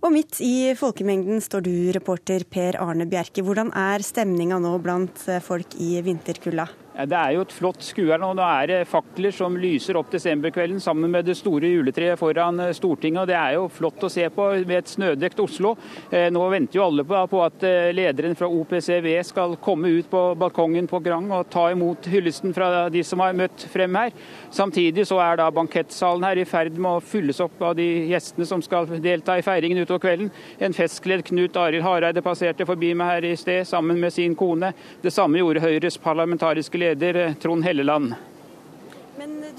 Og 0.00 0.14
midt 0.14 0.40
i 0.40 0.72
folkemengden 0.80 1.44
står 1.44 1.66
du, 1.68 1.74
reporter 1.92 2.48
Per 2.48 2.80
Arne 2.80 3.04
Bjerke. 3.10 3.44
Hvordan 3.44 3.74
er 3.76 4.04
stemninga 4.06 4.62
nå 4.64 4.72
blant 4.80 5.26
eh, 5.28 5.44
folk 5.44 5.76
i 5.76 5.92
vinterkulda? 6.08 6.70
Det 6.96 7.12
er 7.12 7.34
jo 7.34 7.42
et 7.44 7.52
flott 7.52 7.84
skue 7.84 8.16
nå. 8.16 8.30
Nå 8.38 8.44
er 8.46 8.70
det 8.70 8.76
fakler 8.88 9.34
som 9.34 9.56
lyser 9.60 9.98
opp 10.00 10.08
desemberkvelden 10.14 10.78
sammen 10.80 11.12
med 11.12 11.26
det 11.28 11.34
store 11.36 11.68
juletreet 11.68 12.16
foran 12.16 12.62
eh, 12.64 12.72
Stortinget. 12.76 13.20
og 13.20 13.28
Det 13.28 13.36
er 13.36 13.56
jo 13.58 13.66
flott 13.68 14.06
å 14.06 14.08
se 14.12 14.24
på 14.32 14.46
med 14.62 14.78
et 14.78 14.88
snødekt 14.88 15.42
Oslo. 15.44 15.74
Eh, 16.08 16.30
nå 16.32 16.46
venter 16.48 16.78
jo 16.78 16.86
alle 16.86 17.04
på 17.04 17.42
at 17.44 17.66
eh, 17.68 17.90
lederen 17.92 18.36
fra 18.38 18.48
OPCV 18.48 19.10
skal 19.28 19.58
komme 19.60 19.90
ut 19.92 20.08
på 20.08 20.22
balkongen 20.40 20.88
på 20.88 21.02
Grang 21.04 21.28
og 21.36 21.50
ta 21.52 21.66
imot 21.74 22.08
hyllesten 22.08 22.56
fra 22.56 22.88
de 22.92 23.02
som 23.04 23.20
har 23.20 23.36
møtt 23.36 23.66
frem 23.72 24.00
her. 24.00 24.16
Samtidig 24.56 25.04
så 25.10 25.20
er 25.20 25.42
da 25.42 25.50
bankettsalen 25.52 26.24
her 26.24 26.40
i 26.40 26.48
ferd 26.48 26.80
med 26.80 26.96
å 26.96 27.04
fylles 27.04 27.42
opp 27.44 27.60
av 27.60 27.76
de 27.76 27.90
gjestene 28.08 28.48
som 28.48 28.64
skal 28.64 28.88
delta 29.04 29.36
i 29.36 29.44
feiringen 29.44 29.82
utover 29.84 30.06
kvelden. 30.06 30.32
En 30.64 30.76
festkledd 30.76 31.26
Knut 31.28 31.60
Arild 31.60 31.84
Hareide 31.84 32.24
passerte 32.24 32.64
forbi 32.64 32.94
meg 32.96 33.12
her 33.12 33.28
i 33.28 33.36
sted 33.36 33.68
sammen 33.68 34.00
med 34.00 34.16
sin 34.16 34.32
kone. 34.38 34.72
Det 35.04 35.12
samme 35.12 35.44
gjorde 35.44 35.64
Høyres 35.66 36.00
parlamentariske 36.00 36.78
leder 36.78 36.85
leder 36.94 37.14
eh, 37.14 37.34
Trond 37.34 37.64
Helleland. 37.64 38.14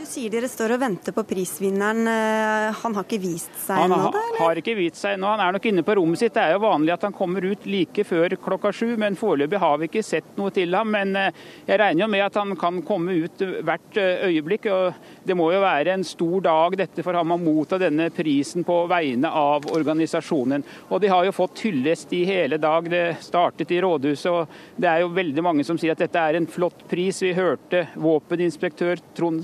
Sier 0.07 0.31
dere 0.31 0.47
står 0.47 0.71
og 0.77 0.79
venter 0.79 1.11
på 1.11 1.23
prisvinneren. 1.27 2.07
Eh, 2.07 2.75
han 2.79 2.93
har 2.95 3.03
ikke 3.03 3.19
vist 3.19 3.51
seg 3.59 3.81
ennå? 3.83 3.97
Han 3.99 4.13
ha, 4.15 4.21
har 4.39 4.59
ikke 4.61 4.75
vist 4.77 5.01
seg 5.01 5.17
ennå. 5.17 5.27
Han 5.33 5.41
er 5.43 5.55
nok 5.57 5.65
inne 5.67 5.83
på 5.83 5.97
rommet 5.99 6.21
sitt. 6.21 6.31
Det 6.37 6.45
er 6.45 6.53
jo 6.55 6.61
vanlig 6.63 6.93
at 6.95 7.03
han 7.03 7.15
kommer 7.15 7.43
ut 7.43 7.65
like 7.67 8.05
før 8.07 8.37
klokka 8.39 8.71
sju, 8.71 8.93
men 9.01 9.17
foreløpig 9.19 9.59
har 9.59 9.81
vi 9.81 9.89
ikke 9.89 10.03
sett 10.07 10.29
noe 10.39 10.53
til 10.55 10.77
ham. 10.77 10.93
Men 10.95 11.11
eh, 11.19 11.41
jeg 11.67 11.81
regner 11.81 12.05
jo 12.05 12.09
med 12.13 12.23
at 12.23 12.39
han 12.39 12.53
kan 12.59 12.79
komme 12.87 13.17
ut 13.25 13.43
hvert 13.67 13.99
øyeblikk. 13.99 14.69
og 14.71 15.27
Det 15.27 15.35
må 15.35 15.49
jo 15.51 15.59
være 15.65 15.97
en 15.97 16.07
stor 16.07 16.45
dag 16.45 16.79
dette 16.79 17.03
for 17.03 17.19
ham 17.19 17.35
å 17.35 17.39
motta 17.41 17.81
denne 17.81 18.07
prisen 18.15 18.63
på 18.67 18.79
vegne 18.87 19.27
av 19.27 19.67
organisasjonen. 19.75 20.63
Og 20.87 21.03
de 21.03 21.11
har 21.11 21.27
jo 21.27 21.35
fått 21.35 21.65
hyllest 21.67 22.15
i 22.15 22.23
hele 22.29 22.61
dag. 22.63 22.87
Det 22.87 23.03
startet 23.27 23.75
i 23.75 23.81
rådhuset, 23.83 24.31
og 24.31 24.79
det 24.79 24.87
er 24.93 25.03
jo 25.03 25.11
veldig 25.19 25.43
mange 25.43 25.67
som 25.67 25.75
sier 25.75 25.97
at 25.97 26.05
dette 26.05 26.23
er 26.31 26.39
en 26.39 26.47
flott 26.47 26.87
pris. 26.87 27.19
Vi 27.27 27.35
hørte 27.35 27.89
våpeninspektør 27.99 29.03
Trond 29.17 29.43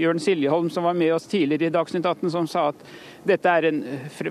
Jørn 0.00 0.22
Siljeholm, 0.22 0.70
som 0.70 0.86
var 0.88 0.96
med 0.98 1.14
oss 1.14 1.28
tidligere 1.30 1.68
i 1.68 1.74
Dagsnytt 1.74 2.06
18, 2.06 2.30
som 2.34 2.48
sa 2.50 2.68
at 2.72 2.84
dette 3.26 3.50
er 3.50 3.68
en 3.68 3.80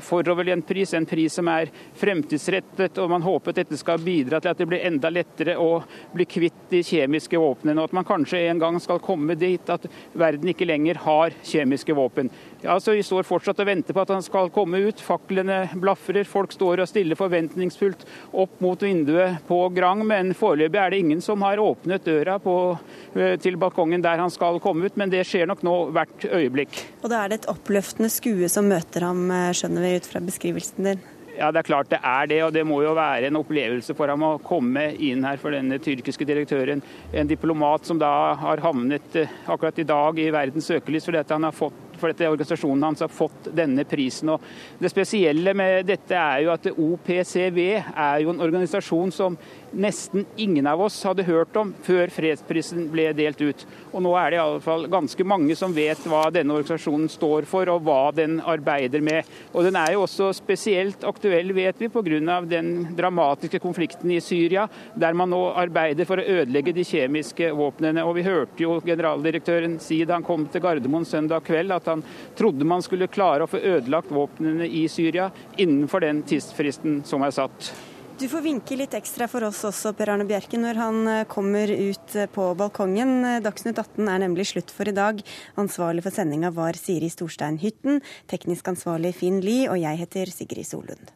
foroverlent 0.04 0.68
pris, 0.68 0.94
en 0.94 1.06
pris 1.06 1.34
som 1.34 1.48
er 1.52 1.72
fremtidsrettet. 1.98 2.98
og 2.98 3.10
Man 3.12 3.26
håper 3.26 3.52
at 3.52 3.62
dette 3.62 3.80
skal 3.80 4.02
bidra 4.04 4.40
til 4.42 4.54
at 4.54 4.62
det 4.62 4.68
blir 4.70 4.86
enda 4.88 5.12
lettere 5.12 5.58
å 5.60 5.82
bli 6.14 6.28
kvitt 6.30 6.68
de 6.72 6.82
kjemiske 6.86 7.40
våpnene. 7.40 7.78
Og 7.82 7.90
at 7.90 7.98
man 7.98 8.08
kanskje 8.08 8.46
en 8.48 8.62
gang 8.62 8.80
skal 8.84 9.02
komme 9.04 9.36
dit 9.40 9.70
at 9.70 9.88
verden 10.18 10.54
ikke 10.54 10.68
lenger 10.68 11.02
har 11.04 11.36
kjemiske 11.44 11.96
våpen. 11.98 12.32
Ja, 12.64 12.80
så 12.80 12.96
Vi 12.98 13.04
står 13.06 13.28
fortsatt 13.28 13.60
og 13.62 13.68
venter 13.70 13.94
på 13.94 14.02
at 14.02 14.10
han 14.10 14.24
skal 14.26 14.50
komme 14.50 14.80
ut. 14.82 15.02
Faklene 15.04 15.68
blafrer, 15.78 16.26
folk 16.26 16.56
står 16.56 16.82
og 16.82 16.90
stiller 16.90 17.20
forventningsfullt 17.20 18.08
opp 18.34 18.58
mot 18.64 18.82
vinduet 18.82 19.44
på 19.48 19.60
Grang. 19.76 20.02
Men 20.08 20.34
foreløpig 20.34 20.82
er 20.82 20.90
det 20.90 21.04
ingen 21.04 21.22
som 21.22 21.44
har 21.46 21.62
åpnet 21.62 22.08
døra 22.08 22.40
på, 22.42 22.78
eh, 23.16 23.36
til 23.38 23.60
balkongen 23.62 24.02
der 24.02 24.18
han 24.18 24.34
skal 24.34 24.60
komme 24.60 24.86
ut. 24.86 24.98
Men 24.98 25.14
det 25.14 25.28
skjer 25.28 25.46
nok 25.46 25.62
nå 25.62 25.76
hvert 25.94 26.26
øyeblikk. 26.26 26.82
Og 27.04 27.12
da 27.12 27.24
er 27.24 27.30
det 27.30 27.44
et 27.44 27.52
oppløftende 27.54 28.10
skue 28.10 28.50
som 28.50 28.66
møter 28.66 28.77
ham, 29.02 29.30
eh, 29.32 29.54
skjønner 29.54 29.82
vi 29.82 29.96
ut 29.96 30.10
fra 30.10 30.20
beskrivelsen 30.20 30.84
din? 30.84 31.06
Ja, 31.38 31.52
det 31.54 31.60
er 31.62 31.68
klart 31.68 31.90
det 31.92 32.00
er 32.02 32.30
det, 32.30 32.38
og 32.44 32.54
det 32.54 32.64
må 32.66 32.80
jo 32.82 32.96
være 32.98 33.30
en 33.30 33.38
opplevelse 33.38 33.94
for 33.94 34.10
ham 34.10 34.24
å 34.26 34.40
komme 34.42 34.88
inn 34.98 35.22
her 35.24 35.38
for 35.38 35.54
denne 35.54 35.78
tyrkiske 35.78 36.26
direktøren. 36.26 36.82
En 37.14 37.30
diplomat 37.30 37.86
som 37.86 38.00
da 38.02 38.34
har 38.42 38.64
havnet 38.64 39.20
eh, 39.22 39.36
akkurat 39.46 39.78
i 39.78 39.86
dag 39.86 40.18
i 40.18 40.32
verdens 40.34 40.70
søkelys 40.72 41.06
fordi 41.06 41.22
han 41.30 41.46
har 41.46 41.54
fått 41.54 41.84
for 41.98 42.12
dette 42.12 42.30
organisasjonen 42.30 42.84
hans 42.84 43.02
har 43.02 43.12
fått 43.12 43.50
denne 43.58 43.86
prisen. 43.90 44.30
Og 44.34 44.82
det 44.82 44.92
spesielle 44.94 45.54
med 45.58 45.88
dette 45.90 46.18
er 46.18 46.44
jo 46.46 46.54
at 46.54 46.70
OPCV 46.74 47.60
er 47.78 48.20
jo 48.24 48.34
en 48.34 48.44
organisasjon 48.46 49.14
som 49.14 49.38
nesten 49.72 50.26
ingen 50.36 50.68
av 50.68 50.82
oss 50.82 50.98
hadde 51.04 51.26
hørt 51.28 51.56
om 51.60 51.74
før 51.84 52.12
fredsprisen 52.14 52.88
ble 52.92 53.10
delt 53.18 53.42
ut. 53.42 53.66
Og 53.92 54.04
nå 54.06 54.14
er 54.20 54.32
det 54.32 54.38
i 54.38 54.42
alle 54.42 54.62
fall 54.64 54.88
ganske 54.92 55.26
mange 55.28 55.56
som 55.60 55.74
vet 55.76 56.06
hva 56.08 56.28
denne 56.34 56.56
organisasjonen 56.56 57.10
står 57.12 57.48
for 57.50 57.70
og 57.72 57.84
hva 57.88 58.12
den 58.16 58.40
arbeider 58.40 59.04
med. 59.04 59.28
Og 59.54 59.68
den 59.68 59.78
er 59.80 59.94
jo 59.96 60.04
også 60.06 60.30
spesielt 60.38 61.04
aktuell, 61.08 61.54
vet 61.56 61.82
vi, 61.82 61.90
pga. 61.92 62.42
den 62.48 62.72
dramatiske 62.98 63.60
konflikten 63.60 64.12
i 64.12 64.22
Syria, 64.22 64.68
der 64.96 65.14
man 65.14 65.32
nå 65.34 65.42
arbeider 65.56 66.06
for 66.06 66.22
å 66.22 66.28
ødelegge 66.42 66.76
de 66.76 66.86
kjemiske 66.88 67.52
våpnene. 67.58 68.06
Og 68.06 68.16
vi 68.20 68.28
hørte 68.28 68.64
jo 68.64 68.80
generaldirektøren 68.86 69.80
si 69.84 70.04
da 70.06 70.18
han 70.18 70.28
kom 70.28 70.48
til 70.52 70.64
Gardermoen 70.64 71.06
søndag 71.06 71.46
kveld 71.48 71.76
at 71.76 71.92
han 71.92 72.06
trodde 72.38 72.68
man 72.68 72.84
skulle 72.86 73.12
klare 73.12 73.46
å 73.46 73.52
få 73.52 73.62
ødelagt 73.62 74.14
våpnene 74.14 74.68
i 74.68 74.88
Syria 74.92 75.30
innenfor 75.58 76.06
den 76.06 76.24
tidsfristen 76.28 77.02
som 77.08 77.26
er 77.26 77.36
satt. 77.36 77.72
Du 78.18 78.26
får 78.26 78.42
vinke 78.42 78.74
litt 78.74 78.96
ekstra 78.98 79.28
for 79.30 79.46
oss 79.46 79.60
også, 79.68 79.92
Per 79.94 80.10
Arne 80.10 80.26
Bjerke, 80.26 80.58
når 80.58 80.80
han 80.82 80.96
eh, 81.12 81.26
kommer 81.30 81.70
ut 81.70 82.16
eh, 82.18 82.26
på 82.26 82.48
balkongen. 82.58 83.12
Eh, 83.22 83.36
Dagsnytt 83.46 83.78
18 83.78 84.10
er 84.10 84.24
nemlig 84.24 84.48
slutt 84.50 84.74
for 84.74 84.90
i 84.90 84.96
dag. 84.96 85.22
Ansvarlig 85.62 86.02
for 86.08 86.18
sendinga 86.18 86.50
var 86.56 86.80
Siri 86.82 87.12
Storstein 87.14 87.62
Hytten, 87.62 88.02
teknisk 88.26 88.74
ansvarlig 88.74 89.14
Finn 89.20 89.38
Lie, 89.46 89.70
og 89.70 89.78
jeg 89.84 90.02
heter 90.02 90.34
Sigrid 90.34 90.66
Solund. 90.66 91.14